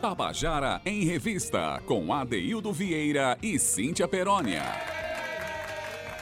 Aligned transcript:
Tabajara 0.00 0.80
em 0.84 1.04
Revista, 1.04 1.82
com 1.84 2.12
Adeildo 2.12 2.72
Vieira 2.72 3.36
e 3.42 3.58
Cíntia 3.58 4.08
Perónia. 4.08 4.62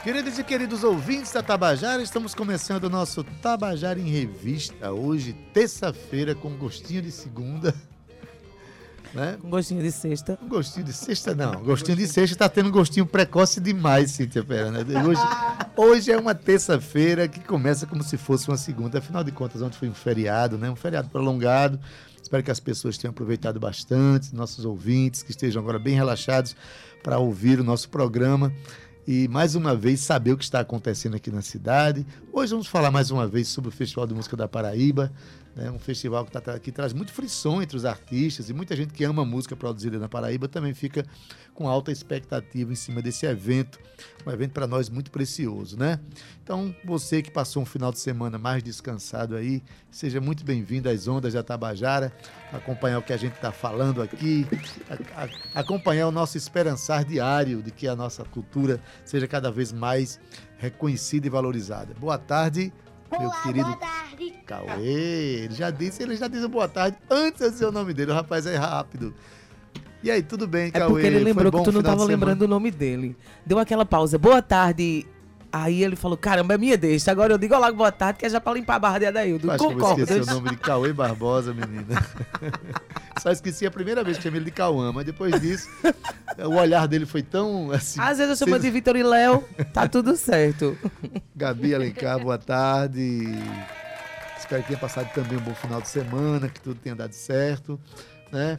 Queridos 0.03 0.39
e 0.39 0.43
queridos 0.43 0.83
ouvintes 0.83 1.31
da 1.31 1.43
Tabajara, 1.43 2.01
estamos 2.01 2.33
começando 2.33 2.85
o 2.85 2.89
nosso 2.89 3.23
Tabajara 3.23 3.99
em 3.99 4.09
Revista. 4.09 4.91
Hoje, 4.91 5.33
terça-feira, 5.53 6.33
com 6.33 6.57
gostinho 6.57 7.01
de 7.01 7.11
segunda. 7.11 7.75
Né? 9.13 9.37
Com 9.41 9.49
gostinho 9.49 9.81
de 9.81 9.91
sexta. 9.91 10.37
Um 10.41 10.47
gostinho 10.47 10.85
de 10.85 10.93
sexta, 10.93 11.33
não. 11.33 11.63
Gostinho 11.63 11.97
de 11.97 12.07
sexta 12.07 12.35
está 12.35 12.49
tendo 12.49 12.69
um 12.69 12.71
gostinho 12.71 13.05
precoce 13.05 13.59
demais, 13.59 14.11
Cíntia 14.11 14.43
Perónia. 14.43 14.85
Hoje, 15.03 15.21
hoje 15.75 16.11
é 16.11 16.17
uma 16.17 16.35
terça-feira 16.35 17.27
que 17.27 17.39
começa 17.39 17.85
como 17.85 18.03
se 18.03 18.17
fosse 18.17 18.47
uma 18.47 18.57
segunda. 18.57 18.99
Afinal 18.99 19.23
de 19.23 19.31
contas, 19.31 19.61
ontem 19.61 19.77
foi 19.77 19.89
um 19.89 19.93
feriado, 19.93 20.57
né? 20.57 20.69
Um 20.69 20.75
feriado 20.75 21.09
prolongado. 21.09 21.79
Espero 22.21 22.43
que 22.43 22.51
as 22.51 22.59
pessoas 22.59 22.97
tenham 22.97 23.11
aproveitado 23.11 23.59
bastante, 23.59 24.35
nossos 24.35 24.65
ouvintes, 24.65 25.23
que 25.23 25.31
estejam 25.31 25.61
agora 25.61 25.79
bem 25.79 25.95
relaxados 25.95 26.55
para 27.01 27.17
ouvir 27.19 27.59
o 27.59 27.63
nosso 27.63 27.89
programa 27.89 28.51
e 29.07 29.29
mais 29.29 29.55
uma 29.55 29.73
vez 29.73 30.01
saber 30.01 30.33
o 30.33 30.37
que 30.37 30.43
está 30.43 30.59
acontecendo 30.59 31.15
aqui 31.15 31.31
na 31.31 31.41
cidade. 31.41 32.05
Hoje 32.33 32.51
vamos 32.51 32.67
falar 32.67 32.91
mais 32.91 33.09
uma 33.09 33.25
vez 33.25 33.47
sobre 33.47 33.69
o 33.69 33.71
Festival 33.71 34.05
de 34.05 34.13
Música 34.13 34.35
da 34.35 34.49
Paraíba, 34.49 35.13
né? 35.57 35.71
um 35.71 35.79
festival 35.79 36.23
que, 36.23 36.31
tá, 36.31 36.59
que 36.59 36.71
traz 36.71 36.93
muito 36.93 37.11
frição 37.11 37.61
entre 37.61 37.75
os 37.75 37.83
artistas 37.83 38.49
e 38.49 38.53
muita 38.53 38.75
gente 38.75 38.93
que 38.93 39.03
ama 39.03 39.25
música 39.25 39.55
produzida 39.55 39.97
na 39.97 40.07
Paraíba 40.07 40.47
também 40.47 40.73
fica 40.73 41.03
com 41.53 41.67
alta 41.67 41.91
expectativa 41.91 42.71
em 42.71 42.75
cima 42.75 43.01
desse 43.01 43.25
evento, 43.25 43.79
um 44.23 44.29
evento 44.29 44.51
para 44.51 44.67
nós 44.67 44.89
muito 44.89 45.09
precioso, 45.09 45.75
né? 45.75 45.99
Então, 46.43 46.73
você 46.85 47.23
que 47.23 47.31
passou 47.31 47.63
um 47.63 47.65
final 47.65 47.91
de 47.91 47.99
semana 47.99 48.37
mais 48.37 48.61
descansado 48.61 49.35
aí, 49.35 49.63
seja 49.89 50.21
muito 50.21 50.45
bem-vindo 50.45 50.87
às 50.87 51.07
ondas 51.07 51.33
da 51.33 51.41
Tabajara, 51.41 52.13
acompanhar 52.53 52.99
o 52.99 53.01
que 53.01 53.11
a 53.11 53.17
gente 53.17 53.33
está 53.33 53.51
falando 53.51 54.03
aqui, 54.03 54.45
a, 54.87 55.23
a, 55.23 55.61
acompanhar 55.61 56.07
o 56.07 56.11
nosso 56.11 56.37
esperançar 56.37 57.03
diário 57.03 57.63
de 57.63 57.71
que 57.71 57.87
a 57.87 57.95
nossa 57.95 58.23
cultura 58.23 58.79
seja 59.03 59.27
cada 59.27 59.49
vez 59.49 59.71
mais 59.71 60.19
reconhecida 60.59 61.25
e 61.25 61.29
valorizada. 61.29 61.95
Boa 61.95 62.19
tarde, 62.19 62.71
meu 63.11 63.21
Olá, 63.29 63.41
querido 63.43 63.65
boa 63.65 63.77
tarde. 63.77 64.33
Cauê. 64.45 64.83
Ele 65.45 65.53
já 65.55 65.69
disse, 65.69 66.03
ele 66.03 66.15
já 66.15 66.27
disse 66.27 66.47
boa 66.47 66.67
tarde 66.67 66.97
antes 67.09 67.41
de 67.41 67.49
dizer 67.51 67.65
o 67.65 67.71
nome 67.71 67.93
dele. 67.93 68.11
O 68.11 68.15
rapaz 68.15 68.45
é 68.45 68.55
rápido. 68.55 69.13
E 70.03 70.11
aí, 70.11 70.21
tudo 70.21 70.47
bem, 70.47 70.67
É 70.67 70.71
Cauê? 70.79 70.89
porque 70.91 71.07
ele 71.07 71.19
lembrou 71.19 71.51
que 71.51 71.63
tu 71.63 71.71
não 71.71 71.81
tava 71.81 72.03
lembrando 72.03 72.43
o 72.43 72.47
nome 72.47 72.69
dele. 72.71 73.15
Deu 73.45 73.57
aquela 73.59 73.85
pausa. 73.85 74.17
Boa 74.17 74.41
tarde. 74.41 75.05
Aí 75.51 75.81
ele 75.81 75.95
falou, 75.95 76.17
caramba, 76.17 76.53
é 76.53 76.57
minha 76.57 76.77
deixa. 76.77 77.09
Agora 77.09 77.33
eu 77.33 77.37
digo 77.37 77.57
logo 77.57 77.75
boa 77.77 77.91
tarde, 77.91 78.19
que 78.19 78.25
é 78.25 78.29
já 78.29 78.39
pra 78.39 78.53
limpar 78.53 78.75
a 78.75 78.79
barra 78.79 78.99
de 78.99 79.05
Adaildo. 79.05 79.47
Eu 79.47 79.51
Acho 79.51 79.67
que 79.67 79.73
eu 79.73 79.77
Concordas? 79.77 80.27
o 80.27 80.33
nome 80.33 80.49
de 80.51 80.57
Cauê 80.57 80.93
Barbosa, 80.93 81.53
menina. 81.53 82.05
Só 83.23 83.31
esqueci 83.31 83.65
a 83.65 83.71
primeira 83.71 84.03
vez 84.03 84.17
que 84.17 84.23
chamei 84.23 84.39
ele 84.39 84.45
de 84.45 84.51
Cauã, 84.51 84.91
mas 84.91 85.05
depois 85.05 85.39
disso, 85.41 85.67
o 86.45 86.55
olhar 86.55 86.87
dele 86.87 87.05
foi 87.05 87.23
tão 87.23 87.71
assim. 87.71 87.99
Às 87.99 88.17
vezes 88.19 88.39
eu 88.39 88.45
chamo 88.45 88.59
de 88.59 88.69
Vitor 88.69 88.95
e 88.97 89.03
Léo, 89.03 89.43
tá 89.73 89.87
tudo 89.87 90.15
certo. 90.15 90.77
Gabi 91.37 91.75
Alencar, 91.75 92.19
boa 92.19 92.39
tarde. 92.39 93.27
Espero 94.39 94.63
que 94.63 94.69
tenha 94.69 94.79
passado 94.79 95.07
também 95.13 95.37
um 95.37 95.41
bom 95.41 95.53
final 95.53 95.79
de 95.79 95.87
semana, 95.87 96.49
que 96.49 96.59
tudo 96.59 96.79
tenha 96.79 96.95
dado 96.95 97.13
certo, 97.13 97.79
né? 98.31 98.57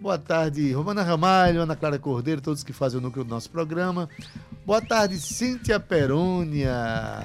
Boa 0.00 0.18
tarde, 0.18 0.72
Romana 0.72 1.04
Ramalho, 1.04 1.60
Ana 1.60 1.76
Clara 1.76 1.96
Cordeiro, 1.96 2.40
todos 2.40 2.64
que 2.64 2.72
fazem 2.72 2.98
o 2.98 3.00
núcleo 3.00 3.24
do 3.24 3.30
nosso 3.30 3.48
programa. 3.48 4.08
Boa 4.66 4.82
tarde, 4.82 5.20
Cíntia 5.20 5.78
Perônia. 5.78 7.22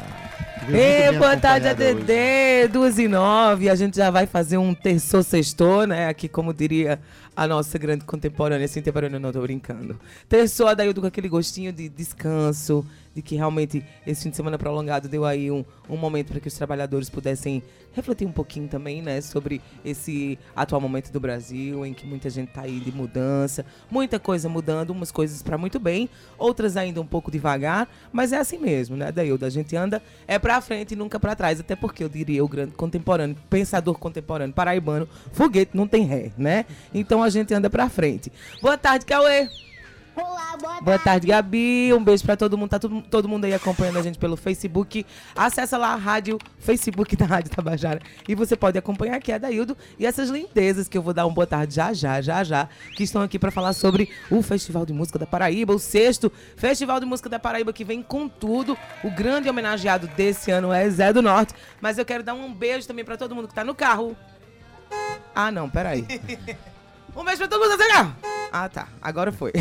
Ei, 0.71 1.17
boa 1.17 1.35
tarde. 1.35 1.67
ADD, 1.67 2.67
duas 2.71 2.99
e 2.99 3.07
nove. 3.07 3.71
A 3.71 3.75
gente 3.75 3.97
já 3.97 4.11
vai 4.11 4.27
fazer 4.27 4.59
um 4.59 4.75
terçou 4.75 5.23
sextor, 5.23 5.87
né? 5.87 6.07
Aqui, 6.09 6.29
como 6.29 6.53
diria 6.53 6.99
a 7.39 7.47
nossa 7.47 7.77
grande 7.77 8.03
contemporânea, 8.03 8.65
assim, 8.65 8.81
contemporânea, 8.81 9.17
não 9.17 9.31
tô 9.31 9.39
brincando. 9.39 9.97
Terçou, 10.27 10.67
Adaildo, 10.67 10.99
com 10.99 11.07
aquele 11.07 11.29
gostinho 11.29 11.71
de 11.71 11.87
descanso, 11.87 12.86
de 13.15 13.21
que 13.21 13.36
realmente 13.36 13.81
esse 14.05 14.23
fim 14.23 14.30
de 14.30 14.36
semana 14.36 14.58
prolongado 14.58 15.08
deu 15.08 15.23
aí 15.25 15.49
um, 15.49 15.64
um 15.89 15.95
momento 15.95 16.31
para 16.31 16.39
que 16.41 16.49
os 16.49 16.53
trabalhadores 16.53 17.09
pudessem 17.09 17.64
refletir 17.93 18.27
um 18.27 18.31
pouquinho 18.31 18.67
também, 18.67 19.02
né? 19.02 19.19
Sobre 19.21 19.61
esse 19.83 20.37
atual 20.55 20.80
momento 20.80 21.11
do 21.11 21.19
Brasil, 21.19 21.86
em 21.86 21.93
que 21.93 22.05
muita 22.05 22.30
gente 22.30 22.49
tá 22.49 22.61
aí 22.61 22.80
de 22.80 22.91
mudança, 22.91 23.65
muita 23.89 24.19
coisa 24.19 24.47
mudando, 24.47 24.91
umas 24.91 25.11
coisas 25.11 25.41
para 25.41 25.58
muito 25.58 25.80
bem, 25.80 26.09
outras 26.37 26.77
ainda 26.77 27.02
um 27.02 27.05
pouco 27.05 27.31
devagar, 27.31 27.89
mas 28.11 28.31
é 28.31 28.37
assim 28.37 28.58
mesmo, 28.58 28.95
né, 28.95 29.11
Daildo? 29.11 29.45
A 29.45 29.49
gente 29.49 29.75
anda 29.75 30.02
é 30.27 30.37
pra 30.37 30.61
frente 30.61 30.93
e 30.93 30.95
nunca 30.95 31.19
pra 31.19 31.35
trás, 31.35 31.59
até 31.59 31.75
porque 31.75 32.03
eu 32.03 32.09
diria 32.09 32.43
o 32.43 32.47
grande 32.47 32.73
contemporâneo, 32.73 33.35
pensador 33.49 33.97
contemporâneo 33.97 34.53
paraibano, 34.53 35.08
foguete 35.31 35.71
não 35.75 35.87
tem 35.87 36.03
ré, 36.03 36.31
né? 36.37 36.65
Então 36.93 37.23
a 37.23 37.28
gente 37.29 37.53
anda 37.53 37.69
pra 37.69 37.89
frente. 37.89 38.31
Boa 38.61 38.77
tarde, 38.77 39.05
Cauê. 39.05 39.49
Olá, 40.21 40.57
boa 40.57 40.69
tarde. 40.69 40.83
Boa 40.83 40.99
tarde, 40.99 41.27
Gabi. 41.27 41.93
Um 41.93 42.03
beijo 42.03 42.23
pra 42.23 42.35
todo 42.35 42.57
mundo. 42.57 42.69
Tá 42.69 42.79
todo, 42.79 43.01
todo 43.03 43.29
mundo 43.29 43.45
aí 43.45 43.53
acompanhando 43.53 43.97
a 43.97 44.01
gente 44.01 44.19
pelo 44.19 44.35
Facebook. 44.35 45.05
Acessa 45.35 45.77
lá 45.77 45.93
a 45.93 45.95
rádio 45.95 46.37
Facebook 46.59 47.15
da 47.15 47.25
Rádio 47.25 47.51
Tabajara. 47.51 48.01
E 48.27 48.35
você 48.35 48.55
pode 48.55 48.77
acompanhar 48.77 49.15
aqui 49.15 49.31
a 49.31 49.37
Daildo 49.37 49.77
e 49.97 50.05
essas 50.05 50.29
lindezas 50.29 50.87
que 50.87 50.97
eu 50.97 51.01
vou 51.01 51.13
dar 51.13 51.25
um 51.25 51.33
boa 51.33 51.47
tarde 51.47 51.75
já, 51.75 51.93
já, 51.93 52.21
já, 52.21 52.43
já. 52.43 52.67
Que 52.95 53.03
estão 53.03 53.21
aqui 53.21 53.39
pra 53.39 53.51
falar 53.51 53.73
sobre 53.73 54.09
o 54.29 54.41
Festival 54.41 54.85
de 54.85 54.93
Música 54.93 55.17
da 55.17 55.25
Paraíba, 55.25 55.73
o 55.73 55.79
sexto 55.79 56.31
Festival 56.57 56.99
de 56.99 57.05
Música 57.05 57.29
da 57.29 57.39
Paraíba 57.39 57.71
que 57.71 57.85
vem 57.85 58.03
com 58.03 58.27
tudo. 58.27 58.77
O 59.03 59.09
grande 59.09 59.49
homenageado 59.49 60.07
desse 60.07 60.51
ano 60.51 60.73
é 60.73 60.89
Zé 60.89 61.13
do 61.13 61.21
Norte. 61.21 61.53
Mas 61.79 61.97
eu 61.97 62.05
quero 62.05 62.23
dar 62.23 62.33
um 62.33 62.53
beijo 62.53 62.87
também 62.87 63.05
pra 63.05 63.15
todo 63.15 63.33
mundo 63.33 63.47
que 63.47 63.53
tá 63.53 63.63
no 63.63 63.75
carro. 63.75 64.17
Ah, 65.33 65.51
não, 65.51 65.69
peraí. 65.69 66.05
Um 67.15 67.23
beijo 67.23 67.37
pra 67.37 67.47
todo 67.47 67.61
mundo 67.61 67.77
carro. 67.77 68.15
Ah, 68.52 68.70
tá. 68.70 68.87
Agora 69.02 69.31
foi. 69.31 69.52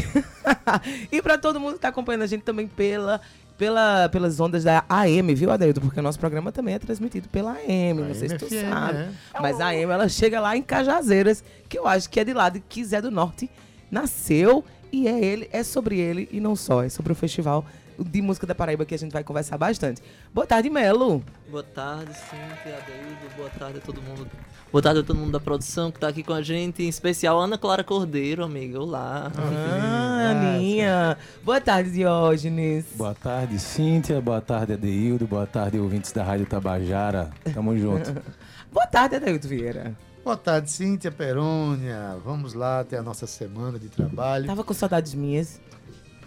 e 1.11 1.21
pra 1.21 1.37
todo 1.37 1.61
mundo 1.61 1.75
que 1.75 1.81
tá 1.81 1.89
acompanhando 1.89 2.23
a 2.23 2.27
gente 2.27 2.43
também 2.43 2.67
pela, 2.67 3.21
pela, 3.57 4.09
pelas 4.09 4.41
ondas 4.41 4.65
da 4.65 4.85
AM, 4.89 5.35
viu, 5.35 5.51
Adeildo? 5.51 5.81
Porque 5.81 6.01
o 6.01 6.03
nosso 6.03 6.19
programa 6.19 6.51
também 6.53 6.75
é 6.75 6.79
transmitido 6.79 7.29
pela 7.29 7.53
AM. 7.53 8.03
Não 8.03 8.15
sei 8.15 8.29
se 8.29 8.39
tu 8.39 8.49
sabe. 8.49 8.99
é. 8.99 9.11
Mas 9.41 9.61
a 9.61 9.69
AM, 9.69 9.93
ela 9.93 10.09
chega 10.09 10.41
lá 10.41 10.57
em 10.57 10.63
Cajazeiras, 10.63 11.45
que 11.69 11.79
eu 11.79 11.87
acho 11.87 12.09
que 12.09 12.21
é 12.21 12.25
de 12.25 12.33
lá 12.33 12.49
de 12.49 12.61
que 12.61 12.85
Zé 12.85 13.01
do 13.01 13.11
Norte 13.11 13.51
nasceu. 13.91 14.65
E 14.91 15.07
é 15.07 15.23
ele, 15.23 15.49
é 15.53 15.63
sobre 15.63 15.99
ele 15.99 16.29
e 16.33 16.41
não 16.41 16.57
só. 16.57 16.83
É 16.83 16.89
sobre 16.89 17.13
o 17.13 17.15
festival 17.15 17.65
de 17.99 18.23
música 18.23 18.47
da 18.47 18.55
Paraíba 18.55 18.85
que 18.85 18.95
a 18.95 18.99
gente 18.99 19.13
vai 19.13 19.25
conversar 19.25 19.59
bastante. 19.59 20.03
Boa 20.33 20.47
tarde, 20.47 20.71
Melo. 20.71 21.23
Boa 21.51 21.63
tarde, 21.63 22.13
Cíntia, 22.15 22.79
Adeildo, 22.79 23.37
boa 23.37 23.51
tarde 23.51 23.79
a 23.79 23.81
todo 23.81 24.01
mundo. 24.01 24.27
Boa 24.71 24.83
tarde 24.83 25.01
a 25.01 25.03
todo 25.03 25.17
mundo 25.17 25.33
da 25.33 25.41
produção 25.41 25.91
que 25.91 25.99
tá 25.99 26.09
aqui 26.09 26.23
com 26.23 26.33
a 26.33 26.43
gente, 26.43 26.83
em 26.83 26.89
especial 26.89 27.41
Ana 27.41 27.57
Clara 27.59 27.83
Cordeiro, 27.83 28.45
amiga. 28.45 28.81
Olá. 28.81 29.33
Ah, 29.37 30.31
Aninha. 30.31 31.19
Boa 31.43 31.61
tarde, 31.61 31.91
Diógenes. 31.91 32.85
Boa 32.95 33.15
tarde, 33.15 33.59
Cíntia. 33.59 34.21
Boa 34.21 34.41
tarde, 34.41 34.75
Adeildo. 34.75 35.27
Boa 35.27 35.47
tarde, 35.47 35.79
ouvintes 35.79 36.13
da 36.13 36.23
Rádio 36.23 36.47
Tabajara. 36.47 37.31
Tamo 37.55 37.77
junto. 37.77 38.15
Boa 38.71 38.87
tarde, 38.87 39.17
Adeildo 39.17 39.49
Vieira. 39.49 39.97
Boa 40.23 40.37
tarde, 40.37 40.71
Cíntia 40.71 41.11
Perônia. 41.11 42.19
Vamos 42.23 42.53
lá 42.53 42.81
até 42.81 42.99
a 42.99 43.03
nossa 43.03 43.27
semana 43.27 43.79
de 43.79 43.89
trabalho. 43.89 44.47
Tava 44.47 44.63
com 44.63 44.75
saudades 44.75 45.15
minhas. 45.15 45.59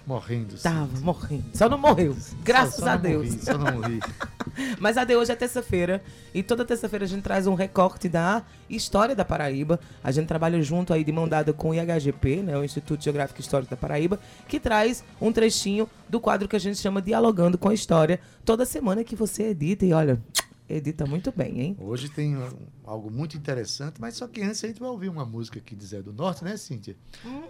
Morrendo. 0.06 0.56
Tava 0.58 0.88
Cíntia. 0.88 1.02
morrendo. 1.06 1.44
Só 1.54 1.70
não 1.70 1.78
morreu. 1.78 2.16
Graças 2.44 2.76
Só- 2.76 2.84
só 2.86 2.90
a 2.92 2.98
Deus. 2.98 3.30
morri, 3.30 3.42
só 3.46 3.58
não 3.58 3.72
morri. 3.74 4.00
Mas 4.80 4.98
a 4.98 5.04
de 5.04 5.16
hoje 5.16 5.32
é 5.32 5.36
terça-feira. 5.36 6.04
E 6.34 6.42
toda 6.44 6.66
terça-feira 6.66 7.06
a 7.06 7.08
gente 7.08 7.22
traz 7.22 7.46
um 7.48 7.54
recorte 7.54 8.10
da 8.10 8.44
história 8.70 9.16
da 9.16 9.24
Paraíba. 9.24 9.80
A 10.04 10.12
gente 10.12 10.28
trabalha 10.28 10.62
junto 10.62 10.94
aí 10.94 11.04
de 11.04 11.12
mão 11.12 11.28
dada 11.28 11.54
com 11.54 11.70
o 11.70 11.74
IHGP, 11.76 12.38
né, 12.44 12.58
o 12.58 12.64
Instituto 12.64 13.04
Geográfico 13.04 13.40
e 13.40 13.44
Histórico 13.44 13.70
da 13.72 13.78
Paraíba, 13.78 14.20
que 14.48 14.60
traz 14.60 15.04
um 15.22 15.32
trechinho 15.32 15.88
do 16.10 16.20
quadro 16.20 16.48
que 16.48 16.56
a 16.56 16.60
gente 16.60 16.78
chama 16.80 17.02
Dialogando 17.02 17.58
com 17.58 17.70
a 17.70 17.74
História. 17.74 18.20
Toda 18.44 18.66
semana 18.66 19.04
que 19.04 19.16
você 19.16 19.50
edita 19.50 19.86
e 19.86 19.94
olha, 19.94 20.20
edita 20.68 21.06
muito 21.06 21.32
bem, 21.36 21.60
hein? 21.62 21.78
Hoje 21.80 22.10
tem 22.10 22.36
um- 22.38 22.50
algo 22.86 23.12
muito 23.12 23.38
interessante, 23.38 24.00
mas 24.02 24.16
só 24.16 24.28
que 24.28 24.42
antes 24.42 24.64
a 24.64 24.68
gente 24.68 24.80
vai 24.80 24.90
ouvir 24.90 25.10
uma 25.10 25.26
música 25.26 25.60
aqui 25.60 25.76
de 25.76 25.86
Zé 25.86 26.02
do 26.02 26.12
Norte, 26.12 26.44
né, 26.44 26.58
Cíntia? 26.58 26.96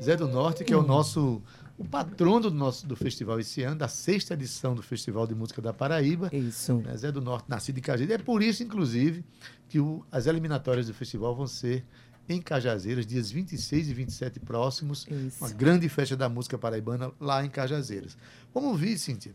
Zé 0.04 0.16
do 0.16 0.28
Norte, 0.28 0.64
que 0.64 0.74
é 0.74 0.78
o 0.78 0.84
nosso 0.84 1.42
o 1.82 1.88
patrono 1.90 2.50
do 2.50 2.52
nosso 2.52 2.86
do 2.88 2.96
festival 2.96 3.40
esse 3.40 3.64
ano, 3.64 3.76
da 3.76 3.88
sexta 3.88 4.34
edição 4.36 4.76
do 4.76 4.84
Festival 4.84 5.26
de 5.26 5.34
Música 5.36 5.62
da 5.62 5.74
Paraíba. 5.74 6.30
Isso. 6.34 6.76
né, 6.76 6.96
Zé 6.96 7.12
do 7.12 7.22
Norte, 7.22 7.46
nascido 7.50 7.78
em 7.78 7.82
Cajazeiras. 7.82 8.20
É 8.22 8.24
por 8.24 8.44
isso, 8.44 8.62
inclusive, 8.64 9.24
que 9.68 9.80
o- 9.80 10.04
as 10.12 10.28
eliminatórias 10.28 10.88
do 10.88 10.94
festival 10.94 11.36
vão 11.36 11.48
ser 11.48 11.84
em 12.30 12.40
Cajazeiras, 12.42 13.06
dias 13.06 13.32
26 13.32 13.90
e 13.90 13.94
27 13.94 14.40
próximos. 14.40 15.06
Isso. 15.10 15.44
Uma 15.44 15.50
grande 15.52 15.90
festa 15.90 16.16
da 16.16 16.30
música 16.30 16.58
paraibana 16.58 17.12
lá 17.20 17.44
em 17.44 17.50
Cajazeiras. 17.50 18.16
Vamos 18.54 18.70
ouvir, 18.72 18.98
Cíntia. 18.98 19.34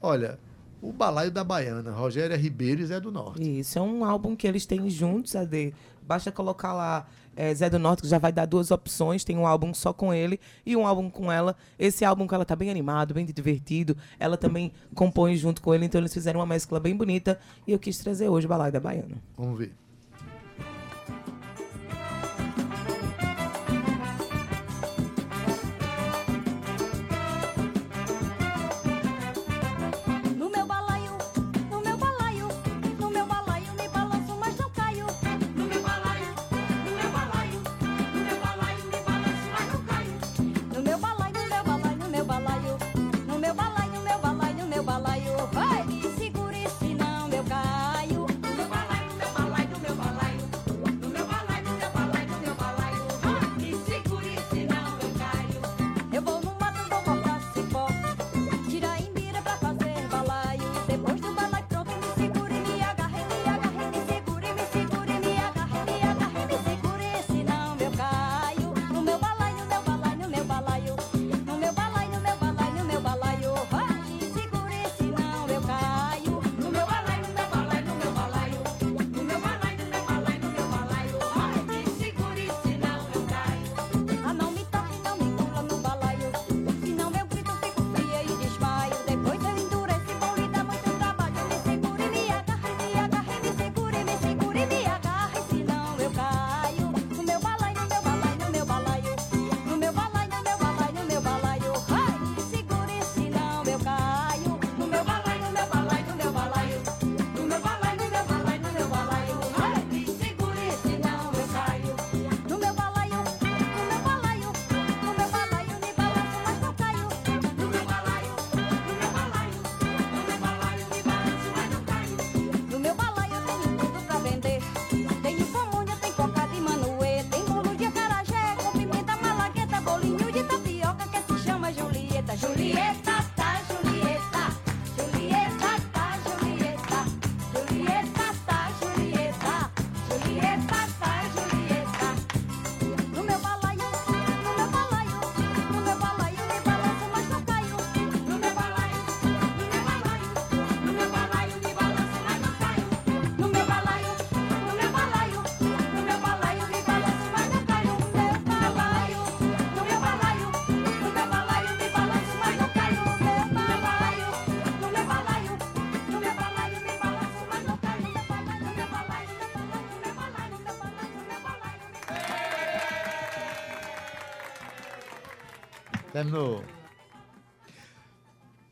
Olha, 0.00 0.38
o 0.82 0.92
Balaio 0.92 1.30
da 1.30 1.42
Baiana, 1.42 1.90
Rogéria 1.90 2.36
Ribeiro 2.36 2.82
e 2.82 2.86
Zé 2.86 3.00
do 3.00 3.10
Norte. 3.10 3.58
Isso, 3.60 3.78
é 3.78 3.82
um 3.82 4.04
álbum 4.04 4.36
que 4.36 4.46
eles 4.46 4.66
têm 4.66 4.88
juntos, 4.90 5.34
AD. 5.34 5.72
Basta 6.06 6.30
colocar 6.30 6.72
lá 6.72 7.06
é, 7.36 7.54
Zé 7.54 7.68
do 7.68 7.78
Norte, 7.78 8.02
que 8.02 8.08
já 8.08 8.18
vai 8.18 8.32
dar 8.32 8.46
duas 8.46 8.70
opções. 8.70 9.24
Tem 9.24 9.36
um 9.36 9.46
álbum 9.46 9.74
só 9.74 9.92
com 9.92 10.12
ele 10.12 10.40
e 10.64 10.76
um 10.76 10.86
álbum 10.86 11.10
com 11.10 11.30
ela. 11.30 11.56
Esse 11.78 12.04
álbum 12.04 12.26
com 12.26 12.34
ela 12.34 12.44
tá 12.44 12.56
bem 12.56 12.70
animado, 12.70 13.14
bem 13.14 13.26
divertido. 13.26 13.96
Ela 14.18 14.36
também 14.36 14.72
compõe 14.94 15.36
junto 15.36 15.60
com 15.60 15.74
ele, 15.74 15.84
então 15.84 16.00
eles 16.00 16.14
fizeram 16.14 16.40
uma 16.40 16.46
mescla 16.46 16.80
bem 16.80 16.96
bonita. 16.96 17.38
E 17.66 17.72
eu 17.72 17.78
quis 17.78 17.98
trazer 17.98 18.28
hoje 18.28 18.46
o 18.46 18.48
Balaio 18.48 18.72
da 18.72 18.80
Baiana. 18.80 19.16
Vamos 19.36 19.58
ver. 19.58 19.85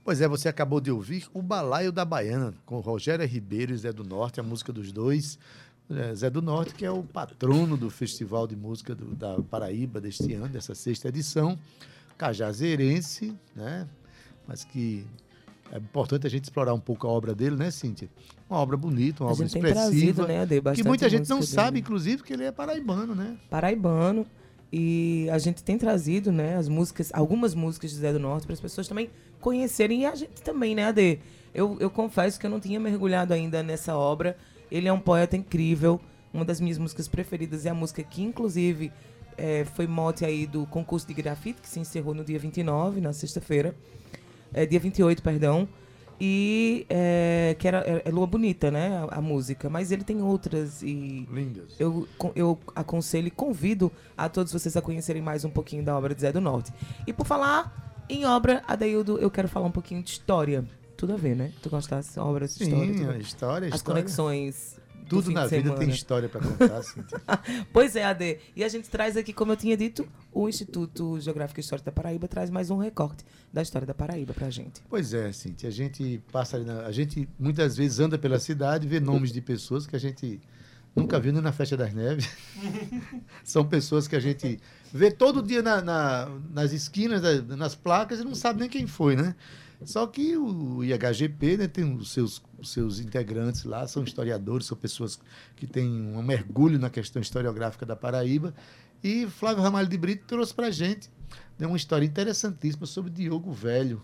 Pois 0.04 0.20
é, 0.20 0.28
você 0.28 0.48
acabou 0.48 0.80
de 0.80 0.90
ouvir 0.90 1.26
o 1.32 1.40
Balaio 1.40 1.90
da 1.90 2.04
Baiana, 2.04 2.52
com 2.66 2.78
Rogério 2.80 3.26
Ribeiro 3.26 3.72
e 3.72 3.76
Zé 3.76 3.92
do 3.92 4.04
Norte, 4.04 4.38
a 4.38 4.42
música 4.42 4.72
dos 4.72 4.92
dois. 4.92 5.38
É, 5.90 6.14
Zé 6.14 6.30
do 6.30 6.40
Norte, 6.42 6.74
que 6.74 6.84
é 6.84 6.90
o 6.90 7.02
patrono 7.02 7.76
do 7.76 7.90
Festival 7.90 8.46
de 8.46 8.56
Música 8.56 8.94
do, 8.94 9.14
da 9.14 9.38
Paraíba 9.42 10.00
deste 10.00 10.32
ano, 10.34 10.48
dessa 10.48 10.74
sexta 10.74 11.08
edição, 11.08 11.58
cajazeirense, 12.16 13.34
né? 13.54 13.86
Mas 14.46 14.64
que 14.64 15.06
é 15.72 15.78
importante 15.78 16.26
a 16.26 16.30
gente 16.30 16.44
explorar 16.44 16.72
um 16.74 16.80
pouco 16.80 17.06
a 17.06 17.10
obra 17.10 17.34
dele, 17.34 17.56
né, 17.56 17.70
Cíntia? 17.70 18.08
Uma 18.48 18.58
obra 18.60 18.76
bonita, 18.76 19.22
uma 19.24 19.30
A 19.30 19.32
obra 19.32 19.46
gente 19.46 19.52
tem 19.60 19.62
expressiva. 19.62 19.90
trazido, 19.90 20.26
né, 20.26 20.40
Ade, 20.40 20.60
que 20.74 20.84
muita 20.84 21.08
gente 21.08 21.28
não 21.28 21.38
música 21.38 21.54
sabe, 21.54 21.72
dele. 21.72 21.80
inclusive, 21.80 22.22
que 22.22 22.32
ele 22.32 22.44
é 22.44 22.52
paraibano, 22.52 23.14
né? 23.14 23.36
paraibano. 23.50 24.26
E 24.76 25.31
a 25.31 25.38
gente 25.38 25.62
tem 25.62 25.79
trazido, 25.79 26.32
né, 26.32 26.56
as 26.56 26.69
músicas, 26.69 27.12
algumas 27.15 27.55
músicas 27.55 27.93
de 27.93 27.99
Zé 27.99 28.12
do 28.12 28.19
Norte 28.19 28.44
para 28.44 28.55
as 28.55 28.61
pessoas 28.61 28.88
também 28.88 29.09
conhecerem 29.41 30.03
e 30.03 30.05
a 30.05 30.17
gente 30.17 30.43
também, 30.43 30.75
né, 30.75 30.87
Ade? 30.87 31.21
Eu, 31.55 31.76
eu 31.79 31.88
confesso 31.88 32.41
que 32.41 32.44
eu 32.44 32.50
não 32.50 32.59
tinha 32.59 32.81
mergulhado 32.81 33.32
ainda 33.32 33.62
nessa 33.62 33.97
obra. 33.97 34.37
Ele 34.73 34.88
é 34.88 34.93
um 34.93 34.99
poeta 34.99 35.37
incrível. 35.37 36.00
Uma 36.32 36.44
das 36.44 36.61
minhas 36.61 36.76
músicas 36.76 37.06
preferidas 37.06 37.65
é 37.65 37.71
a 37.71 37.75
música 37.75 38.03
que, 38.03 38.21
inclusive, 38.21 38.91
eh, 39.38 39.65
foi 39.76 39.87
mote 39.87 40.25
aí 40.25 40.44
do 40.44 40.67
concurso 40.67 41.06
de 41.06 41.15
grafite, 41.15 41.61
que 41.61 41.69
se 41.69 41.79
encerrou 41.79 42.12
no 42.12 42.25
dia 42.25 42.41
29, 42.41 43.00
na 43.00 43.12
sexta-feira. 43.12 43.76
É, 44.53 44.67
dia 44.67 44.81
28, 44.81 45.23
perdão. 45.23 45.69
E 46.20 46.87
é, 46.88 47.56
que 47.58 47.66
era, 47.69 47.78
é, 47.81 48.02
é 48.05 48.11
Lua 48.11 48.26
Bonita, 48.26 48.70
né? 48.70 49.05
A, 49.11 49.19
a 49.19 49.20
música. 49.20 49.69
Mas 49.69 49.90
ele 49.93 50.05
tem 50.05 50.22
outras 50.22 50.82
e 50.82 51.26
Lindas. 51.31 51.75
eu, 51.78 52.06
eu 52.34 52.58
aconselho 52.75 53.28
e 53.28 53.31
convido 53.31 53.90
a 54.16 54.28
todos 54.28 54.52
vocês 54.52 54.76
a 54.76 54.83
conhecerem 54.83 55.21
mais 55.23 55.44
um 55.44 55.50
pouquinho 55.50 55.83
da 55.85 55.97
obra 55.97 56.14
de 56.14 56.21
Zé 56.21 56.33
do 56.33 56.40
Norte. 56.40 56.73
E 57.06 57.12
por 57.12 57.26
falar 57.26 58.04
em 58.09 58.25
obra, 58.25 58.62
Adeildo, 58.68 59.18
eu 59.18 59.30
quero 59.30 59.49
falar 59.49 59.66
um 59.66 59.71
pouquinho 59.73 60.02
de 60.02 60.11
história. 60.11 60.64
Tudo 60.97 61.14
a 61.14 61.16
ver, 61.16 61.35
né? 61.35 61.52
Tu 61.61 61.68
gostasse 61.68 62.14
de 62.14 62.21
obras 62.21 62.56
de 62.56 62.64
história? 62.64 62.87
Sim, 62.92 62.99
tudo- 63.00 63.11
a 63.11 63.18
história, 63.18 63.68
As 63.68 63.75
história. 63.75 64.02
conexões. 64.02 64.78
Do 65.04 65.08
Tudo 65.23 65.30
na 65.32 65.46
vida 65.46 65.62
semana. 65.62 65.78
tem 65.78 65.88
história 65.90 66.28
para 66.28 66.40
contar, 66.40 66.82
Cíntia. 66.82 67.20
Pois 67.73 67.94
é, 67.94 68.04
Ade. 68.04 68.38
E 68.56 68.64
a 68.64 68.68
gente 68.68 68.88
traz 68.88 69.16
aqui, 69.16 69.32
como 69.32 69.52
eu 69.52 69.56
tinha 69.56 69.76
dito, 69.76 70.06
o 70.32 70.49
Instituto 70.49 71.20
Geográfico 71.20 71.61
e 71.61 71.62
Histórico 71.62 71.84
da 71.87 71.92
Paraíba 71.92 72.26
traz 72.26 72.49
mais 72.50 72.70
um 72.70 72.78
recorte 72.78 73.25
da 73.52 73.61
história 73.62 73.87
da 73.87 73.94
Paraíba 73.94 74.32
pra 74.32 74.49
gente. 74.50 74.80
Pois 74.88 75.12
é, 75.14 75.30
Cintia, 75.32 75.68
a 75.68 75.73
gente 75.73 76.23
passa 76.32 76.56
ali 76.56 76.64
na, 76.64 76.87
a 76.87 76.90
gente 76.92 77.28
muitas 77.38 77.76
vezes 77.76 78.00
anda 78.00 78.16
pela 78.18 78.38
cidade, 78.38 78.88
vê 78.88 78.99
nomes 78.99 79.30
de 79.32 79.40
pessoas 79.40 79.87
que 79.87 79.94
a 79.94 80.00
gente 80.00 80.40
nunca 80.96 81.18
viu 81.20 81.32
nem 81.32 81.42
na 81.42 81.52
festa 81.52 81.76
das 81.76 81.92
neves. 81.92 82.28
São 83.44 83.64
pessoas 83.64 84.06
que 84.08 84.16
a 84.16 84.20
gente 84.20 84.58
vê 84.92 85.11
todo 85.11 85.42
dia 85.42 85.62
na- 85.62 85.82
na- 85.82 86.28
nas 86.50 86.73
esquinas, 86.73 87.20
nas 87.49 87.75
placas 87.75 88.20
e 88.20 88.25
não 88.25 88.34
sabe 88.34 88.61
nem 88.61 88.68
quem 88.68 88.87
foi, 88.87 89.16
né? 89.16 89.34
Só 89.83 90.07
que 90.07 90.37
o 90.37 90.83
IHGP 90.83 91.57
né, 91.57 91.69
tem 91.69 91.85
os 91.95 92.12
seus, 92.12 92.43
os 92.59 92.71
seus 92.71 93.00
integrantes 93.00 93.64
lá, 93.64 93.87
são 93.87 94.04
historiadores, 94.04 94.66
são 94.66 94.76
pessoas 94.76 95.19
que 95.57 95.66
têm 95.66 95.88
um 95.88 96.23
mergulho 96.23 96.78
na 96.78 96.88
questão 96.88 97.21
historiográfica 97.21 97.85
da 97.85 97.97
Paraíba. 97.97 98.54
E 99.02 99.26
Flávio 99.26 99.62
Ramalho 99.62 99.88
de 99.88 99.99
Brito 99.99 100.25
trouxe 100.26 100.54
para 100.54 100.69
a 100.69 100.71
gente 100.71 101.11
né, 101.59 101.66
uma 101.66 101.76
história 101.76 102.07
interessantíssima 102.07 102.87
sobre 102.87 103.11
Diogo 103.11 103.52
Velho, 103.52 104.02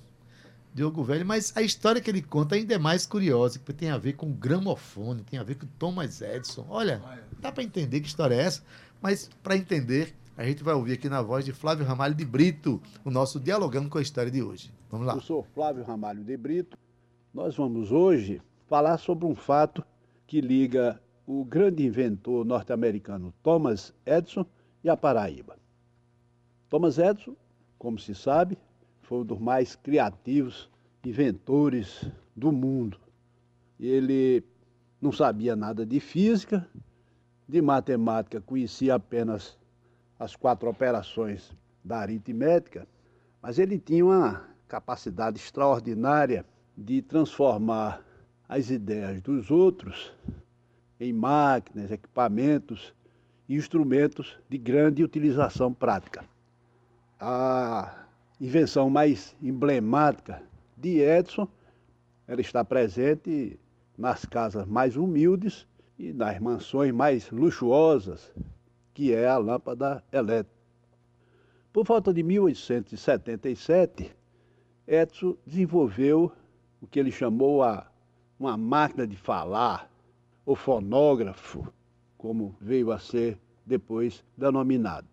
Diogo 0.75 1.03
Velho, 1.03 1.27
mas 1.27 1.53
a 1.57 1.63
história 1.63 2.01
que 2.01 2.11
ele 2.11 2.23
conta 2.23 2.55
ainda 2.55 2.75
é 2.75 2.79
mais 2.79 3.07
curiosa, 3.07 3.59
porque 3.59 3.73
tem 3.73 3.91
a 3.91 3.99
ver 3.99 4.13
com 4.13 4.31
o 4.31 4.35
gramofone, 4.35 5.25
tem 5.25 5.39
a 5.39 5.43
ver 5.43 5.57
com 5.57 5.67
Thomas 5.79 6.21
Edison. 6.21 6.65
Olha, 6.69 7.03
dá 7.41 7.51
para 7.51 7.65
entender 7.65 8.01
que 8.01 8.07
história 8.07 8.35
é 8.35 8.43
essa, 8.43 8.63
mas 9.01 9.29
para 9.43 9.57
entender, 9.57 10.15
a 10.41 10.47
gente 10.47 10.65
vai 10.65 10.73
ouvir 10.73 10.95
aqui 10.95 11.07
na 11.07 11.21
voz 11.21 11.45
de 11.45 11.53
Flávio 11.53 11.85
Ramalho 11.85 12.15
de 12.15 12.25
Brito, 12.25 12.81
o 13.05 13.11
nosso 13.11 13.39
Dialogando 13.39 13.91
com 13.91 13.99
a 13.99 14.01
História 14.01 14.31
de 14.31 14.43
hoje. 14.43 14.73
Vamos 14.91 15.07
lá. 15.07 15.13
Eu 15.13 15.21
sou 15.21 15.43
Flávio 15.43 15.85
Ramalho 15.85 16.25
de 16.25 16.35
Brito. 16.35 16.79
Nós 17.35 17.55
vamos 17.57 17.93
hoje 17.93 18.41
falar 18.67 18.97
sobre 18.97 19.27
um 19.27 19.35
fato 19.35 19.85
que 20.27 20.41
liga 20.41 20.99
o 21.27 21.45
grande 21.45 21.85
inventor 21.85 22.47
norte-americano 22.47 23.35
Thomas 23.43 23.93
Edison 24.07 24.47
e 24.83 24.89
a 24.89 24.97
Paraíba. 24.97 25.59
Thomas 26.71 26.97
Edison, 26.97 27.37
como 27.79 27.99
se 27.99 28.15
sabe, 28.15 28.57
foi 29.03 29.19
um 29.19 29.25
dos 29.27 29.39
mais 29.39 29.77
criativos 29.77 30.71
inventores 31.05 32.11
do 32.35 32.51
mundo. 32.51 32.99
Ele 33.79 34.43
não 35.03 35.13
sabia 35.13 35.55
nada 35.55 35.85
de 35.85 36.01
física, 36.01 36.67
de 37.47 37.61
matemática, 37.61 38.41
conhecia 38.41 38.95
apenas 38.95 39.60
as 40.21 40.37
quatro 40.37 40.69
operações 40.69 41.51
da 41.83 41.99
aritmética, 41.99 42.87
mas 43.41 43.59
ele 43.59 43.79
tinha 43.79 44.05
uma 44.05 44.45
capacidade 44.69 45.39
extraordinária 45.39 46.45
de 46.77 47.01
transformar 47.01 48.05
as 48.47 48.69
ideias 48.69 49.23
dos 49.23 49.51
outros 49.51 50.13
em 51.01 51.11
máquinas, 51.11 51.91
equipamentos 51.91 52.95
e 53.49 53.57
instrumentos 53.57 54.39
de 54.47 54.59
grande 54.59 55.03
utilização 55.03 55.73
prática. 55.73 56.23
A 57.19 58.05
invenção 58.39 58.91
mais 58.91 59.35
emblemática 59.43 60.43
de 60.77 61.01
Edison, 61.01 61.49
ela 62.29 62.43
está 62.43 62.63
presente 62.63 63.59
nas 63.97 64.27
casas 64.27 64.67
mais 64.67 64.97
humildes 64.97 65.67
e 65.99 66.13
nas 66.13 66.39
mansões 66.39 66.93
mais 66.93 67.31
luxuosas, 67.31 68.31
que 69.01 69.15
é 69.15 69.27
a 69.27 69.39
lâmpada 69.39 70.05
elétrica. 70.13 70.61
Por 71.73 71.87
volta 71.87 72.13
de 72.13 72.23
1877, 72.23 74.15
Edison 74.87 75.39
desenvolveu 75.47 76.31
o 76.83 76.87
que 76.87 77.01
ele 77.01 77.11
chamou 77.11 77.63
a 77.63 77.91
uma 78.39 78.59
máquina 78.59 79.07
de 79.07 79.17
falar, 79.17 79.91
o 80.45 80.55
fonógrafo, 80.55 81.67
como 82.19 82.55
veio 82.61 82.93
a 82.93 82.99
ser 82.99 83.41
depois 83.65 84.23
denominado. 84.37 85.09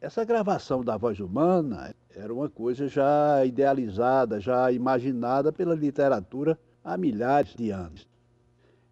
Essa 0.00 0.24
gravação 0.24 0.82
da 0.82 0.96
voz 0.96 1.20
humana 1.20 1.94
era 2.16 2.32
uma 2.32 2.48
coisa 2.48 2.88
já 2.88 3.44
idealizada, 3.44 4.40
já 4.40 4.72
imaginada 4.72 5.52
pela 5.52 5.74
literatura 5.74 6.58
há 6.82 6.96
milhares 6.96 7.54
de 7.54 7.70
anos. 7.70 8.08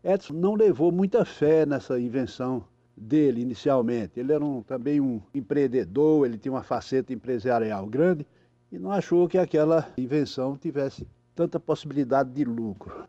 Edison 0.04 0.34
não 0.34 0.54
levou 0.54 0.92
muita 0.92 1.24
fé 1.24 1.64
nessa 1.64 1.98
invenção 1.98 2.62
dele 2.98 3.40
inicialmente. 3.40 4.18
Ele 4.18 4.32
era 4.32 4.44
um, 4.44 4.62
também 4.62 5.00
um 5.00 5.20
empreendedor, 5.34 6.26
ele 6.26 6.38
tinha 6.38 6.52
uma 6.52 6.62
faceta 6.62 7.12
empresarial 7.12 7.86
grande 7.86 8.26
e 8.70 8.78
não 8.78 8.90
achou 8.90 9.28
que 9.28 9.38
aquela 9.38 9.88
invenção 9.96 10.56
tivesse 10.56 11.06
tanta 11.34 11.58
possibilidade 11.58 12.30
de 12.30 12.44
lucro. 12.44 13.06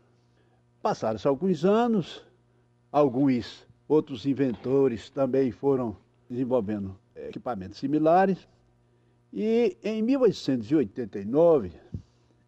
Passaram-se 0.80 1.28
alguns 1.28 1.64
anos, 1.64 2.24
alguns 2.90 3.66
outros 3.86 4.24
inventores 4.24 5.10
também 5.10 5.50
foram 5.50 5.96
desenvolvendo 6.28 6.96
equipamentos 7.14 7.78
similares. 7.78 8.48
E 9.32 9.76
em 9.82 10.02
1889, 10.02 11.72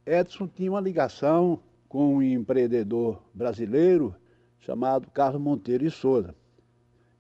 Edison 0.07 0.49
tinha 0.49 0.71
uma 0.71 0.81
ligação 0.81 1.61
com 1.89 2.17
um 2.17 2.23
empreendedor 2.23 3.23
brasileiro 3.35 4.15
chamado 4.61 5.11
Carlos 5.11 5.43
Monteiro 5.43 5.85
e 5.85 5.91
Souza. 5.91 6.35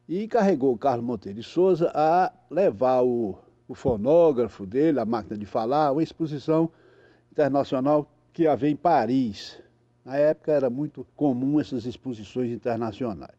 E 0.09 0.25
encarregou 0.25 0.77
Carlos 0.77 1.05
Monteiro 1.05 1.41
e 1.41 1.43
Souza 1.43 1.91
a 1.95 2.33
levar 2.51 3.03
o, 3.03 3.39
o 3.69 3.75
fonógrafo 3.75 4.67
dele, 4.67 4.99
a 5.01 5.05
máquina 5.05 5.37
de 5.37 5.47
falar, 5.47 5.93
uma 5.93 6.03
exposição 6.03 6.71
internacional 7.31 8.11
que 8.33 8.47
havia 8.47 8.69
em 8.71 8.77
Paris. 8.77 9.61
Na 10.05 10.17
época 10.17 10.53
era 10.53 10.69
muito 10.69 11.07
comum 11.15 11.61
essas 11.61 11.87
exposições 11.87 12.51
internacionais. 12.51 13.37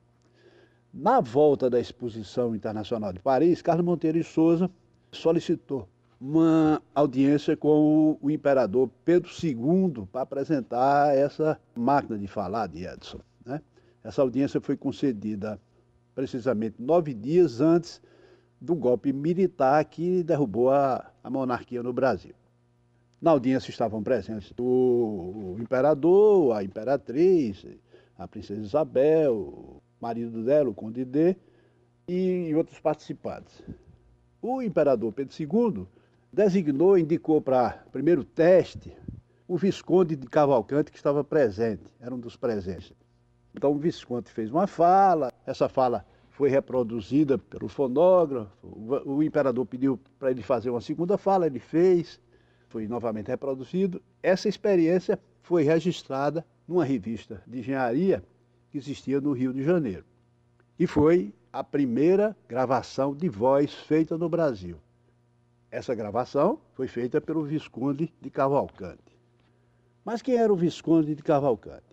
Na 0.93 1.20
volta 1.20 1.70
da 1.70 1.79
exposição 1.79 2.55
internacional 2.55 3.12
de 3.12 3.20
Paris, 3.20 3.62
Carlos 3.62 3.86
Monteiro 3.86 4.17
e 4.17 4.24
Souza 4.24 4.70
solicitou 5.12 5.88
uma 6.22 6.82
audiência 6.96 7.58
com 7.58 8.17
o, 8.22 8.32
imperador 8.32 8.89
Pedro 9.03 9.29
II 9.43 10.08
para 10.12 10.22
apresentar 10.22 11.13
essa 11.15 11.60
máquina 11.75 12.17
de 12.17 12.27
falar 12.27 12.67
de 12.67 12.86
Edison. 12.86 13.20
Né? 13.46 13.62
Essa 14.03 14.22
audiência 14.22 14.62
foi 14.62 14.77
concedida 14.77 15.60
precisamente 16.15 16.82
nove 16.82 17.13
dias 17.13 17.62
antes 17.62 18.01
do 18.60 18.75
golpe 18.75 19.12
militar 19.12 19.84
que 19.86 20.24
derrubou 20.24 20.72
a, 20.72 21.12
a 21.24 21.29
monarquia 21.29 21.84
no 21.84 21.91
Brasil. 21.91 22.34
Na 23.22 23.32
audiência 23.32 23.70
estavam 23.70 24.03
presentes 24.03 24.51
o, 24.60 25.55
o 25.55 25.58
imperador, 25.60 26.55
a 26.55 26.63
imperatriz, 26.63 27.65
a 28.17 28.27
princesa 28.27 28.62
Isabel, 28.62 29.34
o 29.36 29.82
marido 30.00 30.43
dela, 30.43 30.70
o 30.70 30.74
conde 30.74 31.05
D, 31.05 31.36
e 32.08 32.53
outros 32.55 32.79
participantes. 32.79 33.62
O 34.41 34.62
imperador 34.62 35.13
Pedro 35.13 35.34
II 35.39 35.88
designou, 36.32 36.98
indicou 36.98 37.41
para 37.41 37.84
primeiro 37.91 38.24
teste 38.24 38.93
o 39.48 39.58
Visconde 39.58 40.15
de 40.15 40.27
Cavalcante 40.27 40.91
que 40.91 40.98
estava 40.98 41.24
presente, 41.24 41.84
era 42.01 42.13
um 42.13 42.20
dos 42.20 42.36
presentes. 42.36 42.93
Então 43.55 43.72
o 43.72 43.77
Visconde 43.77 44.29
fez 44.29 44.51
uma 44.51 44.67
fala, 44.67 45.31
essa 45.45 45.69
fala 45.69 46.05
foi 46.29 46.50
reproduzida 46.50 47.38
pelo 47.38 47.67
fonógrafo, 47.67 48.50
o, 48.63 49.17
o 49.17 49.24
imperador 49.24 49.65
pediu 49.65 50.00
para 50.17 50.31
ele 50.31 50.41
fazer 50.41 50.72
uma 50.72 50.81
segunda 50.81 51.17
fala, 51.17 51.45
ele 51.45 51.60
fez, 51.60 52.19
foi 52.67 52.88
novamente 52.88 53.27
reproduzido. 53.27 54.01
Essa 54.22 54.50
experiência 54.50 55.19
foi 55.43 55.63
registrada 55.63 56.43
numa 56.67 56.83
revista 56.83 57.43
de 57.45 57.60
engenharia 57.60 58.24
que 58.72 58.77
existia 58.79 59.22
no 59.22 59.31
Rio 59.31 59.53
de 59.53 59.63
Janeiro. 59.63 60.05
E 60.79 60.88
foi 60.88 61.31
a 61.51 61.63
primeira 61.63 62.36
gravação 62.48 63.15
de 63.15 63.29
voz 63.29 63.72
feita 63.72 64.17
no 64.17 64.27
Brasil. 64.27 64.77
Essa 65.69 65.93
gravação 65.93 66.60
foi 66.74 66.88
feita 66.88 67.22
pelo 67.22 67.43
Visconde 67.43 68.12
de 68.19 68.29
Cavalcante. 68.31 69.19
Mas 70.03 70.24
quem 70.24 70.36
era 70.36 70.51
o 70.51 70.55
Visconde 70.55 71.13
de 71.13 71.22
Cavalcante? 71.22 71.93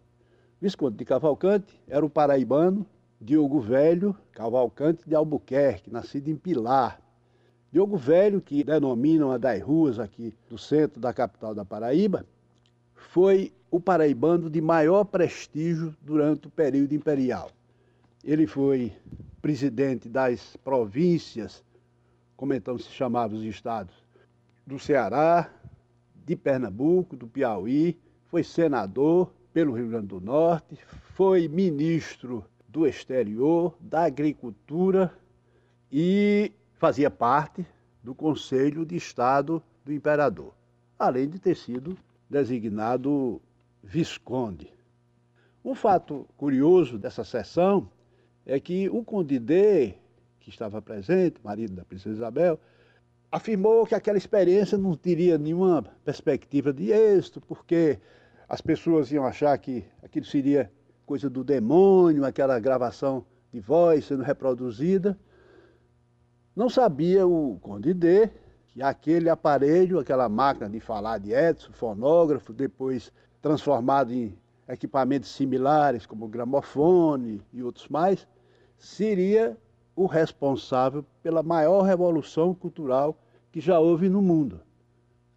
Visconde 0.61 0.99
de 0.99 1.07
Cavalcante 1.07 1.81
era 1.89 2.05
o 2.05 2.11
paraibano 2.11 2.87
Diogo 3.19 3.61
Velho 3.61 4.15
Cavalcante 4.33 5.09
de 5.09 5.15
Albuquerque, 5.15 5.91
nascido 5.91 6.29
em 6.29 6.37
Pilar. 6.37 7.01
Diogo 7.73 7.97
Velho, 7.97 8.43
que 8.43 8.63
denominam 8.63 9.29
uma 9.29 9.39
das 9.39 9.63
ruas 9.63 9.99
aqui 9.99 10.35
do 10.51 10.59
centro 10.59 11.01
da 11.01 11.15
capital 11.15 11.55
da 11.55 11.65
Paraíba, 11.65 12.27
foi 12.95 13.55
o 13.71 13.81
paraibano 13.81 14.51
de 14.51 14.61
maior 14.61 15.05
prestígio 15.05 15.97
durante 16.03 16.49
o 16.49 16.51
período 16.51 16.95
imperial. 16.95 17.51
Ele 18.23 18.47
foi 18.47 18.93
presidente 19.41 20.09
das 20.11 20.57
províncias, 20.59 21.65
como 22.37 22.53
então 22.53 22.77
se 22.77 22.91
chamavam 22.91 23.39
os 23.39 23.45
estados, 23.45 23.95
do 24.67 24.79
Ceará, 24.79 25.51
de 26.27 26.37
Pernambuco, 26.37 27.17
do 27.17 27.27
Piauí, 27.27 27.99
foi 28.27 28.43
senador 28.43 29.33
pelo 29.53 29.75
Rio 29.75 29.89
Grande 29.89 30.07
do 30.07 30.21
Norte, 30.21 30.79
foi 31.15 31.49
ministro 31.49 32.45
do 32.69 32.87
exterior, 32.87 33.77
da 33.81 34.05
agricultura 34.05 35.13
e 35.91 36.53
fazia 36.75 37.11
parte 37.11 37.67
do 38.03 38.15
Conselho 38.15 38.87
de 38.87 38.97
Estado 38.97 39.63
do 39.85 39.93
Imperador, 39.93 40.55
além 40.99 41.29
de 41.29 41.39
ter 41.39 41.57
sido 41.57 41.97
designado 42.29 43.41
Visconde. 43.83 44.73
Um 45.65 45.75
fato 45.75 46.27
curioso 46.37 46.99
dessa 46.99 47.25
sessão 47.25 47.91
é 48.47 48.59
que 48.61 48.89
o 48.89 49.05
Conde 49.05 49.39
D, 49.39 49.95
que 50.39 50.49
estava 50.49 50.81
presente, 50.81 51.41
marido 51.43 51.75
da 51.75 51.85
princesa 51.85 52.17
Isabel, 52.17 52.59
afirmou 53.31 53.87
que 53.87 53.95
aquela 53.95 54.17
experiência 54.17 54.79
não 54.79 54.95
teria 54.95 55.37
nenhuma 55.37 55.83
perspectiva 56.05 56.73
de 56.73 56.91
êxito, 56.91 57.41
porque 57.41 57.99
as 58.51 58.61
pessoas 58.61 59.13
iam 59.13 59.25
achar 59.25 59.57
que 59.59 59.85
aquilo 60.03 60.27
seria 60.27 60.73
coisa 61.07 61.31
do 61.31 61.45
demônio, 61.45 62.25
aquela 62.25 62.59
gravação 62.59 63.25
de 63.53 63.61
voz 63.61 64.07
sendo 64.07 64.25
reproduzida. 64.25 65.17
Não 66.57 66.69
sabia 66.69 67.25
o 67.25 67.61
Conde 67.63 67.95
D 67.95 68.29
que 68.67 68.83
aquele 68.83 69.31
aparelho, 69.31 70.01
aquela 70.01 70.29
máquina 70.29 70.69
de 70.69 70.81
falar 70.81 71.19
de 71.19 71.33
Edson, 71.33 71.71
fonógrafo, 71.73 72.53
depois 72.53 73.13
transformado 73.41 74.13
em 74.13 74.37
equipamentos 74.69 75.31
similares, 75.31 76.05
como 76.05 76.27
gramofone 76.27 77.41
e 77.53 77.63
outros 77.63 77.87
mais, 77.89 78.27
seria 78.77 79.57
o 79.95 80.07
responsável 80.07 81.05
pela 81.23 81.45
maior 81.45 81.83
revolução 81.83 82.53
cultural 82.53 83.17
que 83.53 83.61
já 83.61 83.79
houve 83.79 84.09
no 84.09 84.21
mundo. 84.21 84.61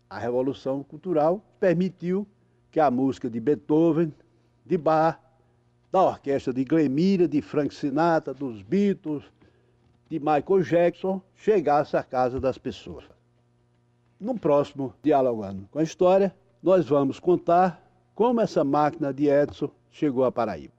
A 0.10 0.17
revolução 0.17 0.82
cultural 0.82 1.43
permitiu 1.60 2.27
que 2.73 2.79
a 2.79 2.89
música 2.89 3.29
de 3.29 3.39
Beethoven, 3.39 4.11
de 4.65 4.79
Bach, 4.79 5.19
da 5.91 6.01
orquestra 6.01 6.51
de 6.51 6.63
Glemira, 6.63 7.27
de 7.27 7.39
Frank 7.39 7.71
Sinatra, 7.71 8.33
dos 8.33 8.63
Beatles, 8.63 9.23
de 10.09 10.17
Michael 10.17 10.63
Jackson, 10.63 11.21
chegasse 11.35 11.95
à 11.95 12.01
casa 12.01 12.39
das 12.39 12.57
pessoas. 12.57 13.05
No 14.19 14.39
próximo 14.39 14.91
Dialogando 15.03 15.67
com 15.69 15.77
a 15.77 15.83
História, 15.83 16.35
nós 16.63 16.87
vamos 16.87 17.19
contar 17.19 17.79
como 18.15 18.41
essa 18.41 18.63
máquina 18.63 19.13
de 19.13 19.27
Edson 19.27 19.69
chegou 19.91 20.25
à 20.25 20.31
Paraíba. 20.31 20.73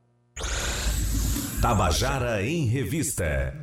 Tabajara 1.62 2.42
em 2.42 2.66
Revista. 2.66 3.54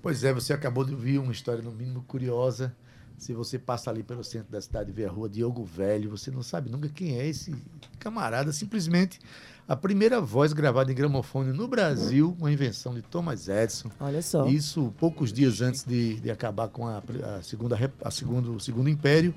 Pois 0.00 0.24
é, 0.24 0.32
você 0.32 0.54
acabou 0.54 0.82
de 0.82 0.94
ouvir 0.94 1.18
uma 1.18 1.30
história, 1.30 1.62
no 1.62 1.72
mínimo, 1.72 2.02
curiosa. 2.04 2.74
Se 3.18 3.32
você 3.32 3.58
passa 3.58 3.90
ali 3.90 4.02
pelo 4.02 4.24
centro 4.24 4.50
da 4.50 4.60
cidade 4.60 4.90
e 4.90 4.92
vê 4.92 5.04
a 5.04 5.10
rua 5.10 5.28
Diogo 5.28 5.64
Velho, 5.64 6.10
você 6.10 6.30
não 6.30 6.42
sabe 6.42 6.70
nunca 6.70 6.88
quem 6.88 7.18
é 7.18 7.26
esse 7.26 7.54
camarada. 7.98 8.52
Simplesmente 8.52 9.20
a 9.68 9.76
primeira 9.76 10.20
voz 10.20 10.52
gravada 10.52 10.90
em 10.90 10.94
gramofone 10.94 11.52
no 11.52 11.68
Brasil, 11.68 12.36
uma 12.38 12.50
invenção 12.50 12.94
de 12.94 13.02
Thomas 13.02 13.48
Edison. 13.48 13.90
Olha 14.00 14.20
só. 14.20 14.46
Isso 14.46 14.92
poucos 14.98 15.32
dias 15.32 15.60
antes 15.60 15.84
de, 15.84 16.20
de 16.20 16.30
acabar 16.30 16.68
com 16.68 16.86
a, 16.86 17.02
a 17.36 17.42
segunda, 17.42 17.78
a 18.02 18.10
segundo, 18.10 18.54
o 18.56 18.60
segundo 18.60 18.88
império. 18.88 19.34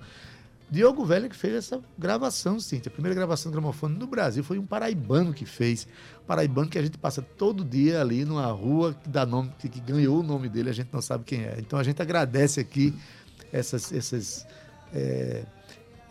Diogo 0.70 1.06
Velho 1.06 1.30
que 1.30 1.36
fez 1.36 1.54
essa 1.54 1.80
gravação, 1.98 2.60
sim. 2.60 2.82
A 2.86 2.90
primeira 2.90 3.14
gravação 3.14 3.52
de 3.52 3.56
gramofone 3.56 3.98
no 3.98 4.08
Brasil 4.08 4.44
foi 4.44 4.58
um 4.58 4.66
paraibano 4.66 5.32
que 5.32 5.46
fez. 5.46 5.88
Paraibano 6.26 6.68
que 6.68 6.80
a 6.80 6.82
gente 6.82 6.98
passa 6.98 7.22
todo 7.22 7.64
dia 7.64 8.02
ali 8.02 8.26
numa 8.26 8.48
rua 8.48 8.96
que 8.96 9.08
dá 9.08 9.28
nome, 9.28 9.52
que, 9.60 9.70
que 9.70 9.80
ganhou 9.80 10.20
o 10.20 10.24
nome 10.24 10.50
dele, 10.50 10.72
a 10.72 10.74
gente 10.74 10.90
não 10.92 11.02
sabe 11.02 11.24
quem 11.24 11.44
é. 11.44 11.58
Então 11.60 11.78
a 11.78 11.84
gente 11.84 12.02
agradece 12.02 12.60
aqui 12.60 12.96
essas, 13.56 13.92
essas, 13.92 14.48
é, 14.94 15.44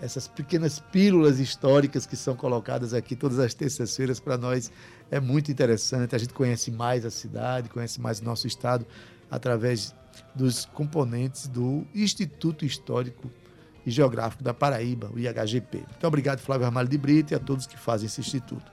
essas 0.01 0.27
pequenas 0.27 0.79
pílulas 0.79 1.39
históricas 1.39 2.07
que 2.07 2.17
são 2.17 2.35
colocadas 2.35 2.95
aqui 2.95 3.15
todas 3.15 3.39
as 3.39 3.55
terças-feiras 3.55 4.19
para 4.19 4.37
nós. 4.39 4.73
É 5.11 5.21
muito 5.21 5.51
interessante. 5.51 6.15
A 6.15 6.19
gente 6.19 6.33
conhece 6.33 6.71
mais 6.71 7.05
a 7.05 7.11
cidade, 7.11 7.69
conhece 7.69 8.01
mais 8.01 8.21
o 8.21 8.25
nosso 8.25 8.47
estado 8.47 8.87
através 9.31 9.95
dos 10.35 10.65
componentes 10.65 11.49
do 11.49 11.87
Instituto 11.95 12.65
Histórico 12.65 13.31
e 13.85 13.91
Geográfico 13.91 14.43
da 14.43 14.55
Paraíba, 14.55 15.11
o 15.13 15.19
IHGP. 15.19 15.79
Muito 15.79 16.07
obrigado, 16.07 16.41
Flávio 16.41 16.67
Armalho 16.67 16.89
de 16.89 16.97
Brito, 16.97 17.33
e 17.33 17.37
a 17.37 17.39
todos 17.39 17.67
que 17.67 17.77
fazem 17.77 18.07
esse 18.07 18.21
instituto. 18.21 18.73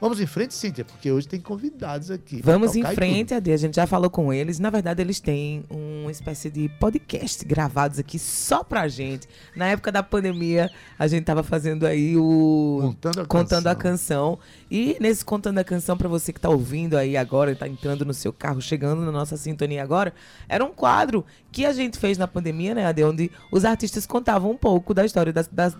Vamos 0.00 0.20
em 0.20 0.26
frente, 0.26 0.54
Cíntia, 0.54 0.84
porque 0.84 1.10
hoje 1.10 1.26
tem 1.26 1.40
convidados 1.40 2.10
aqui. 2.10 2.40
Vamos 2.42 2.76
em 2.76 2.84
frente, 2.84 3.34
Ade. 3.34 3.50
A 3.50 3.56
gente 3.56 3.74
já 3.74 3.86
falou 3.86 4.08
com 4.08 4.32
eles. 4.32 4.60
Na 4.60 4.70
verdade, 4.70 5.02
eles 5.02 5.18
têm 5.18 5.64
uma 5.68 6.10
espécie 6.10 6.48
de 6.50 6.68
podcast 6.80 7.44
gravados 7.44 7.98
aqui 7.98 8.16
só 8.16 8.62
pra 8.62 8.86
gente. 8.86 9.28
Na 9.56 9.66
época 9.66 9.90
da 9.90 10.00
pandemia, 10.00 10.70
a 10.96 11.08
gente 11.08 11.24
tava 11.24 11.42
fazendo 11.42 11.84
aí 11.84 12.16
o. 12.16 12.78
Contando 12.80 13.20
a 13.20 13.26
Contando 13.26 13.64
canção. 13.64 13.72
a 13.72 13.74
canção. 13.74 14.38
E 14.70 14.96
nesse 15.00 15.24
Contando 15.24 15.58
a 15.58 15.64
Canção, 15.64 15.96
pra 15.96 16.08
você 16.08 16.32
que 16.32 16.40
tá 16.40 16.48
ouvindo 16.48 16.96
aí 16.96 17.16
agora, 17.16 17.56
tá 17.56 17.66
entrando 17.66 18.04
no 18.04 18.14
seu 18.14 18.32
carro, 18.32 18.60
chegando 18.60 19.02
na 19.02 19.10
nossa 19.10 19.36
sintonia 19.36 19.82
agora, 19.82 20.12
era 20.48 20.64
um 20.64 20.72
quadro 20.72 21.24
que 21.50 21.66
a 21.66 21.72
gente 21.72 21.98
fez 21.98 22.16
na 22.16 22.28
pandemia, 22.28 22.74
né, 22.74 22.86
Ade? 22.86 23.02
Onde 23.02 23.30
os 23.50 23.64
artistas 23.64 24.06
contavam 24.06 24.50
um 24.50 24.56
pouco 24.56 24.94
da 24.94 25.04
história 25.04 25.32
da 25.32 25.74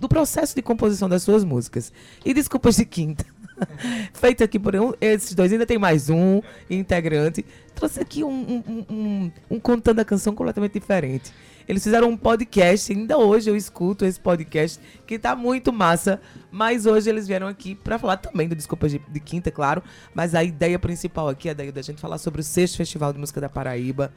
do 0.00 0.08
processo 0.08 0.54
de 0.54 0.62
composição 0.62 1.08
das 1.08 1.22
suas 1.22 1.44
músicas. 1.44 1.92
E 2.24 2.32
desculpas 2.34 2.76
de 2.76 2.84
quinta. 2.84 3.24
Feito 4.14 4.42
aqui 4.44 4.58
por 4.58 4.74
um, 4.76 4.92
esses 5.00 5.34
dois, 5.34 5.52
ainda 5.52 5.66
tem 5.66 5.78
mais 5.78 6.08
um 6.10 6.40
integrante. 6.68 7.44
Trouxe 7.74 8.00
aqui 8.00 8.22
um, 8.24 8.30
um, 8.30 8.84
um- 8.90 9.32
um- 9.50 9.60
contando 9.60 10.00
a 10.00 10.04
canção 10.04 10.34
completamente 10.34 10.72
diferente. 10.78 11.32
Eles 11.68 11.84
fizeram 11.84 12.08
um 12.08 12.16
podcast, 12.16 12.92
ainda 12.92 13.16
hoje 13.16 13.48
eu 13.48 13.54
escuto 13.56 14.04
esse 14.04 14.18
podcast, 14.18 14.80
que 15.06 15.18
tá 15.18 15.36
muito 15.36 15.72
massa. 15.72 16.20
Mas 16.50 16.84
hoje 16.84 17.08
eles 17.08 17.28
vieram 17.28 17.46
aqui 17.46 17.74
para 17.76 17.98
falar 17.98 18.16
também 18.16 18.48
do 18.48 18.56
Desculpas 18.56 18.90
de, 18.90 18.98
de 18.98 19.20
Quinta, 19.20 19.50
claro. 19.52 19.82
Mas 20.12 20.34
a 20.34 20.42
ideia 20.42 20.78
principal 20.78 21.28
aqui 21.28 21.48
é 21.48 21.54
da 21.54 21.82
gente 21.82 22.00
falar 22.00 22.18
sobre 22.18 22.40
o 22.40 22.44
sexto 22.44 22.76
Festival 22.76 23.12
de 23.12 23.20
Música 23.20 23.40
da 23.40 23.48
Paraíba. 23.48 24.12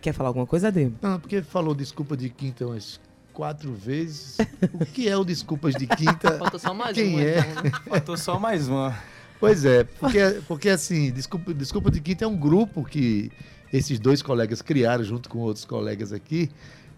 Quer 0.00 0.14
falar 0.14 0.30
alguma 0.30 0.46
coisa, 0.46 0.68
Adê? 0.68 0.90
Não, 1.02 1.20
porque 1.20 1.42
falou 1.42 1.74
desculpa 1.74 2.16
de 2.16 2.30
quinta 2.30 2.66
umas 2.66 2.98
quatro 3.40 3.72
vezes. 3.72 4.36
O 4.74 4.84
que 4.84 5.08
é 5.08 5.16
o 5.16 5.24
desculpas 5.24 5.74
de 5.74 5.86
quinta? 5.86 6.32
Falta 6.36 6.58
só 6.58 6.74
mais 6.74 6.94
Quem 6.94 7.16
um, 7.16 7.20
é? 7.20 7.38
então, 7.38 7.62
né? 7.62 7.70
Faltou 7.88 8.16
só 8.18 8.38
mais 8.38 8.68
uma. 8.68 8.94
Pois 9.40 9.64
é, 9.64 9.84
porque, 9.84 10.42
porque 10.46 10.68
assim, 10.68 11.10
desculpa, 11.10 11.54
desculpa 11.54 11.90
de 11.90 12.02
quinta 12.02 12.26
é 12.26 12.28
um 12.28 12.36
grupo 12.36 12.84
que 12.84 13.32
esses 13.72 13.98
dois 13.98 14.20
colegas 14.20 14.60
criaram 14.60 15.02
junto 15.02 15.30
com 15.30 15.38
outros 15.38 15.64
colegas 15.64 16.12
aqui. 16.12 16.50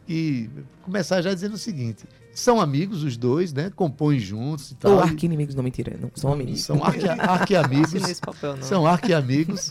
E 0.08 0.50
começar 0.82 1.22
já 1.22 1.32
dizendo 1.32 1.54
o 1.54 1.58
seguinte: 1.58 2.02
são 2.34 2.60
amigos 2.60 3.04
os 3.04 3.16
dois, 3.16 3.52
né? 3.52 3.70
Compõem 3.76 4.18
juntos 4.18 4.72
e 4.72 4.74
tal. 4.74 4.94
Ou 4.94 5.00
arqui-inimigos, 5.00 5.54
não 5.54 5.62
mentira. 5.62 5.96
Não, 6.00 6.10
são 6.16 6.32
amigos. 6.32 6.60
São 6.62 6.82
arqui- 6.82 7.06
Não 7.06 7.24
arqui-amigos. 7.24 7.92
não. 8.42 8.62
São 8.62 8.84
arqui-amigos. 8.84 9.70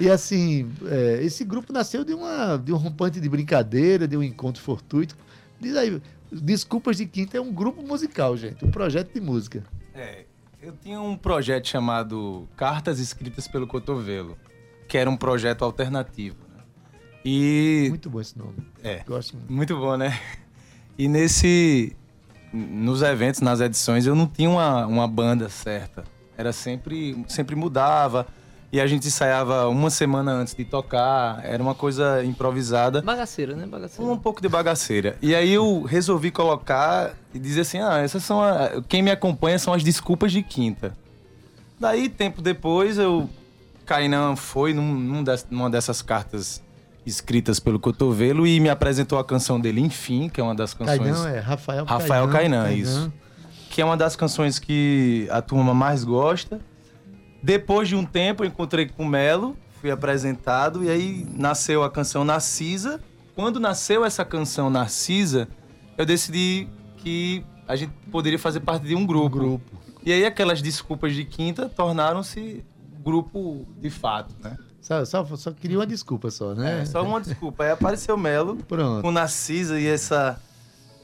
e 0.00 0.10
assim, 0.10 0.68
é, 0.86 1.20
esse 1.22 1.44
grupo 1.44 1.72
nasceu 1.72 2.04
de, 2.04 2.12
uma, 2.12 2.56
de 2.56 2.72
um 2.72 2.76
rompante 2.76 3.20
de 3.20 3.28
brincadeira, 3.28 4.08
de 4.08 4.16
um 4.16 4.22
encontro 4.24 4.60
fortuito. 4.60 5.16
Diz 5.60 5.76
aí, 5.76 6.00
Desculpas 6.30 6.96
de 6.96 7.06
Quinta 7.06 7.36
é 7.36 7.40
um 7.40 7.52
grupo 7.52 7.82
musical, 7.82 8.36
gente. 8.36 8.64
Um 8.64 8.70
projeto 8.70 9.12
de 9.12 9.20
música. 9.20 9.64
É, 9.94 10.24
eu 10.62 10.72
tinha 10.72 11.00
um 11.00 11.16
projeto 11.16 11.66
chamado 11.66 12.48
Cartas 12.56 13.00
Escritas 13.00 13.48
pelo 13.48 13.66
Cotovelo, 13.66 14.36
que 14.86 14.98
era 14.98 15.08
um 15.08 15.16
projeto 15.16 15.64
alternativo. 15.64 16.36
né? 16.54 16.62
E 17.24 17.86
Muito 17.88 18.10
bom 18.10 18.20
esse 18.20 18.38
nome. 18.38 18.54
É. 18.82 19.02
Gosto 19.06 19.36
muito. 19.36 19.52
Muito 19.52 19.76
bom, 19.76 19.96
né? 19.96 20.18
E 20.96 21.08
nesse. 21.08 21.96
Nos 22.52 23.02
eventos, 23.02 23.40
nas 23.40 23.60
edições, 23.60 24.06
eu 24.06 24.14
não 24.14 24.26
tinha 24.26 24.48
uma, 24.48 24.86
uma 24.86 25.06
banda 25.06 25.48
certa. 25.48 26.04
Era 26.36 26.52
sempre. 26.52 27.22
Sempre 27.28 27.54
mudava. 27.54 28.26
E 28.70 28.78
a 28.80 28.86
gente 28.86 29.06
ensaiava 29.08 29.66
uma 29.68 29.88
semana 29.88 30.30
antes 30.32 30.54
de 30.54 30.62
tocar, 30.62 31.40
era 31.42 31.62
uma 31.62 31.74
coisa 31.74 32.22
improvisada. 32.22 33.00
Bagaceira, 33.00 33.56
né? 33.56 33.66
Bagaceira. 33.66 34.10
Um 34.12 34.18
pouco 34.18 34.42
de 34.42 34.48
bagaceira. 34.48 35.16
E 35.22 35.34
aí 35.34 35.52
eu 35.54 35.82
resolvi 35.84 36.30
colocar 36.30 37.14
e 37.32 37.38
dizer 37.38 37.62
assim: 37.62 37.78
ah, 37.78 37.98
essas 37.98 38.22
são. 38.22 38.42
A... 38.42 38.82
Quem 38.86 39.02
me 39.02 39.10
acompanha 39.10 39.58
são 39.58 39.72
as 39.72 39.82
desculpas 39.82 40.32
de 40.32 40.42
quinta. 40.42 40.94
Daí, 41.80 42.08
tempo 42.10 42.42
depois, 42.42 42.98
eu. 42.98 43.28
Kainan 43.86 44.36
foi 44.36 44.74
num, 44.74 44.92
num 44.94 45.24
des- 45.24 45.46
numa 45.50 45.70
dessas 45.70 46.02
cartas 46.02 46.62
escritas 47.06 47.58
pelo 47.58 47.80
cotovelo 47.80 48.46
e 48.46 48.60
me 48.60 48.68
apresentou 48.68 49.18
a 49.18 49.24
canção 49.24 49.58
dele, 49.58 49.80
Enfim, 49.80 50.28
que 50.28 50.42
é 50.42 50.44
uma 50.44 50.54
das 50.54 50.74
canções. 50.74 50.98
Cainão 50.98 51.26
é 51.26 51.38
Rafael 51.38 51.86
Rafael 51.86 52.28
Kainan, 52.28 52.70
isso. 52.70 53.10
Que 53.70 53.80
é 53.80 53.84
uma 53.84 53.96
das 53.96 54.14
canções 54.14 54.58
que 54.58 55.26
a 55.30 55.40
turma 55.40 55.72
mais 55.72 56.04
gosta. 56.04 56.60
Depois 57.42 57.88
de 57.88 57.94
um 57.96 58.04
tempo, 58.04 58.42
eu 58.42 58.48
encontrei 58.48 58.86
com 58.86 59.04
o 59.04 59.06
Melo, 59.06 59.56
fui 59.80 59.90
apresentado, 59.90 60.82
e 60.84 60.90
aí 60.90 61.26
nasceu 61.34 61.82
a 61.82 61.90
canção 61.90 62.24
Narcisa. 62.24 63.00
Quando 63.34 63.60
nasceu 63.60 64.04
essa 64.04 64.24
canção 64.24 64.68
Narcisa, 64.68 65.48
eu 65.96 66.04
decidi 66.04 66.68
que 66.96 67.44
a 67.66 67.76
gente 67.76 67.92
poderia 68.10 68.38
fazer 68.38 68.60
parte 68.60 68.84
de 68.86 68.94
um 68.94 69.06
grupo. 69.06 69.36
grupo. 69.38 69.78
E 70.04 70.12
aí 70.12 70.24
aquelas 70.24 70.60
desculpas 70.62 71.14
de 71.14 71.24
quinta 71.24 71.68
tornaram-se 71.68 72.64
grupo 73.04 73.66
de 73.80 73.90
fato, 73.90 74.34
né? 74.42 74.56
Só, 74.80 75.04
só, 75.04 75.24
só 75.36 75.52
queria 75.52 75.78
uma 75.78 75.86
desculpa 75.86 76.30
só, 76.30 76.54
né? 76.54 76.80
É, 76.80 76.84
só 76.86 77.02
uma 77.04 77.20
desculpa. 77.20 77.64
Aí 77.64 77.70
apareceu 77.70 78.14
o 78.14 78.18
Melo 78.18 78.56
Pronto. 78.56 79.02
com 79.02 79.10
Narcisa 79.10 79.78
e 79.78 79.86
essa, 79.86 80.40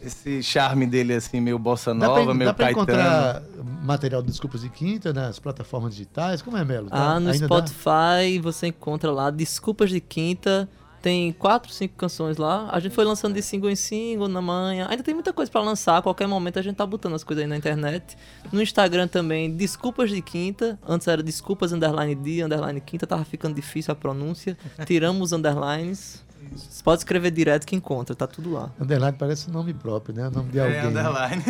esse 0.02 0.42
charme 0.42 0.86
dele, 0.86 1.14
assim, 1.14 1.40
meio 1.40 1.58
bossa 1.58 1.94
Dá 1.94 2.06
nova, 2.06 2.24
pra, 2.24 2.34
meio 2.34 2.50
dá 2.50 2.54
pra 2.54 2.64
caetano. 2.66 2.82
encontrar 2.82 3.42
material 3.84 4.22
de 4.22 4.28
Desculpas 4.28 4.62
de 4.62 4.68
Quinta 4.68 5.12
nas 5.12 5.38
plataformas 5.38 5.92
digitais? 5.92 6.40
Como 6.42 6.56
é, 6.56 6.64
Melo? 6.64 6.88
Tá- 6.90 7.14
Ah, 7.16 7.20
no 7.20 7.30
ainda 7.30 7.46
dá? 7.48 7.56
Spotify 7.66 8.38
você 8.42 8.68
encontra 8.68 9.10
lá 9.12 9.30
Desculpas 9.30 9.90
de 9.90 10.00
Quinta. 10.00 10.68
Tem 11.02 11.32
quatro, 11.34 11.70
cinco 11.70 11.94
canções 11.96 12.38
lá. 12.38 12.66
A 12.72 12.80
gente 12.80 12.94
foi 12.94 13.04
lançando 13.04 13.34
de 13.34 13.42
single 13.42 13.68
em 13.68 13.76
single, 13.76 14.26
na 14.26 14.40
manhã. 14.40 14.86
Ainda 14.88 15.02
tem 15.02 15.12
muita 15.12 15.34
coisa 15.34 15.52
pra 15.52 15.60
lançar. 15.60 15.98
A 15.98 16.02
qualquer 16.02 16.26
momento 16.26 16.58
a 16.58 16.62
gente 16.62 16.76
tá 16.76 16.86
botando 16.86 17.12
as 17.14 17.22
coisas 17.22 17.42
aí 17.42 17.48
na 17.48 17.58
internet. 17.58 18.16
No 18.50 18.62
Instagram 18.62 19.06
também, 19.06 19.54
Desculpas 19.54 20.08
de 20.08 20.22
Quinta. 20.22 20.78
Antes 20.88 21.06
era 21.06 21.22
Desculpas 21.22 21.72
Underline 21.72 22.14
Dia, 22.14 22.46
Underline 22.46 22.80
Quinta. 22.80 23.06
Tava 23.06 23.22
ficando 23.22 23.54
difícil 23.54 23.92
a 23.92 23.94
pronúncia. 23.94 24.56
Tiramos 24.86 25.30
os 25.30 25.32
underlines. 25.38 26.24
Você 26.52 26.82
pode 26.82 27.00
escrever 27.00 27.30
direto 27.30 27.66
que 27.66 27.74
encontra, 27.74 28.14
tá 28.14 28.26
tudo 28.26 28.52
lá. 28.52 28.70
Underline 28.80 29.16
parece 29.18 29.50
nome 29.50 29.72
próprio, 29.72 30.14
né? 30.14 30.28
O 30.28 30.30
nome 30.30 30.50
de 30.50 30.60
alguém. 30.60 30.76
É, 30.76 30.86
underline. 30.86 31.42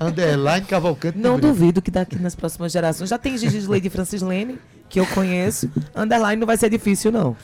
Underline 0.00 0.66
Cavalcante. 0.66 1.18
Não 1.18 1.38
duvido 1.38 1.80
que 1.82 1.90
daqui 1.90 2.16
nas 2.16 2.34
próximas 2.34 2.72
gerações. 2.72 3.10
Já 3.10 3.18
tem 3.18 3.36
Gigi 3.36 3.60
de 3.60 3.66
Lady 3.66 3.90
Francis 3.90 4.22
Lane, 4.22 4.58
que 4.88 5.00
eu 5.00 5.06
conheço. 5.06 5.70
Underline 5.94 6.40
não 6.40 6.46
vai 6.46 6.56
ser 6.56 6.70
difícil, 6.70 7.10
não. 7.10 7.36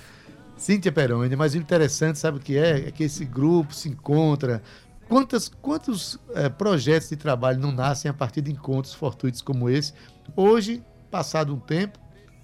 Cíntia 0.56 0.92
Peroni, 0.92 1.34
mas 1.34 1.54
o 1.54 1.58
interessante, 1.58 2.18
sabe 2.18 2.38
o 2.38 2.40
que 2.40 2.56
é? 2.56 2.88
É 2.88 2.90
que 2.90 3.04
esse 3.04 3.24
grupo 3.24 3.74
se 3.74 3.88
encontra. 3.88 4.62
Quantas, 5.08 5.48
quantos 5.48 6.18
eh, 6.34 6.48
projetos 6.48 7.08
de 7.08 7.16
trabalho 7.16 7.60
não 7.60 7.72
nascem 7.72 8.10
a 8.10 8.14
partir 8.14 8.40
de 8.40 8.50
encontros 8.50 8.94
fortuitos 8.94 9.42
como 9.42 9.68
esse? 9.68 9.92
Hoje, 10.34 10.82
passado 11.10 11.54
um 11.54 11.58
tempo, 11.58 11.98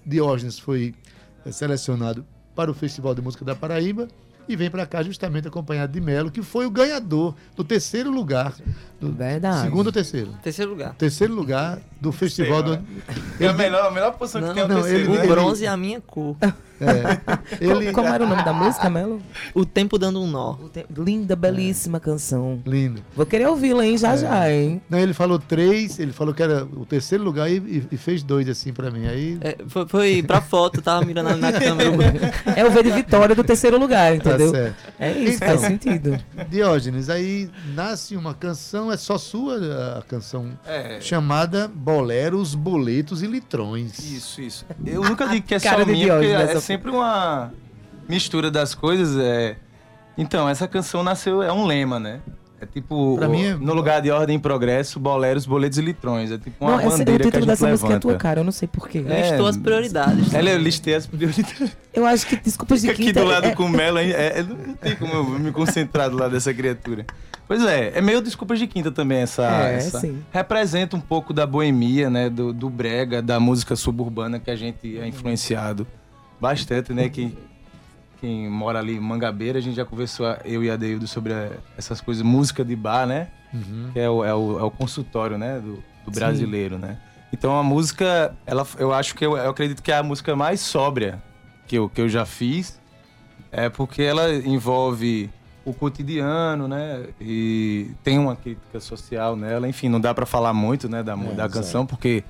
Diógenes 0.05 0.59
foi 0.59 0.93
eh, 1.45 1.51
selecionado 1.51 2.25
para 2.55 2.69
o 2.69 2.73
Festival 2.73 3.15
de 3.15 3.21
Música 3.21 3.43
da 3.45 3.55
Paraíba 3.55 4.07
e 4.47 4.55
vem 4.55 4.69
para 4.69 4.85
cá 4.85 5.01
justamente 5.03 5.47
acompanhado 5.47 5.91
de 5.93 6.01
Melo, 6.01 6.29
que 6.31 6.41
foi 6.41 6.65
o 6.65 6.69
ganhador 6.71 7.35
do 7.55 7.63
terceiro 7.63 8.09
lugar. 8.11 8.53
Do 8.99 9.11
Verdade. 9.11 9.61
Segundo 9.63 9.87
ou 9.87 9.91
terceiro? 9.93 10.31
Terceiro 10.43 10.71
lugar. 10.71 10.93
Terceiro 10.95 11.33
lugar 11.33 11.79
do 11.99 12.11
festival 12.11 12.61
do. 12.63 12.79
É 13.39 13.47
a 13.47 13.53
melhor, 13.53 13.87
a 13.87 13.91
melhor 13.91 14.11
posição 14.13 14.41
Não, 14.41 14.49
que 14.49 14.53
tem 14.55 14.63
é 14.63 14.65
o 14.65 14.67
não, 14.67 14.81
terceiro, 14.81 15.11
ele- 15.11 15.17
O 15.17 15.21
né? 15.21 15.27
bronze 15.27 15.65
é 15.65 15.67
a 15.67 15.77
minha 15.77 15.99
cor. 16.01 16.35
É, 16.81 17.19
ele, 17.63 17.91
Como 17.91 18.07
era 18.07 18.23
o 18.23 18.27
nome 18.27 18.43
da 18.43 18.51
música, 18.53 18.89
Melo? 18.89 19.21
O 19.53 19.65
tempo 19.65 19.97
dando 19.97 20.21
um 20.21 20.27
nó. 20.27 20.55
Linda, 20.97 21.35
belíssima 21.35 21.99
canção. 21.99 22.61
lindo. 22.65 23.01
Vou 23.15 23.25
querer 23.25 23.47
ouvi-la, 23.47 23.85
hein, 23.85 23.97
já 23.97 24.15
já, 24.17 24.51
hein? 24.51 24.81
Não, 24.89 24.97
ele 24.99 25.13
falou 25.13 25.37
três, 25.39 25.99
ele 25.99 26.11
falou 26.11 26.33
que 26.33 26.41
era 26.43 26.65
o 26.65 26.85
terceiro 26.85 27.23
lugar 27.23 27.49
e, 27.49 27.87
e- 27.91 27.97
fez 27.97 28.23
dois 28.23 28.49
assim 28.49 28.73
pra 28.73 28.89
mim. 28.89 29.07
Aí 29.07 29.37
É, 29.41 29.57
foi, 29.67 29.87
foi 29.87 30.23
pra 30.23 30.41
foto, 30.41 30.81
tava 30.81 31.05
mirando 31.05 31.35
na 31.37 31.51
câmera. 31.57 31.91
É 32.55 32.65
o 32.65 32.71
V 32.71 32.83
de 32.83 32.91
Vitória 32.91 33.35
do 33.35 33.43
terceiro 33.43 33.77
lugar, 33.77 34.17
tá 34.19 34.29
entendeu? 34.31 34.51
certo. 34.51 34.75
É 34.99 35.11
isso, 35.11 35.35
Então. 35.35 35.47
faz 35.47 35.61
sentido. 35.61 36.19
Diógenes, 36.49 37.09
aí 37.09 37.49
nasce 37.75 38.15
uma 38.15 38.33
canção, 38.33 38.91
é 38.91 38.97
só 38.97 39.17
sua 39.17 39.97
a 39.99 40.01
canção 40.01 40.51
É, 40.65 40.99
chamada 40.99 41.67
Boleros, 41.73 42.55
Boletos 42.55 43.21
e 43.21 43.27
Litrões. 43.27 43.99
isso, 43.99 44.41
isso. 44.41 44.65
Eu 44.85 45.03
nunca 45.03 45.27
digo 45.27 45.45
que 45.45 45.55
é 45.55 45.59
Cara 45.59 45.79
só 45.79 45.83
de 45.85 45.91
minha, 45.91 46.07
porque 46.07 46.27
Diógenes, 46.27 46.49
é 46.49 46.51
essa- 46.51 46.61
sempre 46.71 46.91
uma 46.91 47.51
mistura 48.07 48.49
das 48.51 48.73
coisas. 48.75 49.17
É... 49.17 49.55
Então, 50.17 50.47
essa 50.47 50.67
canção 50.67 51.03
nasceu, 51.03 51.41
é 51.41 51.51
um 51.51 51.65
lema, 51.65 51.99
né? 51.99 52.19
É 52.59 52.65
tipo, 52.67 53.15
Pra 53.17 53.27
o- 53.27 53.31
mim 53.31 53.43
é- 53.45 53.53
no 53.55 53.73
lugar 53.73 54.01
de 54.03 54.11
ordem 54.11 54.35
e 54.35 54.39
progresso, 54.39 54.99
boleros, 54.99 55.47
boletos 55.47 55.79
e 55.79 55.81
litrões. 55.81 56.31
É 56.31 56.37
tipo 56.37 56.63
uma 56.63 56.77
Não, 56.77 56.89
bandeira 56.89 57.05
que 57.05 57.11
a 57.13 57.15
título 57.17 57.33
gente 57.41 57.47
dessa 57.47 57.67
música 57.67 57.87
é 57.87 57.89
levanta. 57.89 58.07
tua 58.07 58.15
cara, 58.17 58.39
eu 58.41 58.43
não 58.43 58.51
sei 58.51 58.67
porquê. 58.67 59.03
É. 59.07 59.29
Listou 59.29 59.47
as 59.47 59.57
prioridades. 59.57 60.31
Ela 60.33 60.49
eu 60.51 60.59
listei 60.59 60.93
as 60.93 61.07
prioridades. 61.07 61.75
Eu 61.91 62.05
acho 62.05 62.27
que 62.27 62.35
desculpas 62.35 62.81
de 62.81 62.91
aqui 62.91 63.11
do 63.11 63.23
lado 63.23 63.47
é- 63.47 63.55
com 63.55 63.63
o 63.63 63.69
Melo, 63.69 63.97
hein? 63.99 64.11
é, 64.11 64.39
é- 64.39 64.43
não 64.43 64.75
tem 64.75 64.95
como 64.95 65.11
eu 65.13 65.23
me 65.39 65.51
concentrar 65.51 66.09
do 66.11 66.17
lado 66.17 66.31
dessa 66.33 66.53
criatura. 66.53 67.03
Pois 67.47 67.63
é, 67.65 67.93
é 67.95 68.01
meio 68.01 68.21
desculpas 68.21 68.59
de 68.59 68.67
quinta 68.67 68.91
também 68.91 69.17
essa. 69.19 69.43
É, 69.67 69.75
essa- 69.77 69.99
sim. 69.99 70.21
Representa 70.31 70.95
um 70.95 71.01
pouco 71.01 71.33
da 71.33 71.47
boemia, 71.47 72.11
né? 72.11 72.29
Do, 72.29 72.53
do 72.53 72.69
brega, 72.69 73.23
da 73.23 73.39
música 73.39 73.75
suburbana 73.75 74.39
que 74.39 74.51
a 74.51 74.55
gente 74.55 74.99
é 74.99 75.07
influenciado 75.07 75.87
bastante, 76.41 76.91
né? 76.93 77.07
Quem, 77.07 77.37
quem 78.19 78.49
mora 78.49 78.79
ali 78.79 78.95
em 78.97 78.99
Mangabeira, 78.99 79.59
a 79.59 79.61
gente 79.61 79.75
já 79.75 79.85
conversou, 79.85 80.25
eu 80.43 80.63
e 80.63 80.69
a 80.71 80.75
Deildo, 80.75 81.07
sobre 81.07 81.33
a- 81.33 81.51
essas 81.77 82.01
coisas, 82.01 82.23
música 82.23 82.65
de 82.65 82.75
bar, 82.75 83.05
né? 83.05 83.27
Uhum. 83.53 83.89
Que 83.93 83.99
é 83.99 84.09
o, 84.09 84.25
é 84.25 84.33
o, 84.33 84.59
é 84.59 84.63
o 84.63 84.71
consultório, 84.71 85.37
né? 85.37 85.59
Do, 85.59 85.75
do 85.75 85.81
Sim. 86.05 86.11
brasileiro, 86.19 86.77
né? 86.79 86.97
Então 87.31 87.57
a 87.57 87.63
música, 87.63 88.35
ela, 88.45 88.65
eu 88.77 88.91
acho 88.93 89.15
que 89.15 89.25
eu, 89.25 89.37
eu 89.37 89.49
acredito 89.51 89.81
que 89.81 89.91
é 89.91 89.97
a 89.97 90.03
música 90.03 90.35
mais 90.35 90.59
sóbria 90.59 91.21
que 91.67 91.77
eu, 91.77 91.87
que 91.87 92.01
eu 92.01 92.09
já 92.09 92.25
fiz. 92.25 92.79
É 93.51 93.69
porque 93.69 94.01
ela 94.01 94.33
envolve 94.33 95.29
o 95.63 95.73
cotidiano, 95.73 96.67
né? 96.67 97.05
E 97.19 97.91
tem 98.03 98.17
uma 98.17 98.35
crítica 98.35 98.79
social 98.79 99.35
nela. 99.35 99.67
Enfim, 99.67 99.89
não 99.89 99.99
dá 99.99 100.13
pra 100.13 100.25
falar 100.25 100.53
muito, 100.53 100.89
né, 100.89 101.03
da, 101.03 101.13
É, 101.13 101.15
da 101.17 101.31
exato. 101.31 101.53
canção, 101.53 101.85
porque 101.85 102.23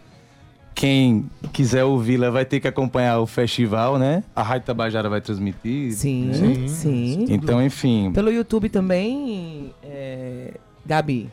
quem 0.74 1.30
quiser 1.54 1.84
ouvi-la 1.84 2.30
vai 2.30 2.46
ter 2.46 2.60
que 2.60 2.68
acompanhar 2.68 3.20
o 3.20 3.28
festival, 3.28 3.98
né? 4.00 4.24
A 4.36 4.42
Rádio 4.42 4.66
Tabajara 4.68 5.10
vai 5.10 5.22
transmitir. 5.22 5.94
Sim, 5.94 6.26
né? 6.28 6.68
sim. 6.68 7.26
Então, 7.30 7.62
enfim. 7.64 8.12
Pelo 8.14 8.32
YouTube 8.32 8.70
também, 8.70 9.74
é, 9.84 10.54
Gabi. 10.86 11.30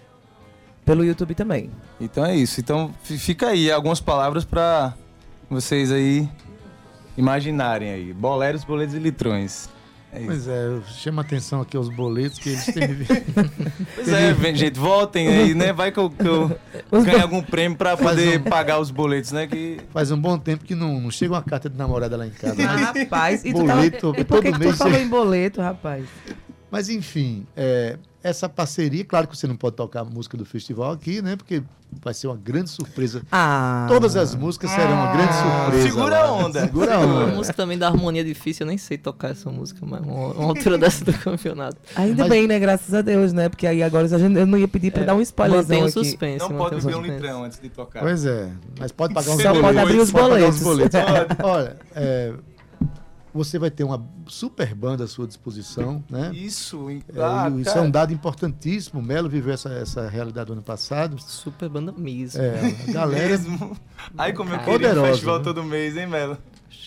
Pelo 0.85 1.05
YouTube 1.05 1.35
também. 1.35 1.70
Então 2.01 2.24
é 2.24 2.35
isso. 2.37 2.61
Então 2.61 2.92
fi- 3.03 3.18
fica 3.18 3.48
aí 3.48 3.70
algumas 3.70 4.01
palavras 4.01 4.44
pra 4.44 4.94
vocês 5.51 5.92
aí 5.92 6.29
imaginarem 7.16 7.90
aí. 7.90 8.12
Boleros, 8.12 8.64
boletos 8.64 8.94
e 8.94 8.98
litrões. 8.98 9.68
É. 10.11 10.25
Pois 10.25 10.49
é, 10.49 10.81
chama 10.87 11.21
atenção 11.21 11.61
aqui 11.61 11.77
aos 11.77 11.88
boletos 11.90 12.38
que 12.38 12.49
eles 12.49 12.64
têm. 12.64 12.88
Pois 13.94 14.09
é, 14.09 14.33
vem, 14.33 14.55
gente, 14.57 14.79
votem 14.79 15.29
aí, 15.29 15.55
né? 15.55 15.73
Vai 15.73 15.92
que 15.92 15.99
eu, 15.99 16.09
que 16.09 16.27
eu 16.27 16.49
bo- 16.90 17.23
algum 17.23 17.42
prêmio 17.42 17.77
pra 17.77 17.97
poder 17.97 18.40
pagar 18.44 18.79
os 18.81 18.90
boletos, 18.90 19.33
né? 19.33 19.47
Que 19.47 19.79
Faz 19.92 20.11
um 20.11 20.18
bom 20.18 20.38
tempo 20.38 20.64
que 20.64 20.75
não, 20.75 20.99
não 21.01 21.11
chega 21.11 21.35
uma 21.35 21.42
carta 21.42 21.68
de 21.68 21.77
namorada 21.77 22.16
lá 22.16 22.27
em 22.27 22.31
casa. 22.31 22.55
Ah, 22.62 22.75
Mas, 22.75 22.81
rapaz, 23.05 23.44
e 23.44 23.53
tu 23.53 23.59
Boleto, 23.59 24.12
tava, 24.12 24.21
e 24.21 24.25
por 24.25 24.42
que, 24.42 24.51
todo 24.51 24.61
que 24.61 24.66
tu 24.68 24.77
falou 24.77 24.97
em 24.99 25.09
boleto, 25.09 25.61
rapaz? 25.61 26.05
mas 26.71 26.88
enfim, 26.88 27.47
é, 27.57 27.97
essa 28.22 28.48
parceria, 28.48 29.04
claro 29.04 29.28
que 29.28 29.37
você 29.37 29.46
não 29.46 29.57
pode 29.57 29.76
tocar 29.76 30.00
a 30.00 30.04
música 30.04 30.37
do 30.37 30.44
festival 30.44 30.92
aqui, 30.92 31.22
né? 31.22 31.37
Porque 31.37 31.62
vai 32.02 32.12
ser 32.12 32.26
uma 32.26 32.37
grande 32.37 32.68
surpresa. 32.68 33.22
Ah. 33.33 33.87
Todas 33.88 34.16
as 34.16 34.35
músicas 34.35 34.70
serão 34.70 34.92
uma 34.92 35.12
grande 35.12 35.33
surpresa. 35.35 35.83
Segura 35.88 36.20
a 36.24 36.33
onda. 36.33 36.61
Segura 36.61 36.94
a 36.94 36.96
A 36.96 37.00
onda. 37.07 37.26
música 37.35 37.54
também 37.57 37.78
da 37.78 37.87
harmonia 37.88 38.22
difícil, 38.24 38.64
eu 38.64 38.68
nem 38.68 38.76
sei 38.76 38.98
tocar 38.98 39.31
essa 39.31 39.50
música, 39.50 39.81
mas 39.87 40.00
uma, 40.00 40.28
uma 40.33 40.44
altura 40.48 40.76
dessa 40.78 41.04
do 41.04 41.12
campeonato. 41.14 41.76
Ainda 41.96 42.24
Mas- 42.24 42.28
bem, 42.31 42.46
né? 42.46 42.59
Graças 42.59 42.92
a 42.92 43.00
Deus, 43.02 43.33
né? 43.33 43.48
Porque 43.48 43.66
aí 43.66 43.83
agora 43.83 44.07
eu 44.07 44.46
não 44.46 44.59
ia 44.59 44.68
pedir 44.68 44.90
pra 44.92 45.04
dar 45.04 45.14
um 45.14 45.18
Mantém 45.18 45.83
o 45.83 45.85
aqui. 45.85 45.92
suspense. 45.92 46.38
não 46.50 46.57
pode 46.59 46.76
beber 46.81 46.96
um 46.96 47.02
litrão 47.02 47.44
antes 47.44 47.59
de 47.61 47.68
tocar. 47.68 48.00
Pois 48.00 48.26
é, 48.26 48.50
mas 48.78 48.92
pode 48.92 49.14
pagar 49.14 49.31
uns 49.31 49.42
Só 49.42 49.48
boletos. 49.48 49.61
pode 49.62 49.78
abrir 49.78 49.98
os 49.98 50.11
Pode 50.11 50.28
pagar 50.28 50.48
uns 50.48 50.61
boletos. 50.62 51.00
Olha, 51.42 51.76
é, 51.94 52.33
você 53.33 53.59
vai 53.59 53.71
ter 53.71 53.85
uma 53.85 54.05
super 54.27 54.75
banda 54.75 55.05
à 55.05 55.07
sua 55.07 55.27
disposição, 55.27 56.03
né? 56.09 56.31
Isso? 56.35 56.88
É, 56.91 57.23
Ah, 57.23 57.51
e 57.55 57.61
isso 57.61 57.71
é 57.71 57.75
cara. 57.75 57.87
um 57.87 57.91
dado 57.91 58.12
importantíssimo. 58.12 59.01
O 59.01 59.03
Melo 59.03 59.29
viveu 59.29 59.53
essa, 59.53 59.71
essa 59.71 60.09
realidade 60.09 60.49
no 60.49 60.55
ano 60.55 60.62
passado. 60.62 61.21
Super 61.21 61.69
banda 61.69 61.93
mesmo. 61.97 62.41
É, 62.43 62.61
a 62.88 62.93
galera. 62.93 63.29
mesmo. 63.38 63.77
Ai, 64.17 64.33
como 64.33 64.53
eu 64.53 64.59
queria 64.61 65.01
um 65.01 65.05
festival 65.07 65.38
né? 65.38 65.45
todo 65.45 65.62
mês, 65.64 65.97
hein, 65.97 66.07
Melo? 66.07 66.38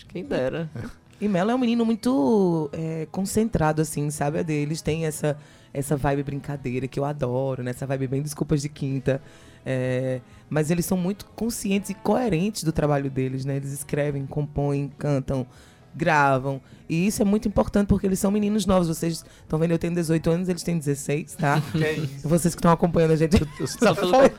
Quem 0.08 0.24
dera. 0.24 0.70
E 1.20 1.28
Melo 1.28 1.52
é 1.52 1.54
um 1.54 1.58
menino 1.58 1.86
muito 1.86 2.68
é, 2.72 3.06
concentrado, 3.12 3.80
assim, 3.80 4.10
sabe? 4.10 4.40
A 4.40 4.42
deles 4.42 4.82
tem 4.82 5.06
essa, 5.06 5.38
essa 5.72 5.96
vibe 5.96 6.24
brincadeira 6.24 6.88
que 6.88 6.98
eu 6.98 7.04
adoro, 7.04 7.62
né? 7.62 7.70
Essa 7.70 7.86
vibe 7.86 8.08
bem 8.08 8.22
desculpas 8.22 8.60
de 8.60 8.68
quinta. 8.68 9.22
É, 9.64 10.20
mas 10.50 10.68
eles 10.72 10.84
são 10.84 10.98
muito 10.98 11.26
conscientes 11.36 11.90
e 11.90 11.94
coerentes 11.94 12.64
do 12.64 12.72
trabalho 12.72 13.08
deles, 13.08 13.44
né? 13.44 13.54
Eles 13.54 13.72
escrevem, 13.72 14.26
compõem, 14.26 14.90
cantam, 14.98 15.46
gravam. 15.94 16.60
E 16.88 17.06
isso 17.06 17.22
é 17.22 17.24
muito 17.24 17.48
importante 17.48 17.86
porque 17.86 18.06
eles 18.06 18.18
são 18.18 18.30
meninos 18.30 18.66
novos. 18.66 18.88
Vocês 18.88 19.24
estão 19.42 19.58
vendo, 19.58 19.70
eu 19.70 19.78
tenho 19.78 19.94
18 19.94 20.30
anos, 20.30 20.48
eles 20.48 20.62
têm 20.62 20.76
16, 20.78 21.36
tá? 21.36 21.62
Que 21.72 21.84
é 21.84 21.92
isso? 21.94 22.28
Vocês 22.28 22.54
que 22.54 22.58
estão 22.58 22.70
acompanhando 22.70 23.12
a 23.12 23.16
gente. 23.16 23.38
Você 23.58 23.78
tá, 23.78 23.94
for- 23.94 24.32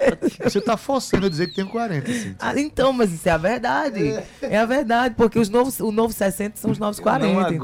você 0.44 0.62
tá 0.62 0.78
forçando 0.78 1.26
eu 1.26 1.30
dizer 1.30 1.48
que 1.48 1.56
tenho 1.56 1.70
40, 1.70 2.12
assim. 2.12 2.36
Ah, 2.40 2.60
então, 2.60 2.94
mas 2.94 3.12
isso 3.12 3.28
é 3.28 3.32
a 3.32 3.38
verdade. 3.38 4.00
É 4.42 4.58
a 4.58 4.66
verdade, 4.66 5.16
porque 5.16 5.40
os 5.40 5.50
novos, 5.50 5.80
o 5.80 5.92
novo 5.92 6.14
60 6.14 6.58
são 6.58 6.70
os 6.72 6.78
novos 6.78 7.00
40. 7.00 7.26
não 7.34 7.42
entendeu? 7.42 7.64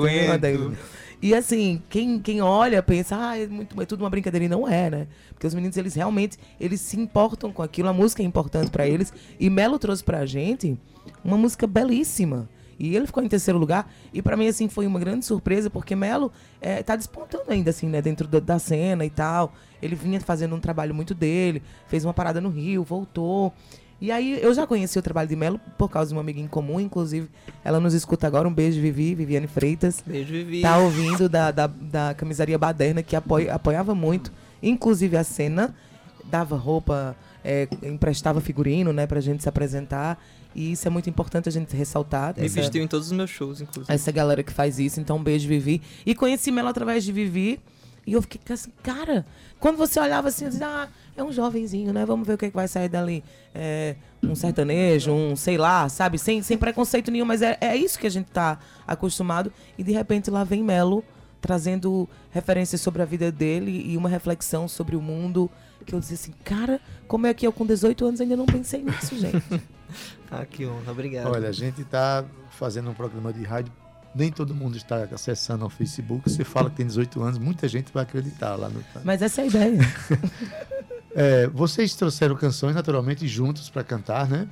E 1.21 1.36
assim, 1.36 1.82
quem, 1.89 2.17
quem 2.17 2.41
olha 2.41 2.82
pensa, 2.82 3.15
ah, 3.19 3.38
é, 3.38 3.45
muito, 3.45 3.80
é 3.82 3.86
tudo 3.86 4.02
uma 4.06 4.10
brincadeira. 4.10 4.45
E 4.45 4.47
não 4.47 4.65
é, 4.67 4.89
né? 4.89 5.08
Porque 5.34 5.45
os 5.45 5.54
meninos, 5.54 5.75
eles 5.75 5.93
realmente, 5.93 6.38
eles 6.60 6.80
se 6.80 6.97
importam 6.99 7.52
com 7.52 7.62
aquilo. 7.62 7.89
A 7.89 7.93
música 7.93 8.23
é 8.23 8.25
importante 8.25 8.71
pra 8.71 8.88
eles. 8.88 9.12
E 9.39 9.49
Melo 9.49 9.78
trouxe 9.78 10.02
pra 10.04 10.25
gente 10.25 10.80
uma 11.23 11.38
música 11.38 11.67
belíssima. 11.67 12.47
E 12.79 12.95
ele 12.95 13.05
ficou 13.05 13.21
em 13.21 13.27
terceiro 13.27 13.59
lugar. 13.59 13.91
E 14.13 14.21
pra 14.21 14.37
mim, 14.37 14.47
assim, 14.47 14.69
foi 14.69 14.87
uma 14.87 14.99
grande 14.99 15.25
surpresa, 15.25 15.69
porque 15.69 15.95
Melo 15.95 16.31
é, 16.61 16.81
tá 16.81 16.95
despontando 16.95 17.45
ainda, 17.49 17.71
assim, 17.71 17.87
né? 17.87 18.01
Dentro 18.01 18.27
da, 18.27 18.39
da 18.39 18.57
cena 18.57 19.03
e 19.05 19.09
tal. 19.09 19.53
Ele 19.81 19.95
vinha 19.95 20.19
fazendo 20.21 20.55
um 20.55 20.59
trabalho 20.59 20.95
muito 20.95 21.13
dele. 21.13 21.61
Fez 21.87 22.05
uma 22.05 22.13
parada 22.13 22.39
no 22.39 22.49
Rio, 22.49 22.83
voltou. 22.83 23.53
E 24.01 24.13
aí, 24.13 24.41
eu 24.41 24.53
já 24.53 24.65
conheci 24.65 24.97
o 24.97 25.01
trabalho 25.01 25.27
de 25.27 25.35
Melo 25.35 25.59
por 25.77 25.89
causa 25.89 26.09
de 26.09 26.15
uma 26.15 26.21
amiga 26.21 26.39
em 26.39 26.47
comum, 26.47 26.79
inclusive. 26.79 27.29
Ela 27.65 27.81
nos 27.81 27.93
escuta 27.93 28.25
agora. 28.25 28.47
Um 28.47 28.53
beijo, 28.53 28.79
Vivi, 28.79 29.13
Viviane 29.13 29.47
Freitas. 29.47 30.01
Beijo, 30.07 30.31
Vivi. 30.31 30.61
Tá 30.61 30.77
ouvindo 30.77 31.27
da, 31.27 31.51
da, 31.51 31.67
da 31.67 32.13
camisaria 32.13 32.57
Baderna, 32.57 33.03
que 33.03 33.13
apoia, 33.13 33.53
apoiava 33.53 33.93
muito, 33.93 34.31
inclusive 34.63 35.17
a 35.17 35.23
cena, 35.25 35.75
dava 36.23 36.55
roupa, 36.55 37.13
é, 37.43 37.67
emprestava 37.83 38.39
figurino, 38.39 38.93
né, 38.93 39.05
pra 39.05 39.19
gente 39.19 39.43
se 39.43 39.49
apresentar. 39.49 40.17
E 40.55 40.71
isso 40.71 40.88
é 40.88 40.89
muito 40.91 41.09
importante 41.09 41.47
a 41.47 41.51
gente 41.51 41.75
ressaltar. 41.75 42.33
Me 42.38 42.45
essa- 42.45 42.55
vestiu 42.62 42.83
em 42.83 42.88
todos 42.88 43.07
os 43.07 43.13
meus 43.13 43.29
shows, 43.29 43.62
inclusive. 43.62 43.93
essa 43.93 44.12
galera 44.12 44.41
que 44.43 44.51
faz 44.51 44.79
isso. 44.79 44.99
Então, 44.99 45.17
um 45.17 45.23
beijo, 45.23 45.47
Vivi. 45.47 45.81
E 46.05 46.15
conheci 46.15 46.51
Melo 46.51 46.67
através 46.69 47.03
de 47.03 47.12
Vivi. 47.12 47.59
E 48.07 48.13
eu 48.13 48.21
fiquei 48.23 48.39
assim, 48.51 48.71
cara, 48.81 49.23
quando 49.59 49.77
você 49.77 49.99
olhava 49.99 50.29
assim, 50.29 50.45
eu 50.45 50.49
dizia, 50.49 50.65
ah, 50.67 50.88
é 51.15 51.23
um 51.23 51.31
jovenzinho, 51.31 51.93
né? 51.93 52.03
Vamos 52.05 52.25
ver 52.25 52.33
o 52.33 52.38
que, 52.38 52.45
é 52.45 52.49
que 52.49 52.55
vai 52.55 52.67
sair 52.67 52.89
dali. 52.89 53.23
É, 53.53 53.95
um 54.23 54.33
sertanejo, 54.33 55.12
um 55.12 55.35
sei 55.35 55.57
lá, 55.59 55.88
sabe? 55.89 56.17
Sem, 56.17 56.41
sem 56.41 56.57
preconceito 56.57 57.12
nenhum, 57.12 57.25
mas 57.25 57.43
é, 57.43 57.55
é 57.62 57.75
isso 57.75 57.99
que 57.99 58.07
a 58.07 58.09
gente 58.09 58.27
tá 58.31 58.57
acostumado. 58.88 59.53
E 59.77 59.83
de 59.83 59.91
repente 59.91 60.31
lá 60.31 60.43
vem 60.43 60.63
Melo 60.63 61.03
trazendo 61.39 62.09
referências 62.31 62.81
sobre 62.81 63.01
a 63.01 63.05
vida 63.05 63.31
dele 63.31 63.83
e 63.85 63.95
uma 63.95 64.09
reflexão 64.09 64.67
sobre 64.67 64.95
o 64.95 65.01
mundo. 65.01 65.49
Que 65.85 65.93
eu 65.93 65.99
dizia 65.99 66.15
assim, 66.15 66.33
cara, 66.43 66.81
como 67.07 67.27
é 67.27 67.33
que 67.33 67.45
eu 67.45 67.51
com 67.53 67.65
18 67.65 68.05
anos 68.05 68.21
ainda 68.21 68.35
não 68.35 68.45
pensei 68.47 68.81
nisso, 68.83 69.15
gente? 69.19 69.43
Ah, 70.32 70.45
que 70.45 70.63
honra, 70.63 70.91
obrigado. 70.91 71.25
Olha, 71.25 71.49
a 71.49 71.52
gente 71.52 71.84
tá 71.84 72.23
fazendo 72.52 72.91
um 72.91 72.93
programa 72.93 73.34
de 73.34 73.43
rádio. 73.43 73.73
Nem 74.13 74.32
todo 74.32 74.54
mundo 74.54 74.78
está 74.78 75.08
acessando 75.12 75.63
ao 75.63 75.71
Facebook. 75.71 76.30
Você 76.30 76.43
fala 76.43 76.69
que 76.69 76.75
tem 76.75 76.86
18 76.86 77.19
anos, 77.23 77.39
muita 77.39 77.67
gente 77.67 77.91
vai 77.91 78.04
acreditar 78.04 78.56
lá 78.56 78.69
no. 78.69 78.84
Mas 79.04 79.23
essa 79.23 79.41
é 79.41 79.43
a 79.45 79.47
ideia. 79.47 79.80
É, 81.15 81.47
vocês 81.47 81.95
trouxeram 81.95 82.36
canções 82.36 82.75
naturalmente 82.75 83.28
juntos 83.28 83.67
para 83.67 83.84
cantar, 83.84 84.30
né? 84.30 84.47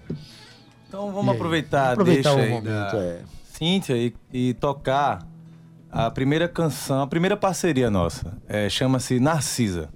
Então 0.88 1.12
vamos 1.12 1.36
aproveitar, 1.36 1.92
Aproveitar 1.92 2.34
deixa 2.36 2.48
o 2.48 2.50
momento, 2.50 2.66
da 2.66 2.98
é. 2.98 3.22
Cíntia 3.54 3.96
e, 3.96 4.14
e 4.34 4.54
tocar 4.56 5.26
a 5.92 6.10
primeira 6.10 6.48
canção, 6.48 7.04
a 7.04 7.08
primeira 7.08 7.38
parceria 7.38 7.92
nossa. 7.92 8.38
É, 8.48 8.70
Chama-se 8.70 9.20
Narcisa. 9.20 9.90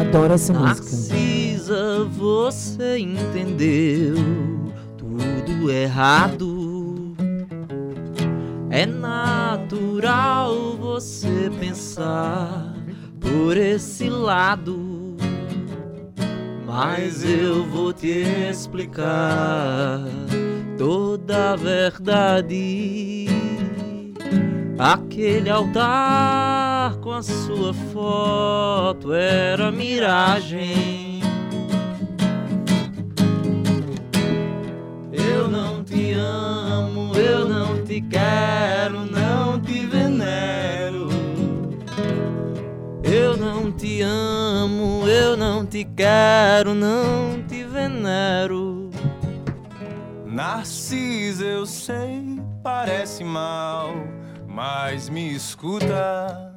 Adoro 0.00 0.32
essa 0.32 0.52
música. 0.54 0.88
Narcisa, 0.90 2.04
você 2.04 2.98
entendeu 2.98 4.16
tudo 4.96 5.70
errado. 5.70 7.14
É 8.70 8.86
natural 8.86 10.76
você 10.78 11.50
pensar 11.60 12.74
por 13.20 13.58
esse 13.58 14.08
lado. 14.08 15.16
Mas 16.66 17.22
eu 17.22 17.66
vou 17.66 17.92
te 17.92 18.24
explicar 18.50 20.00
toda 20.78 21.52
a 21.52 21.56
verdade. 21.56 23.26
Aquele 24.82 25.50
altar 25.50 26.96
com 27.02 27.12
a 27.12 27.22
sua 27.22 27.74
foto 27.92 29.12
era 29.12 29.70
miragem. 29.70 31.20
Eu 35.12 35.48
não 35.48 35.84
te 35.84 36.14
amo, 36.14 37.14
eu 37.14 37.46
não 37.46 37.84
te 37.84 38.00
quero, 38.00 39.04
não 39.04 39.60
te 39.60 39.84
venero. 39.84 41.08
Eu 43.02 43.36
não 43.36 43.70
te 43.70 44.00
amo, 44.00 45.06
eu 45.06 45.36
não 45.36 45.66
te 45.66 45.84
quero, 45.84 46.72
não 46.72 47.42
te 47.46 47.64
venero. 47.64 48.88
Narcisa, 50.24 51.44
eu 51.44 51.66
sei, 51.66 52.40
parece 52.62 53.22
mal, 53.22 53.92
mas 54.50 55.08
me 55.08 55.32
escuta. 55.32 56.52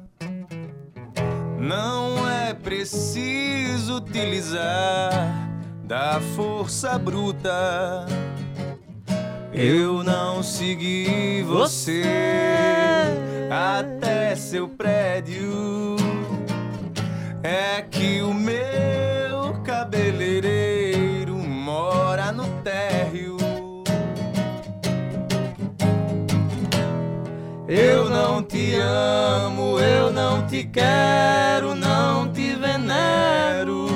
Não 1.58 2.28
é 2.28 2.52
preciso 2.52 3.96
utilizar 3.96 5.48
da 5.84 6.20
força 6.34 6.98
bruta. 6.98 8.04
Eu 9.52 10.02
não 10.02 10.42
segui 10.42 11.42
você 11.46 12.02
até 13.50 14.34
seu 14.34 14.68
prédio. 14.68 15.94
É 17.42 17.80
que 17.82 18.20
o 18.22 18.34
meu 18.34 19.62
cabeleireiro 19.62 20.33
Eu 27.66 28.10
não 28.10 28.42
te 28.42 28.74
amo, 28.74 29.78
eu 29.80 30.12
não 30.12 30.46
te 30.46 30.64
quero, 30.64 31.74
não 31.74 32.30
te 32.30 32.54
venero. 32.56 33.86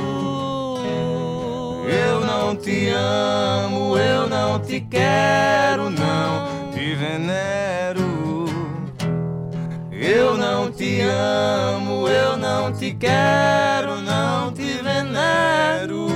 Eu 1.87 2.21
não 2.25 2.57
te 2.57 2.89
amo, 2.89 3.99
eu 3.99 4.27
não 4.27 4.59
te 4.59 4.81
quero, 4.81 5.91
não 5.91 6.71
te 6.73 6.95
venero. 6.95 8.47
Eu 9.93 10.39
não 10.39 10.73
te 10.73 11.03
amo, 11.03 12.09
eu 12.09 12.39
não 12.39 12.73
te 12.73 12.95
quero, 12.95 14.01
não 14.01 14.51
te 14.51 14.81
venero. 14.83 16.09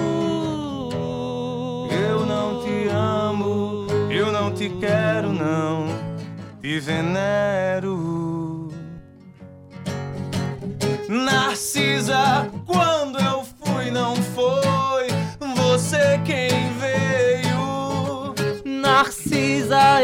Eu 1.91 2.25
não 2.25 2.65
te 2.65 2.89
amo, 2.89 3.87
eu 4.11 4.33
não 4.33 4.51
te 4.55 4.71
quero, 4.81 5.35
não 5.35 5.92
te 6.63 6.79
venero. 6.79 8.69
Narcisa, 11.09 12.49
quando 12.65 13.19
eu 13.19 13.45
fui, 13.61 13.91
não 13.91 14.15
foi 14.15 15.09
você 15.57 16.21
quem 16.25 16.73
veio. 16.79 18.33
Narcisa, 18.65 20.01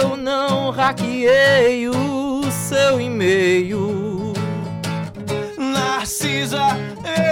eu 0.00 0.16
não 0.16 0.70
hackeei 0.70 1.88
o 1.88 2.42
seu 2.50 3.00
e-mail. 3.00 4.32
Narcisa, 5.56 6.66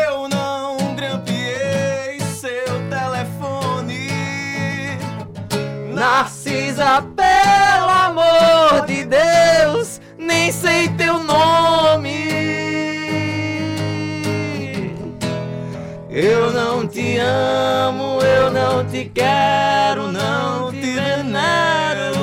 eu 0.09 0.29
não 0.29 0.95
grampeei 0.95 2.21
seu 2.21 2.89
telefone. 2.89 4.09
Narcisa, 5.93 7.03
Deus, 9.15 10.01
nem 10.19 10.51
sei 10.51 10.89
teu 10.89 11.21
nome. 11.21 12.29
Eu 16.11 16.53
não 16.53 16.87
te 16.87 17.19
amo, 17.19 18.21
eu 18.23 18.51
não 18.51 18.85
te 18.85 19.05
quero, 19.15 20.11
não 20.11 20.73
te 20.73 20.81
venero. 20.81 22.15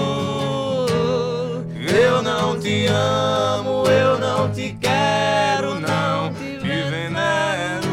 Eu 1.94 2.22
não 2.22 2.60
te 2.60 2.88
amo, 2.88 3.84
eu 3.88 4.20
não 4.20 4.52
te 4.52 4.76
quero, 4.82 5.76
não 5.80 6.34
te 6.34 6.84
venero. 6.90 7.92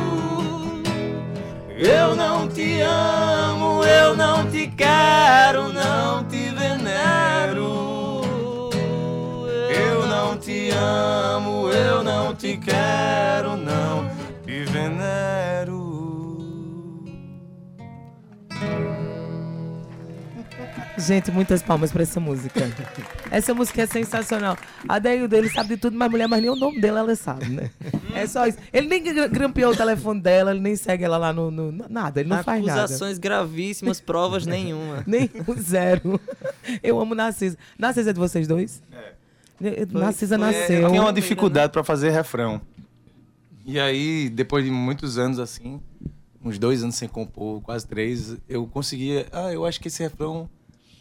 Eu 1.78 2.16
não 2.16 2.48
te 2.48 2.80
amo, 2.80 3.84
eu 3.84 4.16
não 4.16 4.50
te 4.50 4.66
quero, 4.76 5.72
não 5.72 5.77
Gente, 21.08 21.30
muitas 21.30 21.62
palmas 21.62 21.90
pra 21.90 22.02
essa 22.02 22.20
música. 22.20 22.60
Essa 23.30 23.54
música 23.54 23.80
é 23.82 23.86
sensacional. 23.86 24.58
A 24.86 24.98
Deildo, 24.98 25.34
ele 25.34 25.48
sabe 25.48 25.70
de 25.70 25.76
tudo, 25.78 25.96
mas 25.96 26.10
mulher, 26.10 26.28
mas 26.28 26.40
nem 26.42 26.50
o 26.50 26.54
nome 26.54 26.80
dela 26.82 27.00
ela 27.00 27.16
sabe, 27.16 27.48
né? 27.48 27.70
É 28.14 28.26
só 28.26 28.46
isso. 28.46 28.58
Ele 28.72 28.88
nem 28.88 29.02
gra- 29.02 29.26
grampeou 29.26 29.72
o 29.72 29.76
telefone 29.76 30.20
dela, 30.20 30.50
ele 30.50 30.60
nem 30.60 30.76
segue 30.76 31.04
ela 31.04 31.16
lá 31.16 31.32
no. 31.32 31.50
no- 31.50 31.72
nada, 31.88 32.20
ele 32.20 32.28
não 32.28 32.42
faz 32.44 32.62
nada. 32.62 32.82
Acusações 32.82 33.16
gravíssimas, 33.16 34.00
provas 34.02 34.44
nenhuma. 34.46 35.02
Nem 35.06 35.30
o 35.46 35.54
zero. 35.54 36.20
Eu 36.82 37.00
amo 37.00 37.14
Narcisa. 37.14 37.56
Narcisa 37.78 38.10
é 38.10 38.12
de 38.12 38.18
vocês 38.18 38.46
dois? 38.46 38.82
É. 38.92 39.86
Narcisa 39.90 40.38
foi- 40.38 40.46
nasceu. 40.46 40.80
Eu 40.82 40.88
tinha 40.90 41.00
uma 41.00 41.12
dificuldade 41.12 41.72
pra 41.72 41.82
fazer 41.82 42.10
refrão. 42.10 42.60
E 43.64 43.80
aí, 43.80 44.28
depois 44.28 44.62
de 44.64 44.70
muitos 44.70 45.16
anos 45.16 45.38
assim, 45.38 45.80
uns 46.44 46.58
dois 46.58 46.82
anos 46.82 46.96
sem 46.96 47.08
compor, 47.08 47.60
quase 47.62 47.86
três, 47.86 48.36
eu 48.48 48.66
conseguia. 48.66 49.26
Ah, 49.32 49.52
eu 49.52 49.64
acho 49.64 49.80
que 49.80 49.88
esse 49.88 50.02
refrão 50.02 50.48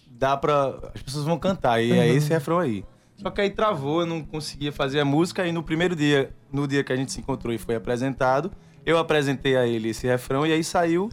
dá 0.09 0.35
pra. 0.37 0.79
As 0.93 1.01
pessoas 1.01 1.25
vão 1.25 1.37
cantar. 1.37 1.81
E 1.81 1.91
é 1.91 2.07
esse 2.07 2.29
refrão 2.29 2.59
aí. 2.59 2.83
Só 3.15 3.31
que 3.31 3.41
aí 3.41 3.49
travou, 3.49 4.01
eu 4.01 4.05
não 4.05 4.23
conseguia 4.23 4.71
fazer 4.71 4.99
a 4.99 5.05
música. 5.05 5.45
E 5.47 5.51
no 5.51 5.63
primeiro 5.63 5.95
dia, 5.95 6.31
no 6.51 6.67
dia 6.67 6.83
que 6.83 6.93
a 6.93 6.95
gente 6.95 7.11
se 7.11 7.19
encontrou 7.19 7.53
e 7.53 7.57
foi 7.57 7.75
apresentado, 7.75 8.51
eu 8.85 8.97
apresentei 8.97 9.57
a 9.57 9.65
ele 9.65 9.89
esse 9.89 10.05
refrão 10.05 10.45
e 10.45 10.53
aí 10.53 10.63
saiu 10.63 11.09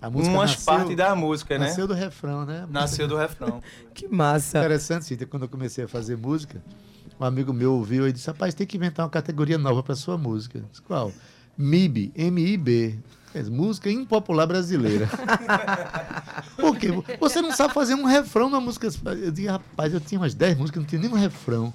A 0.00 0.08
música 0.08 0.34
umas 0.34 0.50
nasceu, 0.52 0.72
partes 0.72 0.96
da 0.96 1.14
música, 1.16 1.58
né? 1.58 1.66
nasceu 1.66 1.88
do 1.88 1.94
refrão, 1.94 2.46
né? 2.46 2.66
Nasceu 2.70 3.08
do 3.08 3.16
refrão. 3.16 3.60
Que 3.92 4.06
massa. 4.06 4.58
Interessante, 4.58 5.04
Cíntia, 5.04 5.26
quando 5.26 5.42
eu 5.42 5.48
comecei 5.48 5.84
a 5.84 5.88
fazer 5.88 6.16
música, 6.16 6.62
um 7.20 7.24
amigo 7.24 7.52
meu 7.52 7.74
ouviu 7.74 8.06
e 8.08 8.12
disse, 8.12 8.28
rapaz, 8.28 8.54
tem 8.54 8.66
que 8.66 8.76
inventar 8.76 9.04
uma 9.04 9.10
categoria 9.10 9.58
nova 9.58 9.82
para 9.82 9.94
sua 9.96 10.16
música. 10.16 10.62
Disse, 10.70 10.80
qual? 10.82 11.12
MIB, 11.58 12.12
M-I-B. 12.14 12.98
Música 13.50 13.90
impopular 13.90 14.46
brasileira. 14.46 15.08
Por 16.56 16.76
quê? 16.76 16.88
Você 17.20 17.40
não 17.40 17.52
sabe 17.52 17.72
fazer 17.74 17.94
um 17.94 18.04
refrão 18.04 18.50
na 18.50 18.60
música. 18.60 18.88
Eu 19.04 19.30
disse, 19.30 19.48
rapaz, 19.48 19.92
eu 19.92 20.00
tinha 20.00 20.20
umas 20.20 20.34
10 20.34 20.58
músicas, 20.58 20.82
não 20.82 20.88
tinha 20.88 21.00
nenhum 21.00 21.14
refrão. 21.14 21.72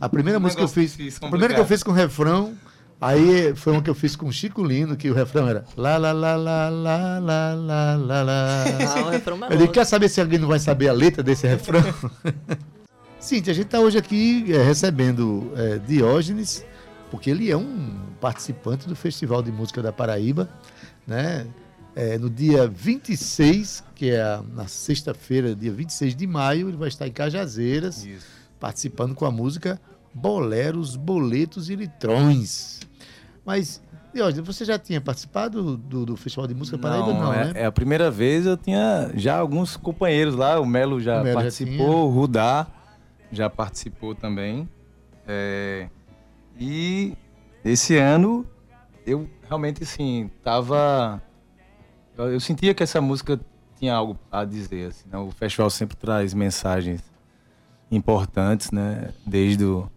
A 0.00 0.08
primeira 0.08 0.38
Um 0.38 0.42
música 0.42 0.60
que 0.60 0.64
eu 0.64 0.68
fiz. 0.68 0.96
difícil, 0.96 1.26
a 1.26 1.30
primeira 1.30 1.54
que 1.54 1.60
eu 1.60 1.66
fiz 1.66 1.82
com 1.82 1.92
refrão, 1.92 2.54
aí 3.00 3.54
foi 3.56 3.72
uma 3.72 3.82
que 3.82 3.90
eu 3.90 3.94
fiz 3.94 4.14
com 4.14 4.30
Chico 4.30 4.62
Lino, 4.64 4.96
que 4.96 5.10
o 5.10 5.14
refrão 5.14 5.48
era 5.48 5.64
lá, 5.76 5.96
lá, 5.96 6.12
lá, 6.12 6.36
lá, 6.36 6.68
lá, 6.68 7.18
lá, 7.18 7.54
lá, 7.54 7.96
lá, 7.96 8.22
lá. 8.22 8.64
Ah, 8.64 9.08
o 9.08 9.10
digo, 9.18 9.36
melódico. 9.36 9.72
quer 9.72 9.84
saber 9.86 10.08
se 10.08 10.20
alguém 10.20 10.38
não 10.38 10.48
vai 10.48 10.58
saber 10.58 10.88
a 10.88 10.92
letra 10.92 11.22
desse 11.22 11.46
refrão? 11.46 11.82
Cíntia, 13.18 13.50
a 13.50 13.54
gente 13.54 13.66
está 13.66 13.78
hoje 13.80 13.98
aqui 13.98 14.46
é, 14.52 14.62
recebendo 14.62 15.52
é, 15.54 15.78
Diógenes, 15.78 16.64
porque 17.10 17.28
ele 17.28 17.50
é 17.50 17.56
um 17.56 17.98
participante 18.18 18.88
do 18.88 18.96
Festival 18.96 19.42
de 19.42 19.52
Música 19.52 19.82
da 19.82 19.92
Paraíba, 19.92 20.48
né? 21.10 21.46
É, 21.96 22.16
no 22.16 22.30
dia 22.30 22.68
26, 22.68 23.82
que 23.96 24.10
é 24.10 24.22
a- 24.22 24.42
na 24.54 24.68
sexta-feira, 24.68 25.54
dia 25.56 25.72
26 25.72 26.14
de 26.14 26.24
maio, 26.26 26.68
ele 26.68 26.76
vai 26.76 26.88
estar 26.88 27.06
em 27.08 27.12
Cajazeiras, 27.12 28.04
Isso. 28.06 28.26
participando 28.60 29.12
com 29.14 29.26
a 29.26 29.30
música 29.30 29.80
Boleros, 30.14 30.94
Boletos 30.96 31.68
e 31.68 31.74
Litrões. 31.74 32.78
Mas, 33.44 33.82
Diógenes, 34.14 34.46
você 34.46 34.64
já 34.64 34.78
tinha 34.78 35.00
participado 35.00 35.76
do, 35.76 36.04
do 36.06 36.16
Festival 36.16 36.46
de 36.46 36.54
Música 36.54 36.76
Paraíba? 36.78 37.12
Não, 37.12 37.32
é, 37.32 37.44
né? 37.46 37.52
é 37.62 37.66
a 37.66 37.72
primeira 37.72 38.10
vez 38.10 38.46
eu 38.46 38.56
tinha 38.56 39.10
já 39.14 39.38
alguns 39.38 39.76
companheiros 39.76 40.34
lá, 40.34 40.58
o 40.60 40.66
Melo 40.66 41.00
já 41.00 41.20
O 41.20 41.24
Melo 41.24 41.34
já 41.34 41.34
participou, 41.42 41.76
tinha. 41.76 41.88
o 41.88 42.08
Rudá 42.10 42.66
já 43.32 43.48
participou 43.50 44.14
também. 44.14 44.68
É, 45.26 45.88
e 46.58 47.16
esse 47.64 47.96
ano 47.96 48.44
eu 49.10 49.28
realmente 49.48 49.82
assim 49.82 50.30
tava 50.42 51.22
eu, 52.16 52.32
eu 52.32 52.40
sentia 52.40 52.74
que 52.74 52.82
essa 52.82 53.00
música 53.00 53.40
tinha 53.78 53.94
algo 53.94 54.18
a 54.30 54.44
dizer, 54.44 54.88
assim, 54.88 55.08
né? 55.10 55.18
O 55.18 55.30
festival 55.30 55.70
sempre 55.70 55.96
traz 55.96 56.34
mensagens 56.34 57.02
importantes, 57.90 58.70
né? 58.70 59.08
Desde 59.26 59.64
o 59.64 59.88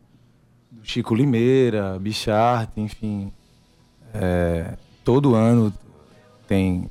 Chico 0.82 1.13
Limeira, 1.13 1.99
Bichart, 1.99 2.69
enfim, 2.78 3.32
é, 4.13 4.78
todo 5.04 5.36
ano 5.36 5.73
tem. 6.47 6.89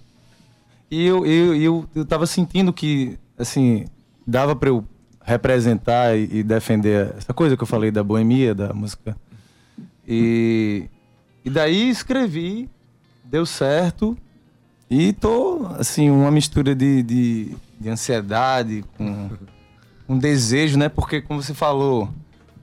E 0.90 1.06
eu, 1.06 1.24
eu, 1.24 1.54
eu, 1.54 1.88
eu 1.94 2.04
tava 2.04 2.26
sentindo 2.26 2.70
que, 2.72 3.18
assim, 3.38 3.86
dava 4.26 4.54
para 4.54 4.68
eu 4.68 4.84
representar 5.22 6.14
e, 6.14 6.28
e 6.30 6.42
defender 6.42 7.14
essa 7.16 7.32
coisa 7.32 7.56
que 7.56 7.62
eu 7.62 7.66
falei 7.66 7.90
da 7.90 8.04
boemia, 8.04 8.54
da 8.54 8.74
música. 8.74 9.16
E, 10.06 10.90
e 11.44 11.50
daí 11.50 11.88
escrevi, 11.88 12.68
deu 13.24 13.44
certo. 13.44 14.16
E 14.88 15.12
tô, 15.12 15.66
assim, 15.78 16.10
uma 16.10 16.30
mistura 16.30 16.74
de, 16.74 17.02
de, 17.02 17.56
de 17.80 17.88
ansiedade 17.88 18.84
com 18.96 19.30
um 20.08 20.18
desejo, 20.18 20.78
né? 20.78 20.88
Porque, 20.88 21.20
como 21.20 21.42
você 21.42 21.54
falou, 21.54 22.08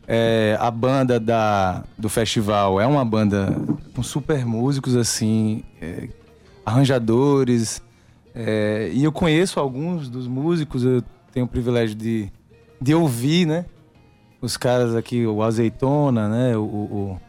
é, 0.08 0.56
a 0.60 0.72
banda 0.72 1.20
da, 1.20 1.84
do 1.98 2.08
festival 2.08 2.80
é 2.80 2.86
uma 2.86 3.04
banda 3.04 3.56
com 3.96 4.04
super 4.04 4.46
músicos, 4.46 4.96
assim, 4.96 5.64
é, 5.82 6.08
arranjadores. 6.66 7.82
é, 8.34 8.92
e 8.94 9.04
eu 9.04 9.12
conheço 9.12 9.60
alguns 9.60 10.08
dos 10.08 10.28
músicos, 10.28 10.84
eu 10.84 11.04
tenho 11.34 11.46
o 11.46 11.50
privilégio 11.50 11.96
de, 11.96 12.32
de 12.82 12.94
ouvir, 12.94 13.46
né? 13.46 13.66
Os 14.42 14.56
caras 14.56 14.96
aqui, 14.96 15.26
o 15.26 15.44
Azeitona, 15.44 16.30
né? 16.30 16.56
O, 16.56 16.62
o, 16.62 17.22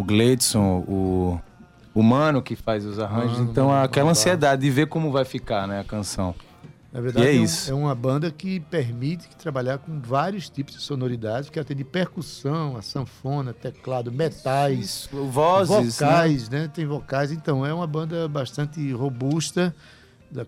o 0.00 0.04
Gleidson, 0.04 0.84
o, 0.88 1.40
o 1.94 2.02
Mano 2.02 2.42
que 2.42 2.56
faz 2.56 2.84
os 2.84 2.98
arranjos. 2.98 3.38
Mano, 3.38 3.50
então, 3.50 3.68
Mano, 3.68 3.84
aquela 3.84 4.10
ansiedade 4.10 4.62
de 4.62 4.70
ver 4.70 4.86
como 4.86 5.10
vai 5.12 5.24
ficar, 5.24 5.66
né? 5.68 5.80
A 5.80 5.84
canção. 5.84 6.34
Na 6.92 7.00
verdade, 7.00 7.26
é 7.28 7.36
é, 7.36 7.38
um- 7.40 7.44
isso. 7.44 7.70
é 7.70 7.74
uma 7.74 7.94
banda 7.94 8.32
que 8.32 8.58
permite 8.58 9.28
trabalhar 9.36 9.78
com 9.78 10.00
vários 10.00 10.48
tipos 10.50 10.74
de 10.74 10.80
sonoridades, 10.82 11.48
que 11.48 11.60
atende 11.60 11.84
percussão, 11.84 12.76
a 12.76 12.82
sanfona, 12.82 13.52
teclado, 13.52 14.10
metais, 14.10 14.78
Isso, 14.80 15.24
vozes, 15.26 16.00
né? 16.00 16.06
vocais, 16.08 16.48
né? 16.48 16.68
Tem 16.74 16.84
vocais. 16.86 17.30
Então, 17.30 17.64
é 17.64 17.72
uma 17.72 17.86
banda 17.86 18.26
bastante 18.26 18.90
robusta, 18.92 19.72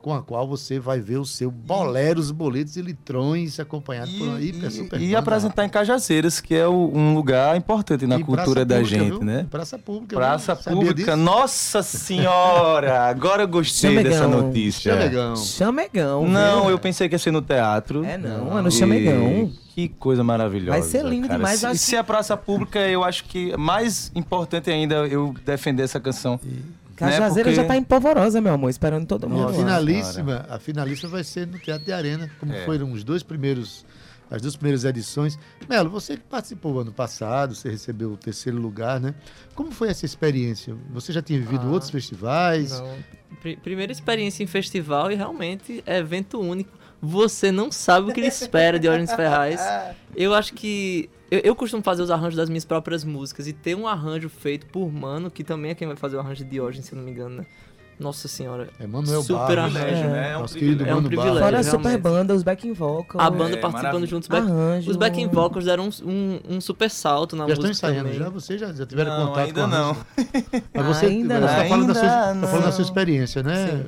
com 0.01 0.15
a 0.15 0.23
qual 0.23 0.47
você 0.47 0.79
vai 0.79 1.01
ver 1.01 1.19
o 1.19 1.25
seu 1.25 1.51
boleros, 1.51 2.31
boletos 2.31 2.77
e 2.77 2.83
litrões 2.83 3.59
acompanhado 3.59 4.11
por 4.13 4.29
uma 4.29 4.41
hiper 4.41 4.71
super 4.71 5.01
e 5.01 5.07
banda. 5.07 5.19
apresentar 5.19 5.65
em 5.65 5.69
Cajazeiras, 5.69 6.41
que 6.41 6.55
é 6.55 6.67
o- 6.69 6.91
um 6.95 7.15
lugar 7.15 7.57
importante 7.57 8.07
na 8.07 8.17
E 8.19 8.25
cultura 8.25 8.65
da 8.65 8.77
pública, 8.77 8.99
gente, 8.99 9.11
viu? 9.11 9.25
né? 9.25 9.47
Praça 9.51 9.79
pública. 9.79 10.17
Praça 10.17 10.55
pública, 10.57 10.95
disso? 10.95 11.17
nossa 11.17 11.83
senhora! 11.83 13.09
Agora 13.09 13.43
eu 13.43 13.49
gostei 13.49 13.91
Chamegão. 13.91 14.11
dessa 14.13 14.29
notícia. 14.29 14.93
Chamegão. 14.93 15.37
Chamegão. 15.37 16.29
Não, 16.29 16.71
eu 16.71 16.79
pensei 16.79 17.09
que 17.09 17.15
ia 17.15 17.19
ser 17.19 17.31
no 17.33 17.43
teatro. 17.43 18.05
É 18.05 18.17
não, 18.17 18.59
é 18.59 18.63
no 18.63 18.69
E 18.69 18.73
Chamegão. 18.73 19.51
Que 19.75 19.89
coisa 19.89 20.23
maravilhosa. 20.23 20.71
Vai 20.79 20.83
ser 20.83 21.03
lindo 21.03 21.27
cara. 21.29 21.39
demais, 21.39 21.61
Se, 21.61 21.67
acho 21.67 21.79
se 21.79 21.97
a 21.97 22.05
praça 22.05 22.37
pública, 22.37 22.79
eu 22.81 23.03
acho 23.03 23.25
que 23.25 23.57
mais 23.57 24.13
importante 24.15 24.71
ainda 24.71 25.07
eu 25.07 25.35
defender 25.47 25.83
essa 25.83 25.99
canção. 25.99 26.39
Cajazeira 27.11 27.51
né, 27.51 27.55
já 27.57 27.63
porque- 27.63 27.75
tá 27.75 27.77
em 27.77 27.85
polvorosa, 27.85 28.41
meu 28.41 28.55
amor, 28.55 28.71
esperando 28.71 29.07
todo 29.07 29.29
mundo. 29.29 29.41
a 29.41 29.47
Nossa 29.47 29.59
finalíssima, 29.59 30.47
a 30.49 30.59
finalíssima 30.59 31.09
vai 31.11 31.25
ser 31.25 31.47
no 31.47 31.59
Teatro 31.59 31.85
de 31.85 31.93
Arena, 31.93 32.31
como 32.41 32.53
É. 32.53 32.65
foram 32.65 32.93
os 32.93 33.03
dois 33.05 33.23
primeiros, 33.23 33.85
as 34.31 34.41
duas 34.41 34.57
primeiras 34.57 34.85
edições. 34.85 35.39
Melo, 35.69 35.91
você 35.91 36.17
que 36.17 36.23
participou 36.23 36.81
ano 36.81 36.93
passado, 36.93 37.55
você 37.55 37.69
recebeu 37.71 38.13
o 38.13 38.17
terceiro 38.17 38.59
lugar, 38.59 38.99
né? 39.01 39.15
Como 39.55 39.71
foi 39.71 39.89
essa 39.89 40.05
experiência? 40.07 40.75
Você 40.93 41.13
já 41.13 41.21
tinha 41.23 41.39
vivido 41.39 41.67
Ah, 41.67 41.71
outros 41.71 41.91
festivais? 41.91 42.71
Não. 42.81 42.97
Pri- 43.41 43.57
Primeira 43.57 43.93
experiência 43.93 44.43
em 44.43 44.47
festival 44.47 45.11
e 45.11 45.15
realmente 45.15 45.83
é 45.87 45.99
evento 45.99 46.41
único. 46.41 46.71
Você 47.01 47.51
não 47.51 47.73
sabe 47.73 48.11
o 48.11 48.15
que 48.15 48.21
ele 48.21 48.29
espera 48.29 48.79
de 48.79 48.89
Orgens 48.89 49.13
Ferraz. 49.13 49.61
Eu 50.15 50.33
acho 50.35 50.55
que. 50.55 51.11
Eu, 51.33 51.41
eu 51.45 51.55
costumo 51.57 51.83
fazer 51.83 52.03
os 52.03 52.11
arranjos 52.11 52.37
das 52.37 52.49
minhas 52.51 52.65
próprias 52.65 53.05
músicas 53.05 53.47
e 53.47 53.53
ter 53.55 53.75
um 53.75 53.89
arranjo 53.89 54.29
feito 54.29 54.67
por 54.67 54.93
Mano, 54.93 55.31
que 55.31 55.43
também 55.43 55.71
é 55.71 55.75
quem 55.75 55.87
vai 55.89 55.97
fazer 55.97 56.17
o 56.17 56.21
arranjo 56.21 56.45
de 56.45 56.61
Orgens, 56.61 56.85
se 56.85 56.93
eu 56.93 56.97
não 56.99 57.05
me 57.05 57.11
engano, 57.11 57.37
né? 57.37 57.47
Nossa 57.99 58.27
senhora. 58.29 58.69
É 58.81 58.87
Manuel 58.87 59.23
Super 59.23 59.57
Barros, 59.57 59.77
arranjo, 59.77 60.09
né? 60.09 60.33
É 60.33 60.39
um 60.39 60.45
privilégio. 60.45 60.77
Mano 60.87 60.91
É 60.91 60.95
um 60.95 61.03
privilégio. 61.05 61.39
Fora 61.41 61.59
a 61.61 61.63
super 61.63 61.99
banda, 61.99 62.35
os 62.35 62.43
backing 62.43 62.73
vocals. 62.73 63.25
A 63.25 63.31
banda 63.31 63.55
É, 63.57 63.61
participando 63.61 64.07
juntos. 64.07 64.29
Back, 64.29 64.47
Arranjo. 64.47 64.91
os 64.91 64.97
backing 64.97 65.29
vocals 65.29 65.65
deram 65.65 65.89
um, 66.05 66.11
um, 66.11 66.57
um 66.57 66.61
super 66.61 66.91
salto 66.91 67.35
na 67.37 67.47
Já 67.47 67.53
estão 67.55 67.69
música 67.69 67.87
ensaiando 67.89 68.09
também. 68.11 68.19
já? 68.25 68.29
Vocês 68.29 68.61
já, 68.61 68.73
já 68.73 68.85
tiveram 68.85 69.17
Não, 69.19 69.27
contato 69.29 69.47
ainda 69.47 69.61
com 69.63 69.67
não. 69.69 69.97
Mas 70.75 70.87
você 70.87 71.07
Ainda 71.07 71.41
você 71.41 71.47
tá 71.47 71.63
não. 71.63 71.69
falando, 71.69 71.87
da 71.87 71.95
sua, 71.95 72.29
Ainda 72.31 72.41
tá 72.41 72.47
falando 72.49 72.65
da 72.67 72.73
sua 72.73 72.83
experiência, 72.85 73.43
né? 73.43 73.67
Sim. 73.69 73.85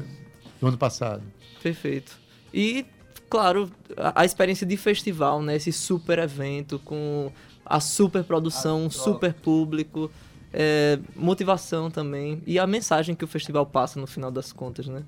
Do 0.61 0.69
ano 0.69 0.79
passado. 0.79 1.23
Perfeito. 1.63 2.13
E, 2.53 2.87
claro, 3.35 3.69
a, 3.97 4.21
a 4.21 4.25
experiência 4.25 4.65
de 4.65 4.77
festival, 4.77 5.43
né? 5.43 5.57
Esse 5.57 5.73
super 5.73 6.21
evento 6.21 6.79
com 6.85 7.33
a 7.67 7.81
super 7.81 8.23
produção, 8.23 8.85
um 8.85 8.91
super 8.91 9.35
público, 9.35 10.09
é, 10.53 11.01
motivação 11.17 11.91
também 11.91 12.41
e 12.47 12.61
a 12.61 12.67
mensagem 12.67 13.13
que 13.13 13.25
o 13.25 13.27
festival 13.27 13.67
passa 13.67 13.99
no 13.99 14.07
final 14.07 14.31
das 14.31 14.53
contas, 14.53 14.87
né? 14.87 15.03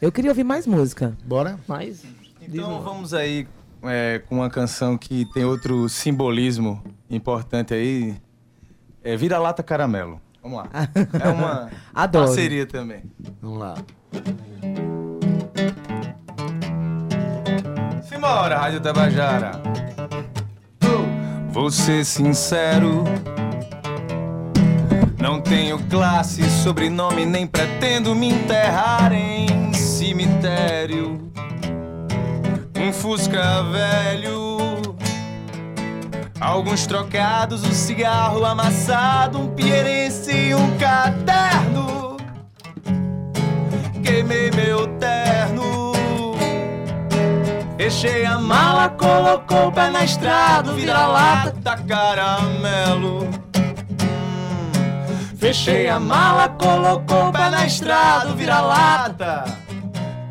Eu 0.00 0.12
queria 0.12 0.30
ouvir 0.30 0.44
mais 0.44 0.68
música. 0.68 1.18
Bora? 1.24 1.58
Mas. 1.66 2.04
Então 2.40 2.80
vamos 2.80 3.12
aí 3.12 3.48
é, 3.82 4.22
com 4.28 4.36
uma 4.36 4.48
canção 4.48 4.96
que 4.96 5.26
tem 5.34 5.44
outro 5.44 5.88
simbolismo 5.88 6.80
importante 7.10 7.74
aí. 7.74 8.14
É 9.02 9.16
Vira-Lata 9.16 9.64
Caramelo. 9.64 10.20
Vamos 10.40 10.58
lá. 10.58 10.68
É 11.20 11.28
uma 11.28 11.70
Adoro. 11.92 12.26
parceria 12.26 12.66
também. 12.66 13.02
Vamos 13.42 13.58
lá. 13.58 13.74
Simbora, 18.16 18.56
Rádio 18.56 18.80
Tabajara. 18.80 19.60
Vou 21.50 21.70
ser 21.70 22.02
sincero. 22.02 23.04
Não 25.20 25.38
tenho 25.38 25.78
classe, 25.90 26.42
sobrenome, 26.48 27.26
nem 27.26 27.46
pretendo 27.46 28.14
me 28.14 28.30
enterrar 28.30 29.12
em 29.12 29.70
cemitério. 29.74 31.30
Um 32.74 32.90
Fusca 32.90 33.62
velho. 33.64 34.56
Alguns 36.40 36.86
trocados, 36.86 37.64
um 37.64 37.72
cigarro 37.72 38.46
amassado, 38.46 39.38
um 39.38 39.48
pierense 39.48 40.32
e 40.32 40.54
um 40.54 40.78
caderno. 40.78 41.55
Fechei 47.86 48.24
a 48.26 48.36
mala, 48.36 48.88
colocou 48.88 49.68
o 49.68 49.72
pé 49.72 49.90
na 49.90 50.02
estrada, 50.02 50.72
vira-lata, 50.72 51.76
caramelo. 51.86 53.28
Fechei 55.38 55.88
a 55.88 56.00
mala, 56.00 56.48
colocou 56.48 57.28
o 57.28 57.32
pé 57.32 57.48
na 57.48 57.64
estrada, 57.64 58.34
vira-lata. 58.34 59.44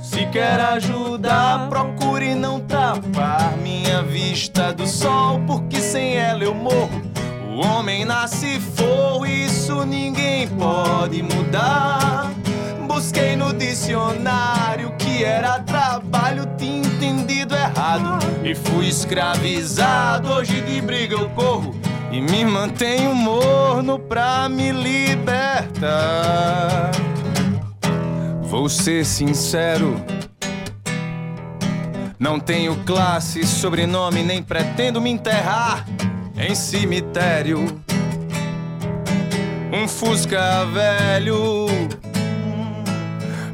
Se 0.01 0.25
quer 0.25 0.59
ajuda, 0.59 1.65
procure 1.69 2.35
não 2.35 2.59
tapar 2.59 3.55
minha 3.63 4.03
vista 4.03 4.73
do 4.73 4.85
sol, 4.85 5.39
porque 5.47 5.79
sem 5.79 6.17
ela 6.17 6.43
eu 6.43 6.53
morro. 6.53 7.01
O 7.49 7.65
homem 7.65 8.03
nasce 8.03 8.59
forro, 8.59 9.25
isso 9.25 9.85
ninguém 9.85 10.49
pode 10.49 11.23
mudar. 11.23 12.31
Busquei 12.85 13.37
no 13.37 13.53
dicionário 13.53 14.91
que 14.97 15.23
era 15.23 15.59
trabalho, 15.59 16.45
tinha 16.57 16.84
entendido 16.95 17.55
errado. 17.55 18.19
E 18.43 18.55
fui 18.55 18.87
escravizado, 18.87 20.31
hoje 20.31 20.61
de 20.61 20.81
briga 20.81 21.15
eu 21.15 21.29
corro. 21.29 21.75
E 22.11 22.21
me 22.21 22.45
mantenho 22.45 23.13
morno 23.13 23.99
pra 23.99 24.47
me 24.47 24.71
libertar. 24.71 25.91
Vou 28.43 28.69
ser 28.69 29.05
sincero. 29.05 30.01
Não 32.17 32.39
tenho 32.39 32.77
classe, 32.85 33.45
sobrenome, 33.45 34.23
nem 34.23 34.41
pretendo 34.41 35.01
me 35.01 35.09
enterrar 35.09 35.85
em 36.37 36.55
cemitério. 36.55 37.65
Um 39.73 39.87
Fusca 39.87 40.65
velho. 40.73 41.65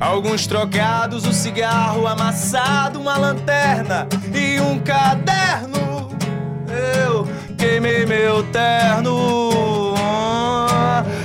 Alguns 0.01 0.47
trocados, 0.47 1.27
um 1.27 1.31
cigarro 1.31 2.07
amassado, 2.07 2.99
uma 2.99 3.15
lanterna 3.19 4.07
e 4.33 4.59
um 4.59 4.79
caderno. 4.79 6.09
Eu 7.05 7.27
queimei 7.55 8.03
meu 8.07 8.41
terno. 8.51 9.93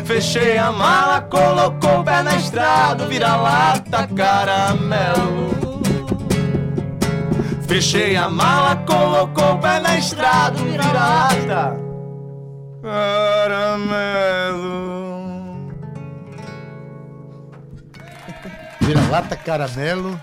Fechei 0.04 0.58
a 0.58 0.70
mala, 0.70 1.22
colocou 1.22 2.00
o 2.00 2.04
pé 2.04 2.22
na 2.22 2.36
estrada, 2.36 3.06
vira-lata, 3.06 4.06
caramelo. 4.14 5.80
Fechei 7.66 8.14
a 8.14 8.28
mala, 8.28 8.76
colocou 8.76 9.54
o 9.54 9.58
pé 9.58 9.80
na 9.80 9.96
estrada, 9.96 10.62
vira-lata, 10.62 11.80
caramelo. 12.82 14.66
Vira-lata 18.86 19.36
Caramelo. 19.36 20.20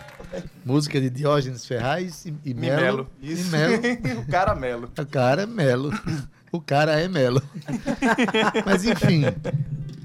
Música 0.65 0.99
de 0.99 1.09
Diógenes 1.09 1.65
Ferraz 1.65 2.25
e, 2.25 2.33
e 2.45 2.53
Melo. 2.53 2.81
Melo. 2.81 3.09
E 3.21 3.31
Isso. 3.33 3.51
Melo. 3.51 3.75
o 4.21 4.25
caramelo. 4.31 4.91
O 4.99 5.05
cara 5.05 5.41
é 5.43 5.45
Melo. 5.45 5.91
O 6.51 6.59
cara 6.61 6.99
é 6.99 7.07
Melo. 7.07 7.41
Mas 8.65 8.83
enfim, 8.85 9.23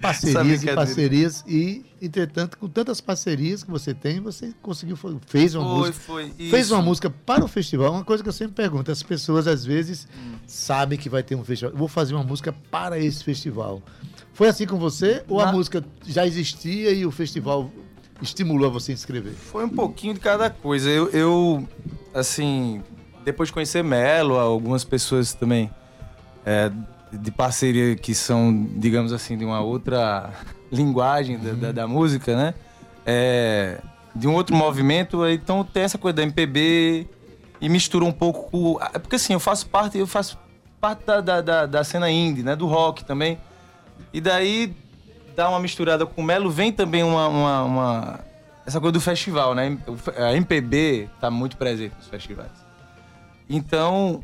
parcerias 0.02 0.62
e 0.62 0.74
parcerias 0.74 1.44
e, 1.46 1.84
entretanto, 2.02 2.58
com 2.58 2.68
tantas 2.68 3.00
parcerias 3.00 3.62
que 3.64 3.70
você 3.70 3.94
tem, 3.94 4.20
você 4.20 4.52
conseguiu, 4.60 4.98
fez 5.26 5.54
uma 5.54 5.64
Foi, 5.64 5.78
música. 5.78 6.04
foi. 6.04 6.30
Fez 6.50 6.66
isso. 6.66 6.74
uma 6.74 6.82
música 6.82 7.08
para 7.08 7.44
o 7.44 7.48
festival, 7.48 7.92
uma 7.92 8.04
coisa 8.04 8.22
que 8.22 8.28
eu 8.28 8.32
sempre 8.34 8.54
pergunto, 8.54 8.90
as 8.90 9.02
pessoas 9.02 9.46
às 9.46 9.64
vezes 9.64 10.06
sabem 10.46 10.98
que 10.98 11.08
vai 11.08 11.22
ter 11.22 11.36
um 11.36 11.44
festival. 11.44 11.72
Eu 11.72 11.78
vou 11.78 11.88
fazer 11.88 12.14
uma 12.14 12.24
música 12.24 12.52
para 12.70 12.98
esse 12.98 13.24
festival. 13.24 13.82
Foi 14.34 14.48
assim 14.48 14.66
com 14.66 14.78
você 14.78 15.22
ou 15.28 15.40
a 15.40 15.46
Na- 15.46 15.52
música 15.52 15.82
já 16.06 16.26
existia 16.26 16.90
e 16.92 17.06
o 17.06 17.10
festival 17.10 17.70
estimulou 18.22 18.70
você 18.70 18.92
a 18.92 18.94
escrever? 18.94 19.32
Foi 19.32 19.64
um 19.64 19.68
pouquinho 19.68 20.14
de 20.14 20.20
cada 20.20 20.50
coisa. 20.50 20.88
Eu, 20.90 21.08
eu, 21.10 21.68
assim, 22.14 22.82
depois 23.24 23.48
de 23.48 23.52
conhecer 23.52 23.82
Melo, 23.84 24.38
algumas 24.38 24.84
pessoas 24.84 25.32
também 25.34 25.70
é, 26.44 26.70
de 27.12 27.30
parceria 27.30 27.94
que 27.96 28.14
são, 28.14 28.66
digamos 28.76 29.12
assim, 29.12 29.36
de 29.36 29.44
uma 29.44 29.60
outra 29.60 30.30
linguagem 30.72 31.38
da, 31.38 31.52
da- 31.52 31.72
da 31.72 31.86
música, 31.86 32.36
né? 32.36 32.54
É, 33.06 33.80
de 34.14 34.26
um 34.28 34.34
outro 34.34 34.54
movimento, 34.54 35.26
então 35.28 35.62
tem 35.64 35.84
essa 35.84 35.96
coisa 35.96 36.16
da 36.16 36.22
MPB 36.22 37.06
e 37.60 37.68
mistura 37.68 38.04
um 38.04 38.12
pouco 38.12 38.50
com... 38.50 38.78
ah, 38.80 38.98
Porque 38.98 39.16
assim, 39.16 39.32
eu 39.32 39.40
faço 39.40 39.66
parte, 39.68 39.96
eu 39.98 40.06
faço 40.06 40.38
parte 40.80 41.04
da, 41.04 41.20
da, 41.40 41.66
da 41.66 41.84
cena 41.84 42.10
indie, 42.10 42.42
né? 42.42 42.54
Do 42.56 42.66
rock 42.66 43.04
também. 43.04 43.38
E 44.12 44.20
daí 44.20 44.74
dá 45.38 45.48
uma 45.48 45.60
misturada 45.60 46.04
com 46.04 46.20
o 46.20 46.24
Melo, 46.24 46.50
vem 46.50 46.72
também 46.72 47.04
uma, 47.04 47.28
uma- 47.28 47.62
uma- 47.62 48.20
essa 48.66 48.80
coisa 48.80 48.90
do 48.92 49.00
festival, 49.00 49.54
né? 49.54 49.78
A 50.16 50.34
MPB 50.34 51.08
tá 51.20 51.30
muito 51.30 51.56
presente 51.56 51.94
nos 51.96 52.08
festivais. 52.08 52.50
Então, 53.48 54.22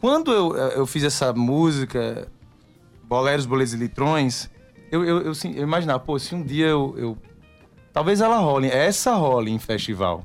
quando 0.00 0.32
eu, 0.32 0.56
eu 0.56 0.86
fiz 0.86 1.04
essa 1.04 1.30
música, 1.34 2.26
Boleros, 3.04 3.44
Boletos 3.44 3.74
e 3.74 3.76
Litrões, 3.76 4.48
eu, 4.90 5.04
eu, 5.04 5.20
eu, 5.26 5.32
eu 5.54 5.62
imaginava, 5.62 5.98
pô, 6.00 6.18
se 6.18 6.34
um 6.34 6.42
dia 6.42 6.66
eu, 6.68 6.94
eu- 6.96 7.18
Talvez 7.92 8.20
ela 8.20 8.36
role, 8.38 8.68
essa 8.68 9.14
role 9.14 9.50
em 9.50 9.58
festival. 9.58 10.22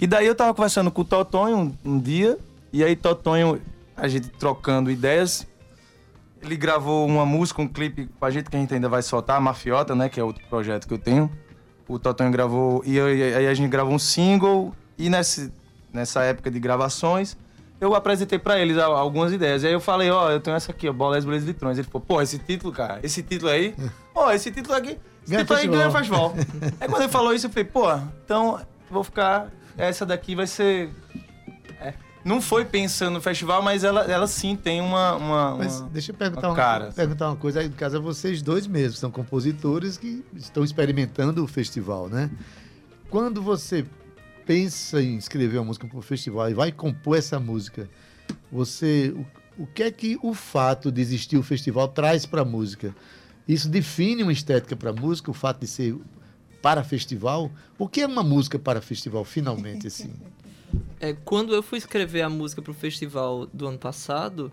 E 0.00 0.06
daí 0.06 0.26
eu 0.26 0.34
tava 0.34 0.54
conversando 0.54 0.90
com 0.90 1.02
o 1.02 1.04
Totonho 1.04 1.56
um, 1.58 1.72
um 1.92 1.98
dia, 1.98 2.38
e 2.72 2.82
aí 2.84 2.96
Totonho, 2.96 3.60
a 3.94 4.08
gente 4.08 4.28
trocando 4.28 4.90
ideias, 4.90 5.46
ele 6.42 6.56
gravou 6.56 7.06
uma 7.06 7.24
música, 7.26 7.60
um 7.62 7.68
clipe 7.68 8.08
com 8.18 8.24
a 8.24 8.30
gente 8.30 8.48
que 8.50 8.56
a 8.56 8.60
gente 8.60 8.72
ainda 8.74 8.88
vai 8.88 9.02
soltar, 9.02 9.36
a 9.36 9.40
Mafiota, 9.40 9.94
né? 9.94 10.08
Que 10.08 10.18
é 10.20 10.24
outro 10.24 10.42
projeto 10.48 10.86
que 10.88 10.94
eu 10.94 10.98
tenho. 10.98 11.30
O 11.88 11.98
Totonho 11.98 12.30
gravou. 12.30 12.82
E 12.86 12.98
aí 13.00 13.46
a 13.46 13.54
gente 13.54 13.68
gravou 13.68 13.92
um 13.94 13.98
single. 13.98 14.74
E 14.96 15.08
nesse, 15.10 15.52
nessa 15.92 16.22
época 16.22 16.50
de 16.50 16.60
gravações, 16.60 17.36
eu 17.80 17.94
apresentei 17.94 18.38
pra 18.38 18.58
eles 18.58 18.78
al- 18.78 18.96
algumas 18.96 19.32
ideias. 19.32 19.62
E 19.62 19.66
aí 19.66 19.72
eu 19.72 19.80
falei, 19.80 20.10
ó, 20.10 20.30
eu 20.30 20.40
tenho 20.40 20.56
essa 20.56 20.70
aqui, 20.72 20.88
ó, 20.88 20.92
Bolas 20.92 21.24
Blaze 21.24 21.44
Litrões. 21.46 21.78
Ele 21.78 21.86
falou, 21.90 22.04
pô, 22.06 22.22
esse 22.22 22.38
título, 22.38 22.72
cara, 22.72 23.00
esse 23.02 23.22
título 23.22 23.50
aí, 23.50 23.74
pô, 24.14 24.30
esse 24.30 24.50
título 24.50 24.76
aqui, 24.76 24.98
esse 25.22 25.30
Ganha 25.32 25.40
título 25.44 25.58
aí 25.58 25.66
ganha 25.68 25.90
festival. 25.90 26.34
aí 26.80 26.88
quando 26.88 27.02
ele 27.02 27.12
falou 27.12 27.32
isso, 27.34 27.46
eu 27.46 27.50
falei, 27.50 27.64
pô, 27.64 27.84
então 28.24 28.60
vou 28.90 29.02
ficar. 29.02 29.48
Essa 29.78 30.04
daqui 30.06 30.34
vai 30.34 30.46
ser. 30.46 30.90
é, 31.80 31.94
não 32.24 32.40
foi 32.40 32.64
pensando 32.64 33.14
no 33.14 33.20
festival, 33.20 33.62
mas 33.62 33.82
ela, 33.84 34.02
ela 34.10 34.26
sim 34.26 34.54
tem 34.56 34.80
uma. 34.80 35.16
uma- 35.16 35.56
Mas 35.56 35.80
uma- 35.80 35.88
deixa 35.90 36.10
eu 36.12 36.14
perguntar 36.16 36.48
uma 36.48 36.48
uma, 36.50 36.56
cara, 36.56 36.92
perguntar 36.92 37.28
uma 37.28 37.36
coisa. 37.36 37.60
Aí, 37.60 37.68
no 37.68 37.74
caso, 37.74 37.96
é 37.96 38.00
vocês 38.00 38.42
dois 38.42 38.66
mesmos, 38.66 38.98
são 38.98 39.10
compositores 39.10 39.96
que 39.96 40.24
estão 40.36 40.62
experimentando 40.64 41.42
o 41.42 41.46
festival, 41.46 42.08
né? 42.08 42.30
Quando 43.08 43.42
você 43.42 43.84
pensa 44.46 45.02
em 45.02 45.16
escrever 45.16 45.58
uma 45.58 45.64
música 45.66 45.86
para 45.86 45.98
o 45.98 46.02
festival 46.02 46.50
e 46.50 46.54
vai 46.54 46.70
compor 46.72 47.16
essa 47.16 47.38
música, 47.40 47.88
você. 48.50 49.14
O, 49.56 49.62
o 49.62 49.66
que 49.66 49.82
é 49.82 49.90
que 49.90 50.18
o 50.22 50.32
fato 50.34 50.90
de 50.90 51.00
existir 51.00 51.36
o 51.36 51.42
festival 51.42 51.88
traz 51.88 52.24
para 52.26 52.42
a 52.42 52.44
música? 52.44 52.94
Isso 53.48 53.68
define 53.68 54.22
uma 54.22 54.32
estética 54.32 54.76
para 54.76 54.90
a 54.90 54.92
música, 54.92 55.30
o 55.30 55.34
fato 55.34 55.60
de 55.60 55.66
ser 55.66 55.96
para 56.62 56.84
festival? 56.84 57.50
O 57.78 57.88
que 57.88 58.02
é 58.02 58.06
uma 58.06 58.22
música 58.22 58.58
para 58.58 58.80
festival, 58.80 59.24
finalmente, 59.24 59.86
assim? 59.86 60.12
É, 61.00 61.12
quando 61.24 61.54
eu 61.54 61.62
fui 61.62 61.78
escrever 61.78 62.22
a 62.22 62.28
música 62.28 62.60
pro 62.60 62.74
festival 62.74 63.46
do 63.46 63.66
ano 63.66 63.78
passado, 63.78 64.52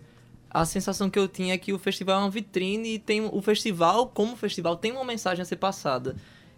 a 0.50 0.66
sensação 0.66 1.10
que 1.10 1.20
eu 1.20 1.28
tinha 1.28 1.54
é 1.54 1.58
que 1.58 1.74
o 1.74 1.80
festival 1.80 2.22
é 2.22 2.24
uma 2.24 2.30
vitrine 2.30 2.96
e 2.96 3.00
tem 3.00 3.22
o 3.22 3.42
festival, 3.42 4.08
como 4.08 4.36
festival, 4.36 4.76
tem 4.76 4.92
uma 4.92 5.06
mensagem 5.06 5.42
a 5.42 5.46
ser 5.46 5.58
passada. 5.58 6.16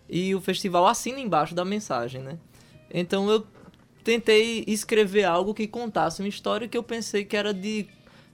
E 0.08 0.34
o 0.34 0.42
festival 0.42 0.88
assina 0.88 1.20
embaixo 1.20 1.54
da 1.54 1.66
mensagem, 1.66 2.22
né? 2.22 2.38
Então 2.92 3.30
eu 3.30 3.46
tentei 4.04 4.64
escrever 4.68 5.24
algo 5.24 5.54
que 5.54 5.68
contasse 5.68 6.22
uma 6.22 6.28
história 6.28 6.68
que 6.68 6.78
eu 6.78 6.84
pensei 6.84 7.26
que 7.26 7.38
era 7.38 7.54
de 7.54 7.88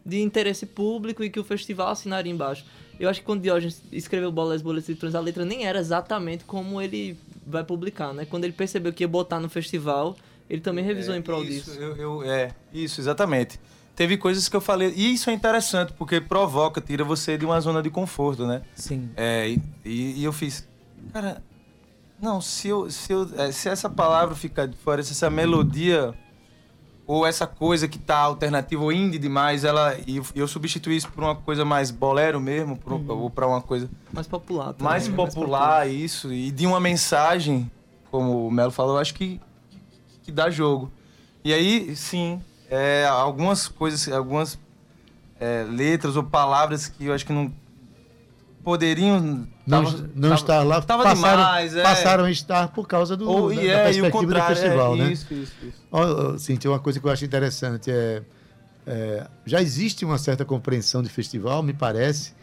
de 0.05 0.21
interesse 0.21 0.65
público 0.65 1.23
e 1.23 1.29
que 1.29 1.39
o 1.39 1.43
festival 1.43 1.89
assinaria 1.89 2.31
embaixo. 2.31 2.63
Eu 2.99 3.09
acho 3.09 3.21
que 3.21 3.25
quando 3.25 3.41
Diógenes 3.41 3.81
escreveu 3.91 4.31
Bolas, 4.31 4.61
Boletos 4.61 4.87
e 4.87 4.93
Litrões, 4.93 5.15
a 5.15 5.19
letra 5.19 5.43
nem 5.43 5.65
era 5.65 5.79
exatamente 5.79 6.43
como 6.45 6.79
ele 6.79 7.17
vai 7.45 7.63
publicar, 7.63 8.13
né? 8.13 8.25
Quando 8.25 8.43
ele 8.43 8.53
percebeu 8.53 8.93
que 8.93 9.03
ia 9.03 9.07
botar 9.07 9.39
no 9.39 9.49
festival, 9.49 10.15
ele 10.49 10.61
também 10.61 10.83
revisou 10.83 11.13
É, 11.13 11.17
em 11.17 11.21
prol 11.21 11.43
isso, 11.43 11.71
disso. 11.71 11.79
Eu, 11.79 11.95
eu- 11.97 12.23
é, 12.23 12.51
isso, 12.73 12.99
exatamente. 13.01 13.59
Teve 13.95 14.17
coisas 14.17 14.49
que 14.49 14.55
eu 14.55 14.61
falei. 14.61 14.93
E 14.95 15.13
isso 15.13 15.29
é 15.29 15.33
interessante, 15.33 15.93
porque 15.93 16.19
provoca, 16.19 16.81
tira 16.81 17.03
você 17.03 17.37
de 17.37 17.45
uma 17.45 17.59
zona 17.61 17.81
de 17.81 17.89
conforto, 17.89 18.45
né? 18.45 18.61
Sim. 18.75 19.09
É, 19.15 19.49
e, 19.49 19.61
e- 19.85 20.19
e 20.19 20.23
eu 20.23 20.33
fiz. 20.33 20.67
Cara, 21.13 21.41
não, 22.21 22.41
se, 22.41 22.67
eu, 22.67 22.89
se, 22.91 23.13
eu, 23.13 23.29
é, 23.37 23.51
se 23.51 23.69
essa 23.69 23.89
palavra 23.89 24.35
ficar 24.35 24.65
de 24.67 24.75
fora, 24.75 25.01
se 25.01 25.13
essa 25.13 25.29
melodia 25.29 26.13
ou 27.07 27.25
essa 27.25 27.45
coisa 27.45 27.87
que 27.87 27.99
tá 27.99 28.17
alternativa 28.17 28.83
ou 28.83 28.91
indie 28.91 29.19
demais, 29.19 29.63
ela 29.63 29.95
e 30.07 30.17
eu, 30.17 30.25
eu 30.35 30.47
substituir 30.47 30.97
isso 30.97 31.09
por 31.11 31.23
uma 31.23 31.35
coisa 31.35 31.63
mais 31.63 31.91
bolero 31.91 32.41
mesmo, 32.41 32.75
por, 32.77 32.93
um- 32.93 33.05
ou 33.11 33.29
pra 33.29 33.47
uma 33.47 33.61
coisa 33.61 33.89
Mais 34.11 34.27
popular. 34.27 34.73
também, 34.73 34.83
mais 34.83 35.07
né? 35.07 35.15
popular, 35.15 35.87
isso, 35.89 36.33
e 36.33 36.49
de 36.51 36.65
uma 36.65 36.79
mensagem, 36.79 37.69
como 38.09 38.47
o 38.47 38.51
Melo 38.51 38.71
falou, 38.71 38.95
eu 38.95 38.99
acho 39.01 39.13
que, 39.13 39.39
que 40.25 40.31
dá 40.31 40.49
jogo. 40.49 40.91
E 41.43 41.53
aí, 41.53 41.95
sim, 41.95 42.41
é, 42.69 43.05
algumas 43.05 43.67
coisas, 43.67 44.11
algumas 44.11 44.57
é, 45.39 45.63
letras 45.69 46.15
ou 46.15 46.23
palavras 46.23 46.87
que 46.87 47.05
eu 47.05 47.13
acho 47.13 47.25
que 47.25 47.31
não 47.31 47.53
poderiam. 48.63 49.47
Não, 49.65 49.83
tava- 49.83 50.09
não 50.15 50.29
tava- 50.29 50.35
estar 50.35 50.63
lá, 50.63 50.81
tava 50.81 51.03
passaram, 51.03 51.37
demais, 51.43 51.75
é. 51.75 51.83
passaram 51.83 52.23
a 52.25 52.31
estar 52.31 52.67
por 52.69 52.87
causa 52.87 53.15
do, 53.15 53.29
Ou, 53.29 53.49
da, 53.49 53.55
e 53.55 53.57
da 53.57 53.63
é, 53.63 53.67
e 53.67 53.71
o 53.71 53.73
perspectiva 54.03 54.09
do 54.09 54.11
contrário, 54.11 54.55
festival, 54.55 54.93
é, 54.95 54.97
né? 54.97 55.11
Isso, 55.11 55.33
isso, 55.33 55.53
isso. 55.63 55.81
Ó, 55.91 56.37
Cíntia, 56.37 56.71
uma 56.71 56.79
coisa 56.79 56.99
que 56.99 57.05
eu 57.05 57.11
acho 57.11 57.23
interessante 57.25 57.91
é, 57.91 58.23
é, 58.87 59.27
já 59.45 59.61
existe 59.61 60.03
uma 60.03 60.17
certa 60.17 60.43
compreensão 60.43 61.03
de 61.03 61.09
festival, 61.09 61.61
me 61.61 61.73
parece, 61.73 62.33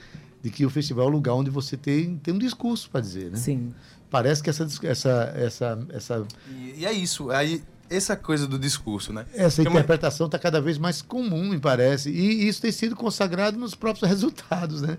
de 0.43 0.51
que 0.51 0.64
o 0.64 0.70
festival 0.70 1.07
é 1.07 1.09
um 1.09 1.12
lugar 1.12 1.35
onde 1.35 1.51
você 1.51 1.76
tem, 1.76 2.16
tem 2.18 2.35
um 2.35 2.39
discurso 2.39 2.89
para 2.91 3.01
dizer, 3.01 3.30
né? 3.30 3.37
Sim. 3.37 3.74
Parece 4.11 4.43
que 4.43 4.51
essa, 4.51 4.68
essa, 4.83 5.33
essa, 5.37 5.87
essa, 5.91 6.26
E, 6.51 6.80
e 6.80 6.87
é 6.87 6.93
isso. 6.93 7.30
Aí, 7.30 7.62
essa 7.97 8.16
coisa 8.16 8.47
do 8.47 8.59
discurso, 8.59 9.12
né? 9.12 9.26
essa 9.34 9.62
interpretação 9.62 10.26
está 10.26 10.38
cada 10.38 10.61
vez 10.61 10.78
mais 10.78 11.03
comum, 11.03 11.49
me 11.51 11.59
parece, 11.59 12.11
e 12.11 12.49
isso 12.49 12.61
tem 12.62 12.72
sido 12.72 12.95
consagrado 12.97 13.59
nos 13.59 13.74
próprios 13.74 14.09
resultados, 14.09 14.82
né? 14.82 14.99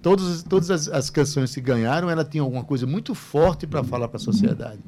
Todas, 0.00 0.42
todas 0.42 0.70
as, 0.70 0.88
as 0.88 1.10
canções 1.10 1.54
que 1.54 1.60
ganharam, 1.60 2.10
ela 2.10 2.24
tinha 2.24 2.42
alguma 2.42 2.64
coisa 2.64 2.86
muito 2.86 3.14
forte 3.14 3.66
para 3.68 3.84
falar 3.84 4.08
para 4.08 4.16
a 4.16 4.20
sociedade, 4.20 4.80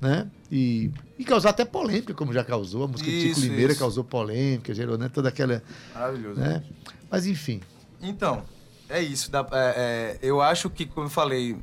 né? 0.00 0.28
E, 0.50 0.90
e 1.18 1.24
causar 1.24 1.50
até 1.50 1.64
polêmica, 1.64 2.14
como 2.14 2.32
já 2.32 2.44
causou. 2.44 2.84
A 2.84 2.88
música 2.88 3.10
de 3.10 3.20
Tico 3.22 3.32
Isso, 3.32 3.40
Limeira 3.40 3.72
isso. 3.72 3.80
causou 3.80 4.04
polêmica, 4.04 4.72
gerou 4.72 4.96
né, 4.96 5.08
toda 5.08 5.30
aquela... 5.30 5.60
Maravilhoso. 5.94 6.38
Né? 6.40 6.62
Mas, 7.10 7.26
enfim, 7.26 7.60
Então, 8.00 8.44
é 8.88 9.02
isso. 9.02 9.30
dá- 9.32 9.46
é- 9.52 9.74
é, 9.76 10.18
eu 10.22 10.40
acho 10.40 10.70
que, 10.70 10.86
como 10.86 11.06
eu 11.06 11.10
falei, 11.10 11.56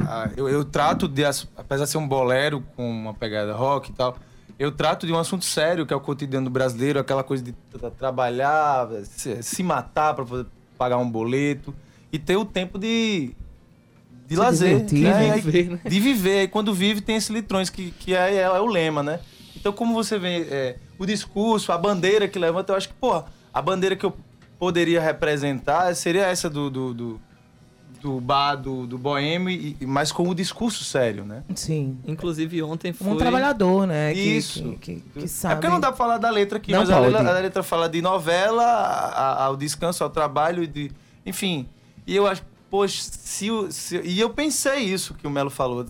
a- 0.00 0.30
eu, 0.36 0.48
eu 0.48 0.64
trato 0.64 1.06
de, 1.06 1.22
apesar 1.56 1.84
de 1.84 1.90
ser 1.90 1.98
um 1.98 2.08
bolero 2.08 2.64
com 2.74 2.90
uma 2.90 3.14
pegada 3.14 3.52
rock 3.54 3.90
e 3.90 3.94
tal, 3.94 4.18
eu 4.58 4.72
trato 4.72 5.06
de 5.06 5.12
um 5.12 5.18
assunto 5.18 5.44
sério, 5.44 5.86
que 5.86 5.92
é 5.92 5.96
o 5.96 6.00
cotidiano 6.00 6.44
do 6.46 6.50
brasileiro, 6.50 6.98
aquela 6.98 7.22
coisa 7.22 7.42
de 7.44 7.52
tra- 7.52 7.90
trabalhar, 7.90 8.88
se, 9.04 9.42
se 9.42 9.62
matar 9.62 10.14
para 10.14 10.24
poder 10.24 10.46
pagar 10.76 10.98
um 10.98 11.08
boleto 11.08 11.74
e 12.12 12.18
ter 12.18 12.36
o 12.36 12.44
tempo 12.44 12.78
de, 12.78 13.34
de 14.26 14.34
Se 14.34 14.40
lazer. 14.40 14.84
divertir, 14.84 15.02
né? 15.04 15.34
de 15.34 15.40
viver, 15.40 15.70
né? 15.70 15.80
De 15.84 16.00
viver. 16.00 16.42
E 16.44 16.48
quando 16.48 16.74
vive, 16.74 17.00
tem 17.00 17.16
esse 17.16 17.32
litrões, 17.32 17.70
que, 17.70 17.90
que 17.92 18.14
é, 18.14 18.36
é 18.36 18.50
o 18.60 18.66
lema, 18.66 19.02
né? 19.02 19.20
Então, 19.56 19.72
como 19.72 19.92
você 19.94 20.18
vê 20.18 20.42
é, 20.50 20.76
o 20.98 21.04
discurso, 21.06 21.72
a 21.72 21.78
bandeira 21.78 22.26
que 22.28 22.38
levanta, 22.38 22.72
eu 22.72 22.76
acho 22.76 22.88
que, 22.88 22.94
pô, 22.94 23.22
a 23.52 23.62
bandeira 23.62 23.96
que 23.96 24.06
eu 24.06 24.16
poderia 24.58 25.00
representar 25.00 25.94
seria 25.94 26.26
essa 26.26 26.48
do, 26.50 26.68
do, 26.70 26.94
do, 26.94 27.20
do 28.00 28.20
bar, 28.20 28.54
do, 28.56 28.86
do 28.86 28.96
boêmio, 28.96 29.76
mas 29.80 30.12
com 30.12 30.28
o 30.28 30.34
discurso 30.34 30.84
sério, 30.84 31.24
né? 31.24 31.42
Sim. 31.54 31.98
Inclusive 32.06 32.62
ontem 32.62 32.92
foi. 32.92 33.08
Um 33.08 33.16
trabalhador, 33.16 33.86
né? 33.86 34.12
que- 34.14 34.20
Isso. 34.20 34.62
Que, 34.80 34.96
que, 34.96 35.00
que 35.00 35.24
É 35.24 35.26
sabe. 35.26 35.56
porque 35.56 35.68
não 35.68 35.80
dá 35.80 35.88
pra 35.88 35.96
falar 35.96 36.18
da 36.18 36.30
letra 36.30 36.58
aqui, 36.58 36.70
Não 36.72 36.80
mas 36.80 36.90
a 36.90 37.00
letra, 37.00 37.28
a 37.36 37.40
letra 37.40 37.62
fala 37.62 37.88
de 37.88 38.00
novela, 38.00 38.62
a- 38.62 39.08
a- 39.08 39.44
ao 39.46 39.56
descanso, 39.56 40.04
ao 40.04 40.10
trabalho, 40.10 40.66
de, 40.66 40.90
enfim. 41.26 41.66
E 42.06 42.14
eu 42.14 42.26
acho, 42.26 42.42
poxa, 42.70 43.02
se, 43.02 43.48
se- 43.70 44.00
e 44.04 44.20
eu 44.20 44.30
pensei 44.30 44.78
isso 44.84 45.14
que 45.14 45.26
o 45.26 45.30
Melo 45.30 45.50
falou. 45.50 45.84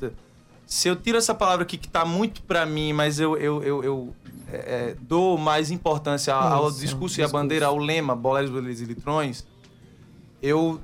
Se 0.66 0.88
eu 0.88 0.96
tiro 0.96 1.16
essa 1.18 1.34
palavra 1.34 1.62
aqui 1.64 1.76
que 1.78 1.88
tá 1.88 2.04
muito 2.04 2.42
pra 2.42 2.64
mim, 2.66 2.92
mas 2.92 3.20
eu, 3.20 3.36
eu, 3.36 3.62
eu, 3.62 3.84
eu, 3.84 4.14
é, 4.50 4.56
é, 4.56 4.96
dou 5.00 5.36
mais 5.38 5.70
importância 5.70 6.34
ao 6.34 6.68
Isso, 6.70 6.80
discurso 6.80 7.20
e 7.20 7.22
à 7.22 7.24
discurso. 7.26 7.32
bandeira, 7.44 7.66
ao 7.66 7.76
lema, 7.78 8.14
boleros, 8.16 8.50
boleiros 8.50 8.80
e 8.80 8.84
litrões, 8.84 9.46
eu, 10.42 10.80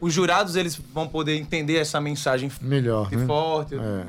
os 0.00 0.12
jurados 0.12 0.56
eles 0.56 0.76
vão 0.92 1.06
poder 1.08 1.36
entender 1.36 1.76
essa 1.76 2.00
mensagem 2.00 2.50
melhor, 2.60 3.10
né? 3.10 3.26
forte. 3.26 3.74
É. 3.74 4.06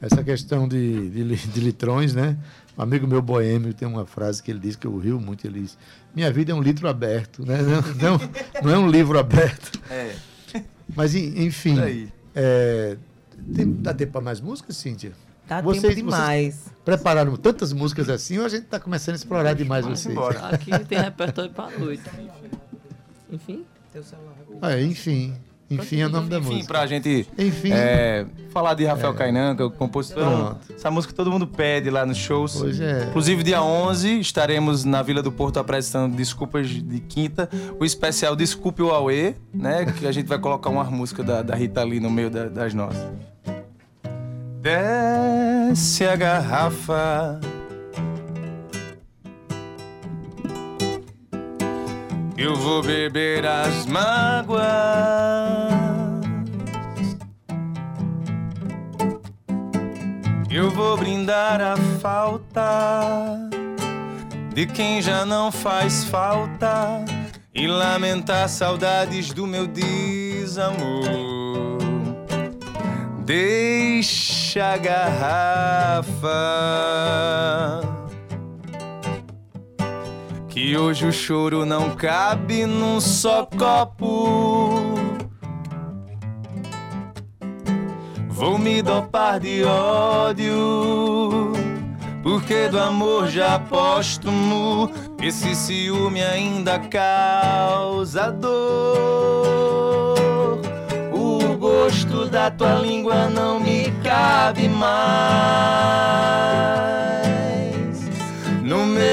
Essa 0.00 0.22
questão 0.22 0.68
de, 0.68 1.10
de, 1.10 1.36
de 1.48 1.60
litrões, 1.60 2.14
né? 2.14 2.36
Um 2.76 2.82
amigo 2.82 3.06
meu 3.08 3.20
boêmio 3.20 3.74
tem 3.74 3.88
uma 3.88 4.06
frase 4.06 4.40
que 4.40 4.50
ele 4.52 4.60
diz 4.60 4.76
que 4.76 4.86
eu 4.86 4.96
rio 4.96 5.20
muito, 5.20 5.44
ele 5.44 5.62
diz, 5.62 5.76
minha 6.14 6.30
vida 6.32 6.52
é 6.52 6.54
um 6.54 6.62
litro 6.62 6.86
aberto, 6.88 7.44
né? 7.44 7.58
Não, 7.60 7.82
não, 8.18 8.20
não 8.62 8.70
é 8.70 8.78
um 8.78 8.88
livro 8.88 9.18
aberto. 9.18 9.80
É, 9.90 10.14
Mas, 10.94 11.14
en- 11.16 11.44
enfim, 11.44 11.76
é, 12.34 12.96
tem, 13.54 13.72
dá 13.72 13.92
tempo 13.92 14.12
para 14.12 14.20
mais 14.20 14.40
músicas, 14.40 14.76
Cíntia? 14.76 15.12
Dá 15.48 15.60
Vocês- 15.60 15.82
tempo 15.82 15.96
demais. 15.96 16.66
Prepararam 16.84 17.36
tantas 17.36 17.72
músicas 17.72 18.08
assim 18.08 18.38
ou 18.38 18.44
a 18.46 18.48
gente 18.48 18.64
está 18.64 18.78
começando 18.78 19.14
a 19.14 19.16
explorar 19.16 19.54
demais 19.54 19.84
Vamos 19.84 19.98
vocês? 20.00 20.12
embora. 20.14 20.38
Aqui 20.48 20.70
tem 20.84 21.00
repertório 21.00 21.50
pra 21.50 21.70
noite. 21.76 22.02
Enfim. 23.32 23.64
É, 24.62 24.82
enfim, 24.82 25.34
enfim 25.70 26.00
é 26.00 26.06
o 26.06 26.08
nome 26.08 26.28
da 26.30 26.38
Enfim, 26.38 26.48
música. 26.54 26.66
pra 26.68 26.86
gente 26.86 27.26
Enfim, 27.38 27.70
É, 27.72 28.24
falar 28.50 28.74
de 28.74 28.84
Rafael 28.84 29.12
Kainan, 29.14 29.54
que 29.54 29.62
é 29.62 29.64
o 29.64 29.70
compositor. 29.70 30.24
Pronto. 30.24 30.72
Essa 30.74 30.90
música 30.90 31.12
todo 31.12 31.30
mundo 31.30 31.46
pede 31.46 31.90
lá 31.90 32.06
nos 32.06 32.16
shows. 32.16 32.60
hoje 32.60 32.82
é... 32.82 33.04
Inclusive, 33.08 33.42
dia 33.42 33.62
11, 33.62 34.18
estaremos 34.20 34.84
na 34.84 35.02
Vila 35.02 35.22
do 35.22 35.30
Porto 35.30 35.58
apresentando 35.58 36.16
Desculpas 36.16 36.68
de 36.68 37.00
Quinta, 37.00 37.48
o 37.78 37.84
especial 37.84 38.34
Desculpe 38.34 38.82
o 38.82 38.90
Aue, 38.90 39.34
né? 39.52 39.84
Que 39.92 40.06
a 40.06 40.12
gente 40.12 40.26
vai 40.26 40.38
colocar 40.38 40.70
uma 40.70 40.84
música 40.84 41.22
da, 41.22 41.42
da 41.42 41.54
Rita 41.54 41.80
ali 41.82 42.00
no 42.00 42.10
meio 42.10 42.30
da- 42.30 42.48
das 42.48 42.72
nossas. 42.74 43.06
Desce 44.60 46.04
a 46.04 46.16
garrafa. 46.16 47.40
Eu 52.38 52.54
vou 52.54 52.80
beber 52.84 53.44
as 53.44 53.84
mágoas. 53.84 54.62
Eu 60.48 60.70
vou 60.70 60.96
brindar 60.96 61.60
a 61.60 61.76
falta 62.00 63.50
de 64.54 64.66
quem 64.66 65.02
já 65.02 65.26
não 65.26 65.50
faz 65.50 66.04
falta 66.04 67.04
e 67.52 67.66
lamentar 67.66 68.48
saudades 68.48 69.32
do 69.32 69.44
meu 69.44 69.66
desamor. 69.66 71.08
Deixa 73.24 74.74
a 74.74 74.76
garrafa. 74.76 76.08
Que 80.58 80.76
hoje 80.76 81.06
o 81.06 81.12
choro 81.12 81.64
não 81.64 81.94
cabe 81.94 82.66
num 82.66 83.00
só 83.00 83.46
copo. 83.46 84.98
Vou 88.28 88.58
me 88.58 88.82
dopar 88.82 89.38
de 89.38 89.62
ódio, 89.62 91.52
porque 92.24 92.66
do 92.66 92.80
amor 92.80 93.28
já 93.28 93.60
póstumo, 93.60 94.90
esse 95.22 95.54
ciúme 95.54 96.24
ainda 96.24 96.80
causa 96.80 98.32
dor. 98.32 98.58
O 101.12 101.56
gosto 101.56 102.26
da 102.26 102.50
tua 102.50 102.74
língua 102.74 103.28
não 103.28 103.60
me 103.60 103.92
cabe 104.02 104.68
mais. 104.68 106.18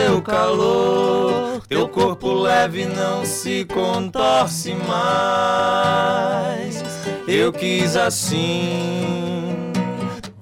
Meu 0.08 0.22
calor, 0.22 1.66
teu 1.68 1.90
corpo 1.90 2.32
leve 2.32 2.86
não 2.86 3.26
se 3.26 3.66
contorce 3.66 4.76
mais. 4.88 6.84
Eu 7.28 7.52
quis 7.52 7.96
assim, 7.96 9.72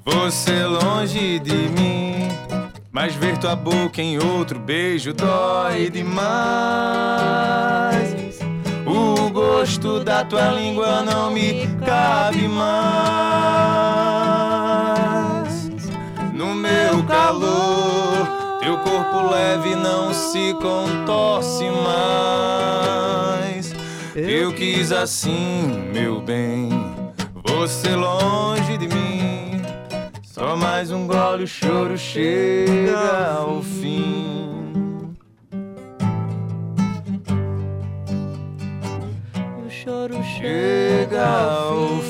você 0.03 0.65
longe 0.65 1.39
de 1.39 1.55
mim. 1.69 2.27
Mas 2.91 3.15
ver 3.15 3.37
tua 3.37 3.55
boca 3.55 4.01
em 4.01 4.21
outro 4.21 4.59
beijo 4.59 5.13
dói 5.13 5.89
demais. 5.89 6.19
O 8.85 9.29
gosto 9.29 10.01
da 10.01 10.25
tua 10.25 10.51
língua 10.51 11.03
não 11.03 11.31
me 11.31 11.69
cabe 11.85 12.49
mais. 12.49 12.73
No 16.33 16.53
meu 16.53 17.01
calor, 17.05 18.42
Teu 18.63 18.77
corpo 18.77 19.29
leve 19.29 19.75
não 19.75 20.13
se 20.13 20.53
contorce 20.53 21.65
mais. 21.83 23.75
Eu 24.15 24.53
quis 24.53 24.93
assim, 24.93 25.89
meu 25.93 26.21
bem, 26.21 26.69
você 27.45 27.93
longe 27.93 28.77
de 28.77 28.87
mim. 28.87 29.61
Só 30.23 30.55
mais 30.55 30.91
um 30.91 31.05
gole, 31.05 31.43
o 31.43 31.47
choro 31.47 31.97
chega 31.97 33.35
ao 33.37 33.61
fim. 33.61 35.13
O 39.65 39.69
choro 39.69 40.23
Chega 40.39 41.25
ao 41.25 41.97
fim. 41.97 42.02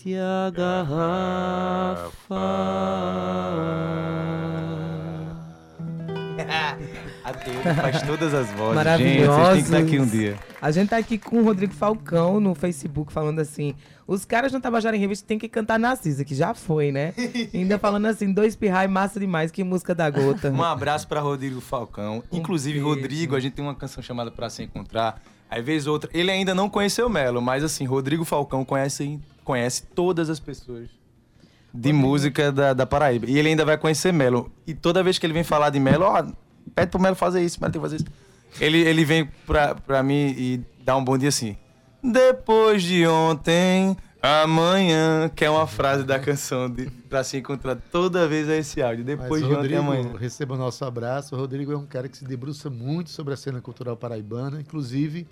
Desce 0.00 0.16
a 0.16 0.50
garrafa. 0.50 2.10
A 7.22 7.32
Deus 7.32 7.76
faz 7.76 8.02
todas 8.02 8.32
as 8.32 8.50
vozes. 8.52 8.74
Maravilhosos. 8.74 9.16
Gente, 9.28 9.28
vocês 9.28 9.52
têm 9.52 9.54
que 9.62 9.66
estar 9.66 9.78
aqui 9.78 10.00
um 10.00 10.06
dia. 10.06 10.38
A 10.60 10.70
gente 10.70 10.88
tá 10.88 10.96
aqui 10.96 11.18
com 11.18 11.40
o 11.40 11.44
Rodrigo 11.44 11.74
Falcão 11.74 12.40
no 12.40 12.54
Facebook 12.54 13.12
falando 13.12 13.40
assim: 13.40 13.74
os 14.06 14.24
caras 14.24 14.52
no 14.52 14.60
Tabajara 14.60 14.96
em 14.96 15.00
Revista 15.00 15.28
tem 15.28 15.38
que 15.38 15.48
cantar 15.48 15.78
Narcisa, 15.78 16.24
que 16.24 16.34
já 16.34 16.54
foi, 16.54 16.90
né? 16.90 17.12
Ainda 17.52 17.78
falando 17.78 18.06
assim: 18.06 18.32
dois 18.32 18.56
pirrai, 18.56 18.88
massa 18.88 19.20
demais, 19.20 19.50
que 19.50 19.62
música 19.62 19.94
da 19.94 20.08
gota. 20.08 20.50
Um 20.50 20.62
abraço 20.62 21.06
pra 21.06 21.20
Rodrigo 21.20 21.60
Falcão. 21.60 22.24
Inclusive, 22.32 22.80
Um 22.80 22.84
beijo. 22.84 23.00
Rodrigo, 23.02 23.36
a 23.36 23.40
gente 23.40 23.52
tem 23.52 23.64
uma 23.64 23.74
canção 23.74 24.02
chamada 24.02 24.30
Pra 24.30 24.48
Se 24.48 24.62
Encontrar. 24.62 25.20
Aí, 25.50 25.60
vez 25.60 25.88
ou 25.88 25.94
outra, 25.94 26.08
ele 26.14 26.30
ainda 26.30 26.54
não 26.54 26.70
conheceu 26.70 27.08
o 27.08 27.10
Melo, 27.10 27.42
mas 27.42 27.64
assim, 27.64 27.84
Rodrigo 27.84 28.24
Falcão 28.24 28.64
conhece, 28.64 29.18
conhece 29.44 29.82
todas 29.82 30.30
as 30.30 30.38
pessoas 30.38 30.88
de 31.74 31.92
música 31.92 32.52
da, 32.52 32.72
da 32.72 32.86
Paraíba. 32.86 33.26
E 33.28 33.36
ele 33.36 33.48
ainda 33.48 33.64
vai 33.64 33.76
conhecer 33.76 34.12
Melo. 34.12 34.50
E 34.64 34.74
toda 34.74 35.02
vez 35.02 35.18
que 35.18 35.26
ele 35.26 35.32
vem 35.32 35.42
falar 35.42 35.70
de 35.70 35.80
Melo, 35.80 36.04
ó, 36.04 36.24
pede 36.72 36.90
pro 36.90 37.00
Melo 37.00 37.16
fazer 37.16 37.42
isso, 37.42 37.60
Melo 37.60 37.72
tem 37.72 37.80
que 37.80 37.88
fazer 37.88 37.96
isso. 37.96 38.06
Ele, 38.60 38.78
ele 38.78 39.04
vem 39.04 39.28
pra, 39.44 39.74
pra 39.74 40.02
mim 40.04 40.34
e 40.38 40.60
dá 40.84 40.96
um 40.96 41.04
bom 41.04 41.18
dia 41.18 41.28
assim. 41.28 41.56
Depois 42.02 42.82
de 42.82 43.04
ontem, 43.06 43.96
amanhã, 44.22 45.28
que 45.28 45.44
é 45.44 45.50
uma 45.50 45.66
frase 45.66 46.04
da 46.04 46.18
canção 46.18 46.68
de, 46.68 46.90
pra 47.08 47.24
se 47.24 47.38
encontrar 47.38 47.76
toda 47.76 48.28
vez 48.28 48.48
é 48.48 48.58
esse 48.58 48.82
áudio. 48.82 49.04
Depois 49.04 49.42
Mas, 49.42 49.50
de 49.50 49.56
ontem, 49.56 49.76
amanhã. 49.76 50.12
receba 50.18 50.54
o 50.54 50.58
nosso 50.58 50.84
abraço. 50.84 51.34
O 51.34 51.38
Rodrigo 51.38 51.72
é 51.72 51.76
um 51.76 51.86
cara 51.86 52.08
que 52.08 52.16
se 52.16 52.24
debruça 52.24 52.68
muito 52.68 53.10
sobre 53.10 53.34
a 53.34 53.36
cena 53.36 53.60
cultural 53.60 53.96
paraibana, 53.96 54.60
inclusive, 54.60 55.26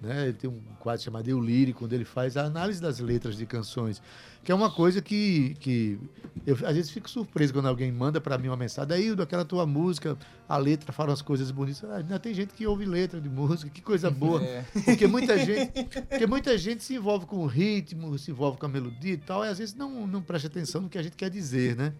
né, 0.00 0.24
ele 0.24 0.32
tem 0.32 0.48
um 0.48 0.60
quadro 0.78 1.02
chamado 1.02 1.28
Eu 1.28 1.40
Lírico, 1.40 1.84
onde 1.84 1.94
ele 1.94 2.04
faz 2.04 2.36
a 2.36 2.44
análise 2.44 2.80
das 2.80 3.00
letras 3.00 3.36
de 3.36 3.44
canções, 3.44 4.00
que 4.44 4.52
é 4.52 4.54
uma 4.54 4.70
coisa 4.70 5.02
que, 5.02 5.56
que 5.60 5.98
eu 6.46 6.54
às 6.64 6.74
vezes 6.74 6.90
fico 6.90 7.10
surpreso 7.10 7.52
quando 7.52 7.66
alguém 7.66 7.90
manda 7.90 8.20
para 8.20 8.38
mim 8.38 8.48
uma 8.48 8.56
mensagem, 8.56 8.94
aí 8.94 9.10
aquela 9.20 9.44
tua 9.44 9.66
música, 9.66 10.16
a 10.48 10.56
letra 10.56 10.92
fala 10.92 11.12
as 11.12 11.20
coisas 11.20 11.50
bonitas. 11.50 11.84
Ah, 11.84 11.96
ainda 11.96 12.18
tem 12.18 12.32
gente 12.32 12.54
que 12.54 12.66
ouve 12.66 12.84
letra 12.84 13.20
de 13.20 13.28
música, 13.28 13.70
que 13.70 13.82
coisa 13.82 14.10
boa. 14.10 14.38
É. 14.48 14.64
Porque 14.84 15.06
muita 15.06 15.36
gente, 15.36 15.84
porque 16.08 16.26
muita 16.26 16.56
gente 16.56 16.82
se 16.82 16.94
envolve 16.94 17.26
com 17.26 17.38
o 17.38 17.46
ritmo, 17.46 18.16
se 18.16 18.30
envolve 18.30 18.56
com 18.56 18.66
a 18.66 18.68
melodia 18.68 19.12
e 19.12 19.16
tal, 19.16 19.44
e 19.44 19.48
às 19.48 19.58
vezes 19.58 19.74
não, 19.74 20.06
não 20.06 20.22
presta 20.22 20.46
atenção 20.46 20.80
no 20.82 20.88
que 20.88 20.96
a 20.96 21.02
gente 21.02 21.16
quer 21.16 21.28
dizer, 21.28 21.76
né? 21.76 21.92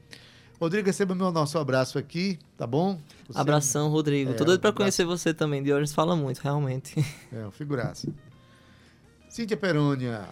Rodrigo, 0.61 0.87
receba 0.87 1.15
meu 1.15 1.31
nosso 1.31 1.57
abraço 1.57 1.99
aqui, 1.99 2.37
tá 2.57 2.67
bom? 2.67 2.99
Você 3.29 3.39
Abração, 3.39 3.89
Rodrigo. 3.89 4.33
É, 4.33 4.35
Tô 4.35 4.45
doido 4.45 4.61
pra 4.61 4.71
abraço. 4.71 4.83
conhecer 4.83 5.05
você 5.05 5.33
também. 5.33 5.63
Diogenes 5.63 5.93
fala 5.93 6.17
muito, 6.17 6.39
realmente. 6.39 6.95
É, 7.33 7.47
um 7.47 7.51
figuraça. 7.51 8.09
Cíntia 9.29 9.57
Perônia. 9.57 10.23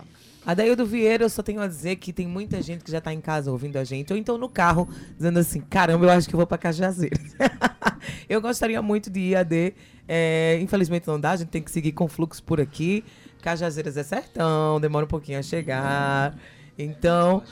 Adaildo 0.44 0.84
Vieira, 0.86 1.24
eu 1.24 1.28
só 1.28 1.42
tenho 1.42 1.60
a 1.60 1.66
dizer 1.66 1.96
que 1.96 2.12
tem 2.12 2.26
muita 2.26 2.62
gente 2.62 2.82
que 2.82 2.90
já 2.90 3.00
tá 3.00 3.12
em 3.12 3.20
casa 3.20 3.50
ouvindo 3.52 3.76
a 3.76 3.84
gente, 3.84 4.12
ou 4.12 4.18
então 4.18 4.38
no 4.38 4.48
carro, 4.48 4.88
dizendo 5.16 5.38
assim, 5.38 5.60
caramba, 5.60 6.06
eu 6.06 6.10
acho 6.10 6.28
que 6.28 6.34
eu 6.34 6.38
vou 6.38 6.46
pra 6.46 6.56
Cajazeiras. 6.56 7.34
eu 8.28 8.40
gostaria 8.40 8.80
muito 8.80 9.10
de 9.10 9.20
ir 9.20 9.36
a 9.36 9.42
D. 9.42 9.74
é, 10.08 10.58
infelizmente 10.60 11.06
não 11.06 11.20
dá, 11.20 11.32
a 11.32 11.36
gente 11.36 11.48
tem 11.48 11.62
que 11.62 11.70
seguir 11.70 11.92
com 11.92 12.08
fluxo 12.08 12.42
por 12.42 12.60
aqui. 12.60 13.04
Cajazeiras 13.42 13.96
é 13.96 14.02
sertão, 14.02 14.80
demora 14.80 15.04
um 15.04 15.08
pouquinho 15.08 15.38
a 15.38 15.42
chegar. 15.42 16.36
Então. 16.78 17.42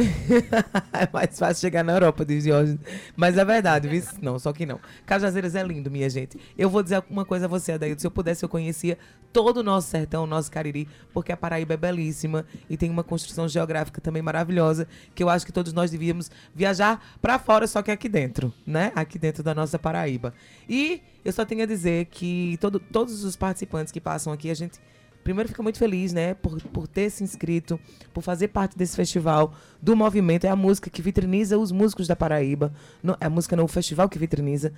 é 0.92 1.08
mais 1.12 1.38
fácil 1.38 1.60
chegar 1.60 1.82
na 1.84 1.92
Europa, 1.92 2.24
diz 2.24 2.44
Diógenes. 2.44 2.80
Mas 3.16 3.36
é 3.36 3.44
verdade, 3.44 3.88
viu? 3.88 4.02
Não, 4.20 4.38
só 4.38 4.52
que 4.52 4.64
não. 4.66 4.80
Cajazeiras 5.06 5.54
é 5.54 5.62
lindo, 5.62 5.90
minha 5.90 6.08
gente. 6.08 6.38
Eu 6.56 6.68
vou 6.70 6.82
dizer 6.82 7.02
uma 7.10 7.24
coisa 7.24 7.46
a 7.46 7.48
você, 7.48 7.72
Adaildo. 7.72 8.00
Se 8.00 8.06
eu 8.06 8.10
pudesse, 8.10 8.44
eu 8.44 8.48
conhecia 8.48 8.96
todo 9.32 9.58
o 9.58 9.62
nosso 9.62 9.88
sertão, 9.88 10.24
o 10.24 10.26
nosso 10.26 10.50
Cariri, 10.50 10.88
porque 11.12 11.30
a 11.32 11.36
Paraíba 11.36 11.74
é 11.74 11.76
belíssima 11.76 12.44
e 12.68 12.76
tem 12.76 12.90
uma 12.90 13.04
construção 13.04 13.48
geográfica 13.48 14.00
também 14.00 14.22
maravilhosa, 14.22 14.88
que 15.14 15.22
eu 15.22 15.28
acho 15.28 15.46
que 15.46 15.52
todos 15.52 15.72
nós 15.72 15.90
devíamos 15.90 16.30
viajar 16.54 17.00
pra 17.22 17.38
fora, 17.38 17.66
só 17.66 17.80
que 17.82 17.90
aqui 17.90 18.08
dentro, 18.08 18.52
né? 18.66 18.90
Aqui 18.94 19.18
dentro 19.18 19.42
da 19.42 19.54
nossa 19.54 19.78
Paraíba. 19.78 20.34
E 20.68 21.00
eu 21.24 21.32
só 21.32 21.44
tenho 21.44 21.62
a 21.62 21.66
dizer 21.66 22.06
que 22.06 22.56
todo- 22.60 22.80
todos 22.80 23.22
os 23.24 23.36
participantes 23.36 23.92
que 23.92 24.00
passam 24.00 24.32
aqui, 24.32 24.50
a 24.50 24.54
gente 24.54 24.80
primeiro 25.22 25.48
fica 25.48 25.62
muito 25.62 25.78
feliz, 25.78 26.12
né, 26.12 26.34
por, 26.34 26.60
por 26.62 26.86
ter 26.88 27.10
se 27.10 27.22
inscrito, 27.22 27.78
por 28.12 28.22
fazer 28.22 28.48
parte 28.48 28.76
desse 28.76 28.96
festival, 28.96 29.52
do 29.80 29.94
movimento. 29.96 30.44
É 30.46 30.50
a 30.50 30.56
música 30.56 30.90
que 30.90 31.02
vitriniza 31.02 31.58
os 31.58 31.70
músicos 31.72 32.06
da 32.06 32.16
Paraíba. 32.16 32.72
No- 33.02 33.16
é 33.20 33.26
a 33.26 33.30
música 33.30 33.54
não, 33.56 33.64
o 33.64 33.68
festival 33.68 34.08
que 34.08 34.18
vitriniza. 34.18 34.72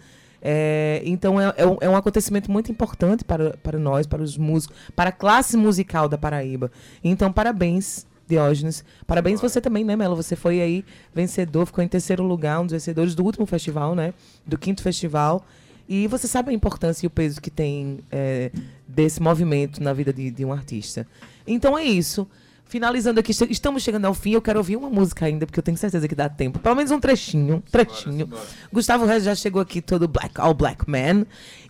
É, 0.45 1.01
então 1.05 1.40
é, 1.40 1.55
é 1.57 1.66
um, 1.66 1.76
é 1.80 1.88
um 1.88 1.97
acontecimento 1.97 2.51
muito 2.51 2.70
importante 2.72 3.24
para, 3.24 3.57
para 3.62 3.78
nós, 3.78 4.07
para 4.07 4.20
os 4.22 4.36
músicos, 4.36 4.76
para 4.97 5.11
a 5.11 5.12
classe 5.12 5.57
musical 5.57 6.09
da 6.09 6.18
Paraíba. 6.18 6.70
Então, 7.03 7.32
parabéns. 7.32 8.07
Diógenes. 8.24 8.82
Parabéns 9.07 9.40
você 9.43 9.61
também, 9.61 9.84
né, 9.84 9.95
Melo? 9.95 10.16
Você 10.16 10.34
foi 10.34 10.62
aí 10.62 10.84
vencedor, 11.12 11.66
ficou 11.66 11.84
em 11.84 11.88
terceiro 11.88 12.22
lugar, 12.22 12.61
um 12.61 12.62
dos 12.62 12.72
vencedores 12.72 13.14
do 13.14 13.22
último 13.22 13.45
festival, 13.45 13.95
né? 13.95 14.14
Do 14.47 14.57
quinto 14.57 14.80
festival. 14.82 15.45
E 15.89 16.07
você 16.07 16.26
sabe 16.26 16.51
a 16.51 16.53
importância 16.53 17.05
e 17.05 17.09
o 17.09 17.11
peso 17.11 17.41
que 17.41 17.51
tem 17.51 18.01
é, 18.11 18.51
desse 18.87 19.20
movimento 19.20 19.83
na 19.83 19.93
vida 19.93 20.12
de, 20.12 20.30
de 20.30 20.45
um 20.45 20.53
artista. 20.53 21.07
Então 21.47 21.76
é 21.76 21.85
isso. 21.85 22.26
Finalizando 22.72 23.20
aqui, 23.20 23.33
estamos 23.51 23.83
chegando 23.83 24.07
ao 24.07 24.14
fim. 24.14 24.33
Eu 24.33 24.41
quero 24.41 24.59
ouvir 24.59 24.76
uma 24.76 24.89
música 24.89 25.26
ainda, 25.26 25.45
porque 25.45 25.59
eu 25.59 25.62
tenho 25.62 25.76
certeza 25.76 26.09
que 26.09 26.14
dá 26.14 26.26
tempo. 26.26 26.59
Pelo 26.59 26.74
menos 26.74 26.91
um 26.91 26.99
trechinho. 26.99 27.62
Trechinho. 27.70 28.30
Gustavo 28.72 29.05
Reis 29.05 29.24
já 29.24 29.35
chegou 29.35 29.61
aqui 29.61 29.83
todo 29.83 30.09
black, 30.09 30.41
all 30.41 30.55
black 30.55 30.89
man. 30.89 31.26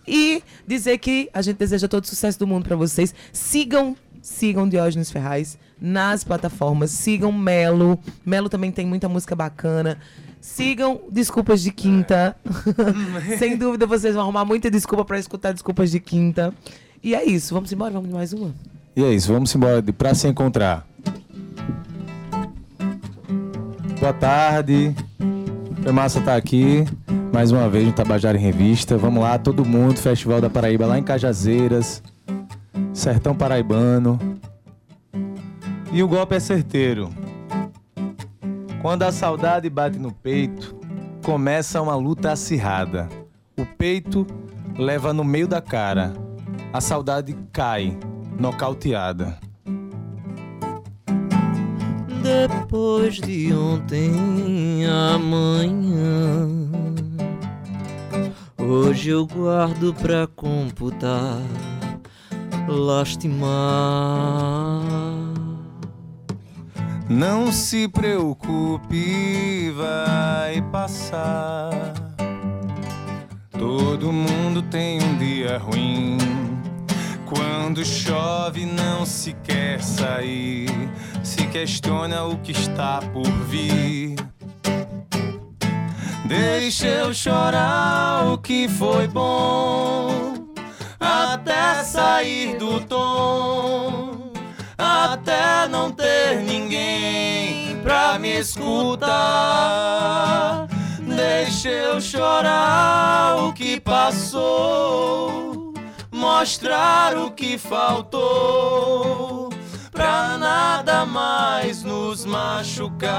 E 0.07 0.41
dizer 0.65 0.97
que 0.99 1.29
a 1.33 1.41
gente 1.41 1.57
deseja 1.57 1.89
todo 1.89 2.05
o 2.05 2.07
sucesso 2.07 2.39
do 2.39 2.47
mundo 2.47 2.63
pra 2.63 2.77
vocês. 2.77 3.13
Sigam, 3.33 3.97
sigam 4.21 4.69
Diógenes 4.69 5.11
Ferraz 5.11 5.57
nas 5.77 6.23
plataformas. 6.23 6.91
Sigam 6.91 7.33
Melo. 7.33 7.99
Melo 8.25 8.47
também 8.47 8.71
tem 8.71 8.85
muita 8.85 9.09
música 9.09 9.35
bacana. 9.35 9.99
Sigam 10.43 10.99
Desculpas 11.09 11.61
de 11.61 11.71
Quinta. 11.71 12.35
Sem 13.39 13.55
dúvida 13.55 13.87
vocês 13.87 14.13
vão 14.13 14.23
arrumar 14.23 14.43
muita 14.43 14.69
desculpa 14.69 15.05
pra 15.05 15.17
escutar 15.17 15.53
Desculpas 15.53 15.89
de 15.89 16.01
Quinta. 16.01 16.53
E 17.01 17.15
é 17.15 17.23
isso. 17.23 17.53
Vamos 17.53 17.71
embora? 17.71 17.91
Vamos 17.93 18.09
de 18.09 18.13
mais 18.13 18.33
uma? 18.33 18.53
E 18.93 19.01
é 19.01 19.13
isso, 19.13 19.31
vamos 19.31 19.55
embora 19.55 19.81
de 19.81 19.93
pra 19.93 20.13
se 20.13 20.27
encontrar. 20.27 20.85
Boa 24.01 24.11
tarde. 24.11 24.93
Foi 25.81 25.93
massa 25.93 26.19
estar 26.19 26.35
aqui 26.35 26.83
mais 27.31 27.49
uma 27.49 27.69
vez 27.69 27.87
no 27.87 27.93
Tabajara 27.93 28.37
em 28.37 28.41
Revista. 28.41 28.97
Vamos 28.97 29.23
lá, 29.23 29.39
todo 29.39 29.63
mundo, 29.63 29.97
Festival 29.97 30.41
da 30.41 30.49
Paraíba 30.49 30.85
lá 30.85 30.99
em 30.99 31.03
Cajazeiras, 31.03 32.03
Sertão 32.93 33.33
Paraibano. 33.33 34.19
E 35.93 36.03
o 36.03 36.07
golpe 36.07 36.35
é 36.35 36.39
certeiro. 36.41 37.09
Quando 38.83 39.03
a 39.03 39.13
saudade 39.13 39.69
bate 39.69 39.97
no 39.97 40.11
peito, 40.11 40.75
começa 41.23 41.81
uma 41.81 41.95
luta 41.95 42.33
acirrada. 42.33 43.07
O 43.57 43.65
peito 43.65 44.27
leva 44.77 45.13
no 45.13 45.23
meio 45.23 45.47
da 45.47 45.61
cara. 45.61 46.13
A 46.73 46.81
saudade 46.81 47.33
cai, 47.53 47.97
nocauteada. 48.37 49.39
Depois 52.21 53.15
de 53.15 53.53
ontem, 53.53 54.85
amanhã. 54.85 56.45
Hoje 58.57 59.11
eu 59.11 59.25
guardo 59.25 59.93
pra 59.93 60.27
computar, 60.27 61.39
lastimar. 62.67 63.53
Não 67.13 67.51
se 67.51 67.87
preocupe, 67.87 69.69
vai 69.77 70.59
passar. 70.71 71.69
Todo 73.51 74.11
mundo 74.11 74.63
tem 74.63 74.99
um 74.99 75.15
dia 75.19 75.59
ruim. 75.59 76.17
Quando 77.27 77.85
chove, 77.85 78.65
não 78.65 79.05
se 79.05 79.33
quer 79.43 79.79
sair. 79.83 80.71
Se 81.23 81.45
questiona 81.45 82.23
o 82.23 82.39
que 82.39 82.51
está 82.51 82.99
por 83.13 83.29
vir. 83.45 84.15
Deixa 86.25 86.87
eu 86.87 87.13
chorar 87.13 88.25
o 88.25 88.39
que 88.39 88.67
foi 88.67 89.07
bom. 89.07 90.33
Até 90.99 91.83
sair 91.83 92.57
do 92.57 92.81
tom. 92.81 94.22
Até 95.03 95.67
não 95.67 95.91
ter 95.91 96.37
ninguém 96.37 97.77
pra 97.83 98.17
me 98.17 98.39
escutar. 98.39 99.09
Deixa 101.01 101.67
eu 101.67 101.99
chorar 101.99 103.35
o 103.43 103.51
que 103.51 103.81
passou, 103.81 105.73
mostrar 106.09 107.17
o 107.17 107.31
que 107.31 107.57
faltou, 107.57 109.49
pra 109.91 110.37
nada 110.37 111.05
mais 111.05 111.83
nos 111.83 112.23
machucar. 112.25 113.13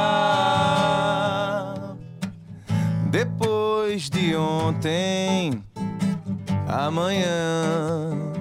Depois 3.11 4.09
de 4.09 4.35
ontem, 4.35 5.63
amanhã, 6.67 8.33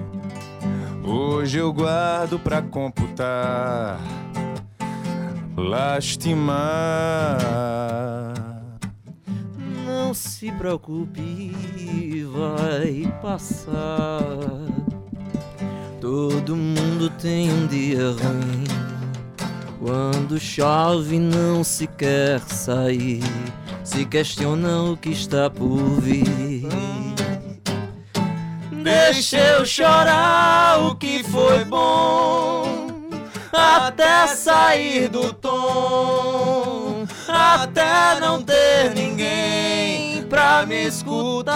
hoje 1.14 1.58
eu 1.58 1.72
guardo 1.72 2.38
pra 2.38 2.60
computar, 2.60 4.00
lastimar. 5.56 6.56
Não 9.86 10.12
se 10.12 10.50
preocupe, 10.52 12.24
vai 12.24 13.12
passar. 13.22 14.20
Todo 16.00 16.56
mundo 16.56 17.08
tem 17.10 17.50
um 17.50 17.66
dia 17.66 18.10
ruim. 18.10 18.64
Quando 19.78 20.38
chove, 20.38 21.18
não 21.18 21.62
se 21.62 21.86
quer 21.86 22.40
sair. 22.40 23.22
Se 23.82 24.04
questiona 24.04 24.82
o 24.82 24.96
que 24.96 25.10
está 25.10 25.48
por 25.50 26.00
vir. 26.00 26.93
Deixa 28.84 29.38
eu 29.38 29.64
chorar 29.64 30.78
o 30.78 30.94
que 30.94 31.24
foi 31.24 31.64
bom, 31.64 32.90
até 33.50 34.26
sair 34.26 35.08
do 35.08 35.32
tom, 35.32 37.06
até 37.26 38.20
não 38.20 38.42
ter 38.42 38.94
ninguém 38.94 40.24
pra 40.24 40.66
me 40.66 40.84
escutar. 40.84 41.54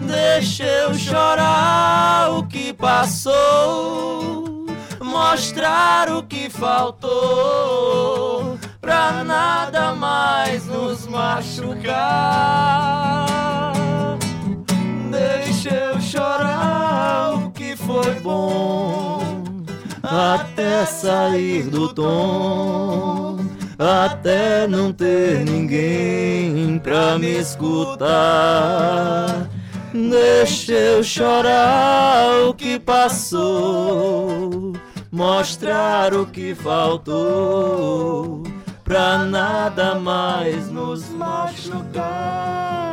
Deixa 0.00 0.64
eu 0.64 0.92
chorar 0.92 2.32
o 2.32 2.46
que 2.46 2.74
passou, 2.74 4.66
mostrar 5.00 6.10
o 6.10 6.22
que 6.24 6.50
faltou, 6.50 8.58
pra 8.82 9.24
nada 9.24 9.94
mais 9.94 10.66
nos 10.66 11.06
machucar. 11.06 12.52
Eu 15.70 16.00
chorar 16.00 17.34
o 17.34 17.50
que 17.50 17.76
foi 17.76 18.14
bom 18.20 19.22
até 20.02 20.84
sair 20.84 21.64
do 21.70 21.92
tom, 21.94 23.38
até 23.78 24.66
não 24.66 24.92
ter 24.92 25.44
ninguém 25.44 26.80
pra 26.80 27.16
me 27.16 27.38
escutar. 27.38 28.06
Deixa 29.94 30.72
eu 30.72 31.04
chorar 31.04 32.48
o 32.48 32.54
que 32.54 32.78
passou, 32.80 34.72
mostrar 35.12 36.12
o 36.12 36.26
que 36.26 36.54
faltou, 36.54 38.42
pra 38.82 39.18
nada 39.18 39.94
mais 39.94 40.68
nos 40.68 41.08
machucar. 41.10 42.91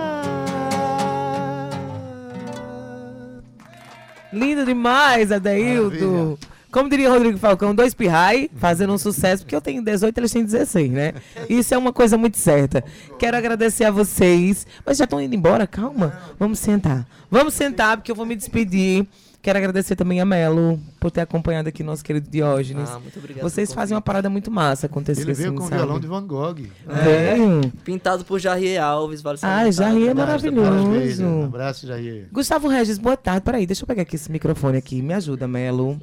Lindo 4.31 4.65
demais, 4.65 5.31
Adeildo. 5.31 6.11
Maravilha. 6.11 6.59
Como 6.71 6.87
diria 6.87 7.09
Rodrigo 7.09 7.39
Falcão, 7.39 7.73
dois 7.73 7.95
pirrai 7.95 8.47
fazendo 8.55 8.93
um 8.93 8.97
sucesso, 8.97 9.41
porque 9.43 9.55
eu 9.55 9.61
tenho 9.61 9.83
18, 9.83 10.15
eles 10.19 10.31
têm 10.31 10.45
16, 10.45 10.91
né? 10.91 11.13
Isso 11.49 11.73
é 11.73 11.77
uma 11.77 11.91
coisa 11.91 12.15
muito 12.15 12.37
certa. 12.37 12.83
Quero 13.17 13.35
agradecer 13.35 13.85
a 13.85 13.91
vocês. 13.91 14.67
Mas 14.85 14.97
já 14.97 15.05
estão 15.05 15.19
indo 15.19 15.33
embora? 15.33 15.65
Calma. 15.65 16.13
Vamos 16.37 16.59
sentar. 16.59 17.07
Vamos 17.31 17.55
sentar, 17.55 17.97
porque 17.97 18.11
eu 18.11 18.15
vou 18.15 18.25
me 18.25 18.35
despedir. 18.35 19.07
Quero 19.41 19.57
agradecer 19.57 19.95
também 19.95 20.19
a 20.19 20.25
Melo 20.25 20.77
por 20.99 21.09
ter 21.09 21.21
acompanhado 21.21 21.69
aqui 21.69 21.81
nosso 21.81 22.03
querido 22.03 22.29
Diógenes. 22.29 22.89
Ah, 22.89 22.99
muito 22.99 23.17
obrigado. 23.17 23.41
Vocês 23.43 23.73
fazem 23.73 23.95
uma 23.95 24.01
parada 24.01 24.29
muito 24.29 24.51
massa 24.51 24.87
acontecer 24.87 25.21
Ele 25.21 25.33
veio 25.33 25.49
assim, 25.49 25.57
com 25.57 25.63
o 25.63 25.67
sabe? 25.67 25.81
violão 25.81 25.97
de 25.99 26.07
Van 26.07 26.27
Gogh. 26.27 26.55
Veio. 26.85 27.71
Pintado 27.85 28.25
por 28.25 28.37
Jarrier 28.37 28.83
Alves, 28.83 29.21
vale 29.21 29.39
Ah, 29.41 29.71
Jair 29.71 30.09
é 30.09 30.13
maravilhoso. 30.13 31.23
Um 31.23 31.45
abraço, 31.45 31.87
Jair. 31.87 32.27
Gustavo 32.33 32.67
Regis, 32.67 32.97
boa 32.97 33.15
tarde. 33.15 33.41
Peraí, 33.41 33.65
deixa 33.65 33.83
eu 33.83 33.87
pegar 33.87 34.01
aqui 34.01 34.17
esse 34.17 34.29
microfone 34.29 34.77
aqui. 34.77 35.01
Me 35.01 35.13
ajuda, 35.13 35.47
Melo. 35.47 35.97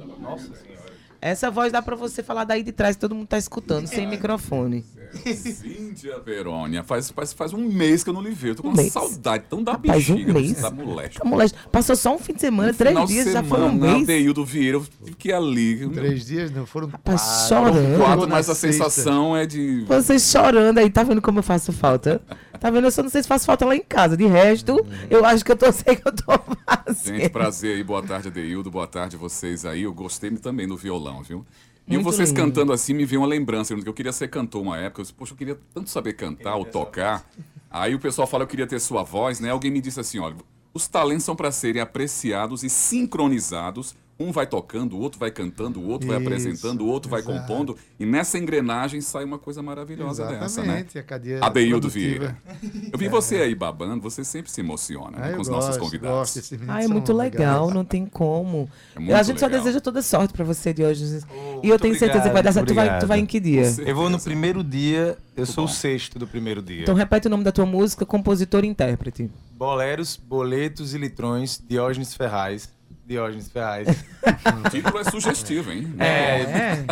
Essa 1.21 1.49
voz 1.49 1.71
dá 1.71 1.81
pra 1.81 1.95
você 1.95 2.21
falar 2.21 2.43
daí 2.43 2.61
de 2.63 2.71
trás, 2.71 2.95
todo 2.95 3.15
mundo 3.15 3.27
tá 3.27 3.37
escutando, 3.37 3.87
sem 3.87 4.07
microfone. 4.07 4.85
Cíntia 5.25 6.19
Verônia, 6.19 6.83
faz, 6.83 7.09
faz, 7.11 7.33
faz 7.33 7.53
um 7.53 7.67
mês 7.67 8.03
que 8.03 8.09
eu 8.09 8.13
não 8.13 8.21
lhe 8.21 8.31
vejo. 8.31 8.55
Tô 8.55 8.61
com 8.63 8.69
Um 8.69 8.71
uma 8.71 8.81
mês? 8.81 8.93
saudade 8.93 9.45
tão 9.49 9.63
da 9.63 9.73
Rapaz, 9.73 10.09
um 10.09 10.15
bexiga 10.15 10.33
mês? 10.33 10.61
da 10.61 10.69
moleque. 10.71 11.17
Tá, 11.19 11.25
moleque, 11.25 11.53
passou 11.71 11.95
só 11.95 12.15
um 12.15 12.19
fim 12.19 12.33
de 12.33 12.41
semana, 12.41 12.73
três 12.73 12.91
Final 12.93 13.07
de 13.07 13.13
dias, 13.13 13.31
já 13.31 13.43
foi 13.43 13.59
um 13.61 13.69
semana, 13.71 13.91
mês. 13.93 14.03
Adeildo 14.03 14.45
Vieira, 14.45 14.77
eu 14.77 14.85
fiquei 15.05 15.31
ali. 15.33 15.89
Três 15.89 16.25
dias, 16.25 16.51
não 16.51 16.65
foram 16.65 16.87
Rapaz, 16.87 17.21
quatro. 17.21 17.47
chorando. 17.73 17.97
Quatro, 17.97 18.27
mas 18.29 18.49
a 18.49 18.55
sexta. 18.55 18.83
sensação 18.89 19.35
é 19.35 19.45
de. 19.45 19.85
Vocês 19.87 20.23
chorando 20.29 20.77
aí, 20.77 20.89
tá 20.89 21.03
vendo 21.03 21.21
como 21.21 21.39
eu 21.39 21.43
faço 21.43 21.71
falta? 21.71 22.21
Tá 22.59 22.69
vendo? 22.69 22.85
Eu 22.85 22.91
só 22.91 23.03
não 23.03 23.09
sei 23.09 23.21
se 23.21 23.27
faço 23.27 23.45
falta 23.45 23.65
lá 23.65 23.75
em 23.75 23.83
casa. 23.83 24.17
De 24.17 24.25
resto, 24.25 24.85
eu 25.09 25.25
acho 25.25 25.43
que 25.45 25.51
eu 25.51 25.57
tô 25.57 25.71
sei 25.73 25.95
que 25.95 26.07
eu 26.07 26.11
tô 26.11 26.39
fazendo. 26.65 27.17
Gente, 27.17 27.29
prazer 27.29 27.75
aí. 27.75 27.83
Boa 27.83 28.03
tarde, 28.03 28.27
Adeildo. 28.27 28.69
Boa 28.71 28.87
tarde 28.87 29.15
a 29.15 29.19
vocês 29.19 29.65
aí. 29.65 29.83
Eu 29.83 29.93
gostei 29.93 30.31
também 30.31 30.67
do 30.67 30.75
violão, 30.75 31.21
viu? 31.21 31.45
E 31.87 31.93
Muito 31.93 32.03
vocês 32.03 32.29
lindo. 32.29 32.41
cantando 32.41 32.73
assim 32.73 32.93
me 32.93 33.05
veio 33.05 33.21
uma 33.21 33.27
lembrança. 33.27 33.73
que 33.75 33.87
Eu 33.87 33.93
queria 33.93 34.11
ser 34.11 34.27
cantor 34.27 34.61
uma 34.61 34.77
época. 34.77 35.01
Eu 35.01 35.03
disse, 35.03 35.13
poxa, 35.13 35.33
eu 35.33 35.37
queria 35.37 35.57
tanto 35.73 35.89
saber 35.89 36.13
cantar 36.13 36.55
ou 36.55 36.65
tocar. 36.65 37.25
Aí 37.69 37.95
o 37.95 37.99
pessoal 37.99 38.27
fala 38.27 38.43
que 38.43 38.47
eu 38.47 38.51
queria 38.51 38.67
ter 38.67 38.79
sua 38.79 39.03
voz, 39.03 39.39
né? 39.39 39.51
Alguém 39.51 39.71
me 39.71 39.79
disse 39.79 39.99
assim: 39.99 40.19
olha, 40.19 40.35
os 40.73 40.87
talentos 40.87 41.23
são 41.23 41.35
para 41.35 41.51
serem 41.51 41.81
apreciados 41.81 42.63
e 42.63 42.69
sincronizados. 42.69 43.95
Um 44.19 44.31
vai 44.31 44.47
tocando, 44.47 44.95
o 44.95 44.99
outro 44.99 45.19
vai 45.19 45.29
cantando, 45.29 45.79
o 45.79 45.87
outro 45.87 46.07
vai 46.07 46.17
Isso, 46.17 46.25
apresentando, 46.27 46.81
o 46.81 46.87
outro 46.87 47.07
vai 47.09 47.19
exato. 47.19 47.39
compondo. 47.39 47.77
E 47.99 48.05
nessa 48.05 48.37
engrenagem 48.39 48.99
sai 48.99 49.23
uma 49.23 49.37
coisa 49.37 49.61
maravilhosa 49.61 50.23
dessa, 50.25 50.39
né? 50.39 50.45
Exatamente, 50.45 50.97
a 50.99 51.03
cadeia 51.03 51.39
Adeildo. 51.39 51.87
Vieira. 51.87 52.35
Eu 52.91 52.97
vi 52.97 53.07
você 53.07 53.35
aí 53.37 53.53
babando, 53.53 54.01
você 54.01 54.23
sempre 54.23 54.49
se 54.51 54.59
emociona 54.61 55.17
né, 55.19 55.29
Ah, 55.31 55.35
com 55.35 55.41
os 55.41 55.47
nossos 55.47 55.69
gosto, 55.77 55.79
convidados. 55.81 56.33
gosto, 56.35 56.59
Ah, 56.67 56.83
é 56.83 56.87
muito 56.87 57.13
legal, 57.13 57.59
legais. 57.67 57.73
não 57.75 57.85
tem 57.85 58.05
como. 58.07 58.67
É 58.95 58.99
muito 58.99 59.15
a 59.15 59.21
gente 59.21 59.39
só 59.39 59.45
legal. 59.45 59.61
deseja 59.61 59.79
toda 59.79 60.01
sorte 60.01 60.33
pra 60.33 60.43
você 60.43 60.73
de 60.73 60.83
hoje. 60.83 61.03
e 61.05 61.67
eu 61.67 61.69
muito 61.69 61.81
tenho 61.81 61.99
certeza 61.99 62.23
que 62.27 62.33
vai 62.33 62.41
dar 62.41 62.49
obrigado, 62.49 62.53
certo. 62.53 62.67
Tu 62.69 62.73
vai, 62.73 62.99
tu 62.99 63.07
vai 63.07 63.19
em 63.19 63.23
obrigado. 63.23 63.27
que 63.27 63.39
dia? 63.39 63.87
Eu 63.87 63.95
vou 63.95 64.09
no 64.09 64.19
primeiro 64.19 64.63
dia, 64.63 65.15
eu 65.35 65.45
sou 65.45 65.65
o 65.65 65.67
bom. 65.67 65.73
sexto 65.73 66.17
do 66.17 66.25
primeiro 66.25 66.61
dia. 66.61 66.81
Então 66.81 66.95
repete 66.95 67.27
o 67.27 67.29
nome 67.29 67.43
da 67.43 67.51
tua 67.51 67.65
música, 67.67 68.03
compositor 68.05 68.63
e 68.63 68.67
intérprete. 68.67 69.29
Boleros, 69.51 70.15
boletos 70.17 70.93
e 70.95 70.97
litrões, 70.97 71.61
Diógenes 71.67 72.15
Ferraz. 72.15 72.75
Diógenes 73.07 73.49
Ferraz. 73.49 73.87
O 74.65 74.69
título 74.69 74.99
é 74.99 75.03
sugestivo, 75.05 75.71
hein? 75.71 75.93
É. 75.99 76.85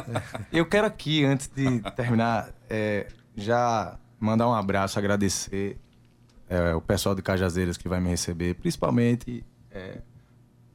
Eu 0.51 0.65
quero 0.65 0.87
aqui, 0.87 1.25
antes 1.25 1.47
de 1.53 1.79
terminar, 1.95 2.49
é, 2.69 3.07
já 3.35 3.97
mandar 4.19 4.47
um 4.47 4.53
abraço, 4.53 4.97
agradecer 4.97 5.77
é, 6.49 6.73
o 6.73 6.81
pessoal 6.81 7.13
de 7.15 7.21
Cajazeiras 7.21 7.75
que 7.77 7.87
vai 7.89 7.99
me 7.99 8.09
receber, 8.09 8.55
principalmente 8.55 9.43
é, 9.71 9.97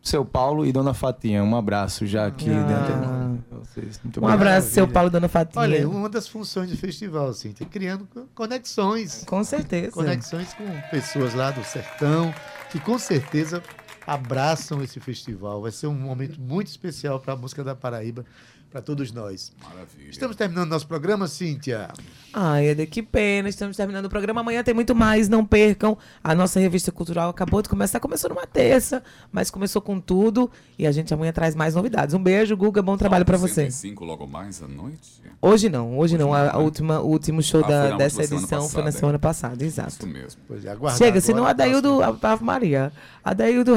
seu 0.03 0.25
Paulo 0.25 0.65
e 0.67 0.73
Dona 0.73 0.93
Fatinha. 0.95 1.43
Um 1.45 1.57
abraço 1.57 2.07
já 2.07 2.27
aqui 2.27 2.51
Ah. 2.51 2.63
de 2.65 2.73
antemão 2.73 3.45
pra 3.49 3.59
vocês. 3.59 4.01
Muito 4.03 4.23
Um 4.23 4.29
abraço, 4.29 4.69
seu. 4.71 4.89
Paulo 4.89 5.11
Dona 5.11 5.29
Fatinha. 5.29 5.63
Olha, 5.63 5.89
uma 5.89 6.09
das 6.09 6.27
funções 6.29 6.71
do 6.71 6.77
festival, 6.77 7.33
Cíntia, 7.33 7.67
criando 7.67 8.07
co- 8.07 8.27
conexões. 8.35 9.25
Com 9.27 9.43
certeza. 9.45 9.91
Conexões 9.93 10.53
com 10.55 10.65
pessoas 10.91 11.35
lá 11.35 11.51
do 11.51 11.63
sertão, 11.65 12.35
que 12.71 12.81
com 12.81 12.99
certeza 12.99 13.63
abraçam 14.07 14.83
esse 14.83 15.01
festival. 15.01 15.63
Vai 15.63 15.73
ser 15.73 15.87
um 15.87 15.95
momento 15.95 16.41
muito 16.41 16.69
especial 16.69 17.21
para 17.21 17.35
a 17.35 17.37
música 17.37 17.63
da 17.63 17.75
Paraíba, 17.75 18.25
para 18.71 18.81
todos 18.81 19.11
nós. 19.13 19.53
Maravilha. 19.63 20.11
Estamos 20.11 20.37
terminando 20.37 20.69
nosso 20.71 20.87
programa, 20.87 21.27
Cíntia. 21.27 21.89
Ai, 22.33 22.69
Eder, 22.69 22.89
que 22.89 23.03
pena. 23.03 23.49
Estamos 23.49 23.77
terminando 23.77 24.05
o 24.05 24.09
programa. 24.09 24.41
Amanhã 24.41 24.63
tem 24.63 24.73
muito 24.73 24.95
mais. 24.95 25.29
Não 25.29 25.45
percam. 25.45 25.99
A 26.23 26.35
nossa 26.35 26.61
revista 26.61 26.93
cultural 26.93 27.31
acabou 27.31 27.61
de 27.61 27.69
começar. 27.69 27.99
Começou 27.99 28.31
numa 28.31 28.47
terça, 28.47 29.03
mas 29.33 29.51
começou 29.51 29.83
com 29.83 29.99
tudo. 30.01 30.49
E 30.79 30.87
a 30.87 30.93
gente 30.93 31.13
amanhã 31.13 31.33
traz 31.33 31.57
mais 31.57 31.75
novidades. 31.75 32.15
Um 32.15 32.23
beijo, 32.23 32.57
Guga. 32.57 32.81
Bom 32.81 32.97
trabalho 32.97 33.25
pra 33.25 33.37
você. 33.37 33.65
65 33.65 34.05
logo 34.05 34.27
mais 34.29 34.63
à 34.63 34.69
noite? 34.69 35.21
Hoje 35.43 35.69
não, 35.69 35.99
hoje, 35.99 36.15
Hoje 36.15 36.19
não. 36.19 36.27
não, 36.29 36.35
A, 36.35 36.43
né? 36.45 36.51
a 36.53 36.59
última, 36.59 37.01
o 37.01 37.09
último 37.09 37.43
show 37.43 37.65
Ah, 37.65 37.69
da- 37.69 37.97
dessa 37.97 38.23
edição 38.23 38.69
foi 38.69 38.83
na 38.83 38.87
passada, 38.87 38.93
semana 38.93 39.19
passada, 39.19 39.65
exato. 39.65 39.89
Isso 39.91 40.07
mesmo. 40.07 40.41
Pois 40.47 40.65
é, 40.65 40.77
Chega, 40.97 41.21
senão 41.21 41.45
a 41.45 41.51
Adaildo, 41.51 41.97
próxima. 41.97 42.19
a 42.29 42.33
Ave 42.33 42.45
Maria. 42.45 42.93
Adaildo 43.25 43.73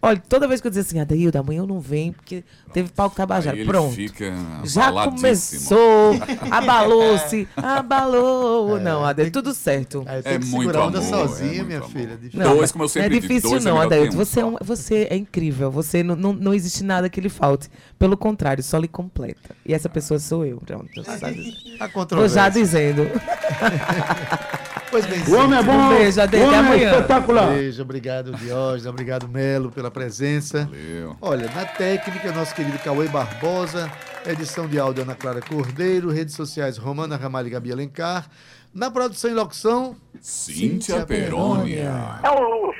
Olha, 0.00 0.22
toda 0.28 0.48
vez 0.48 0.60
que 0.60 0.66
eu 0.66 0.70
dizia 0.70 0.82
assim, 0.82 1.00
Adaildo, 1.00 1.36
amanhã 1.38 1.58
eu 1.58 1.66
não 1.66 1.80
venho, 1.80 2.12
porque 2.14 2.44
teve 2.72 2.88
palco 2.90 3.14
Tabajara. 3.16 3.56
Pronto. 3.64 3.94
fica 3.94 4.29
Já 4.64 4.92
começou, 4.92 6.12
abalou-se, 6.50 7.48
abalou. 7.56 8.78
Não, 8.80 9.04
Adaildo, 9.04 9.32
tudo 9.42 9.54
certo. 9.54 10.04
É 10.06 10.22
que 10.38 10.44
muito 10.46 10.78
amor, 10.78 11.02
sozinha, 11.02 11.50
é 11.50 11.54
muito 11.54 11.66
minha 11.66 11.78
amor. 11.78 11.90
filha. 11.90 12.16
Difícil. 12.16 12.38
Não, 12.40 12.56
Dois, 12.56 12.72
como 12.72 12.84
eu 12.84 12.86
não 12.86 12.90
é 12.90 12.92
sempre 12.92 13.08
digo, 13.10 13.20
difícil 13.22 13.50
dois 13.50 13.66
é 13.66 13.68
não, 13.70 13.76
um 13.78 14.10
Você, 14.12 14.40
é 14.40 14.44
um- 14.44 14.56
você 14.60 15.08
é 15.10 15.16
incrível. 15.16 15.70
Você 15.70 16.02
não, 16.02 16.16
não, 16.16 16.32
não 16.32 16.54
existe 16.54 16.84
nada 16.84 17.08
que 17.08 17.20
lhe 17.20 17.28
falte. 17.28 17.68
Pelo 17.98 18.16
contrário, 18.16 18.62
só 18.62 18.78
lhe 18.78 18.88
completa. 18.88 19.54
E 19.64 19.72
essa 19.74 19.88
pessoa 19.88 20.18
sou 20.20 20.44
eu. 20.44 20.58
Pronto, 20.64 21.04
sabe? 21.04 21.54
A 21.80 21.86
Tô 21.88 21.94
controvérsia. 21.94 22.34
já 22.42 22.48
dizendo. 22.48 23.02
Pois 24.90 25.06
bem, 25.06 25.22
O 25.28 25.38
homem 25.38 25.58
é 25.58 25.62
bom, 25.62 25.72
Um 25.72 25.88
beijo, 25.90 26.20
Ade, 26.20 26.36
o 26.36 26.40
até 26.40 26.46
homem 26.48 26.56
é 26.56 26.58
amanhã. 26.58 26.90
espetacular. 26.90 27.48
Beijo, 27.52 27.82
obrigado 27.82 28.32
Diógenes, 28.32 28.86
obrigado 28.86 29.28
Melo 29.28 29.70
pela 29.70 29.90
presença. 29.90 30.64
Valeu. 30.64 31.16
Olha, 31.20 31.48
na 31.54 31.64
técnica, 31.64 32.32
nosso 32.32 32.54
querido 32.54 32.76
Cauê 32.80 33.06
Barbosa, 33.08 33.90
edição 34.26 34.66
de 34.66 34.78
áudio 34.80 35.04
Ana 35.04 35.14
Clara 35.14 35.40
Cordeiro, 35.40 36.10
redes 36.10 36.34
sociais 36.34 36.76
Romana 36.76 37.16
Ramalho 37.16 37.46
e 37.46 37.50
Gabi 37.50 37.70
Alencar. 37.72 38.28
Na 38.74 38.88
produção 38.90 39.30
e 39.30 39.34
locução, 39.34 39.96
Cíntia 40.20 41.04
Perônia. 41.04 42.20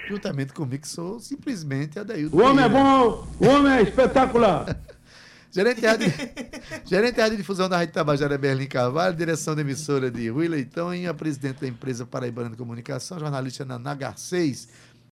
juntamente 0.09 0.53
comigo, 0.53 0.83
que 0.83 0.89
sou 0.89 1.19
simplesmente 1.21 1.99
Adaildo. 1.99 2.37
O 2.37 2.43
homem 2.45 2.65
é 2.65 2.69
bom, 2.69 3.27
o 3.41 3.47
homem 3.47 3.73
é 3.73 3.83
espetacular. 3.83 4.77
Gerente 5.53 5.81
de, 5.81 5.87
rádio- 5.87 6.13
Gerente 6.87 7.15
de 7.17 7.21
rádio 7.21 7.37
difusão 7.37 7.69
da 7.69 7.77
Rádio 7.77 7.93
Tabajara 7.95 8.39
Berlim 8.39 8.67
Carvalho, 8.67 9.17
direção 9.17 9.55
da 9.55 9.61
emissora 9.63 10.11
de 10.11 10.29
Rui 10.29 10.47
Leitão 10.49 10.95
e 10.95 11.07
a 11.07 11.15
presidente 11.15 11.61
da 11.61 11.67
empresa 11.67 12.07
Paraibana 12.07 12.51
de 12.51 12.57
Comunicação, 12.57 13.19
jornalista 13.19 13.65
Naná 13.65 13.95
Garcês. 13.95 14.69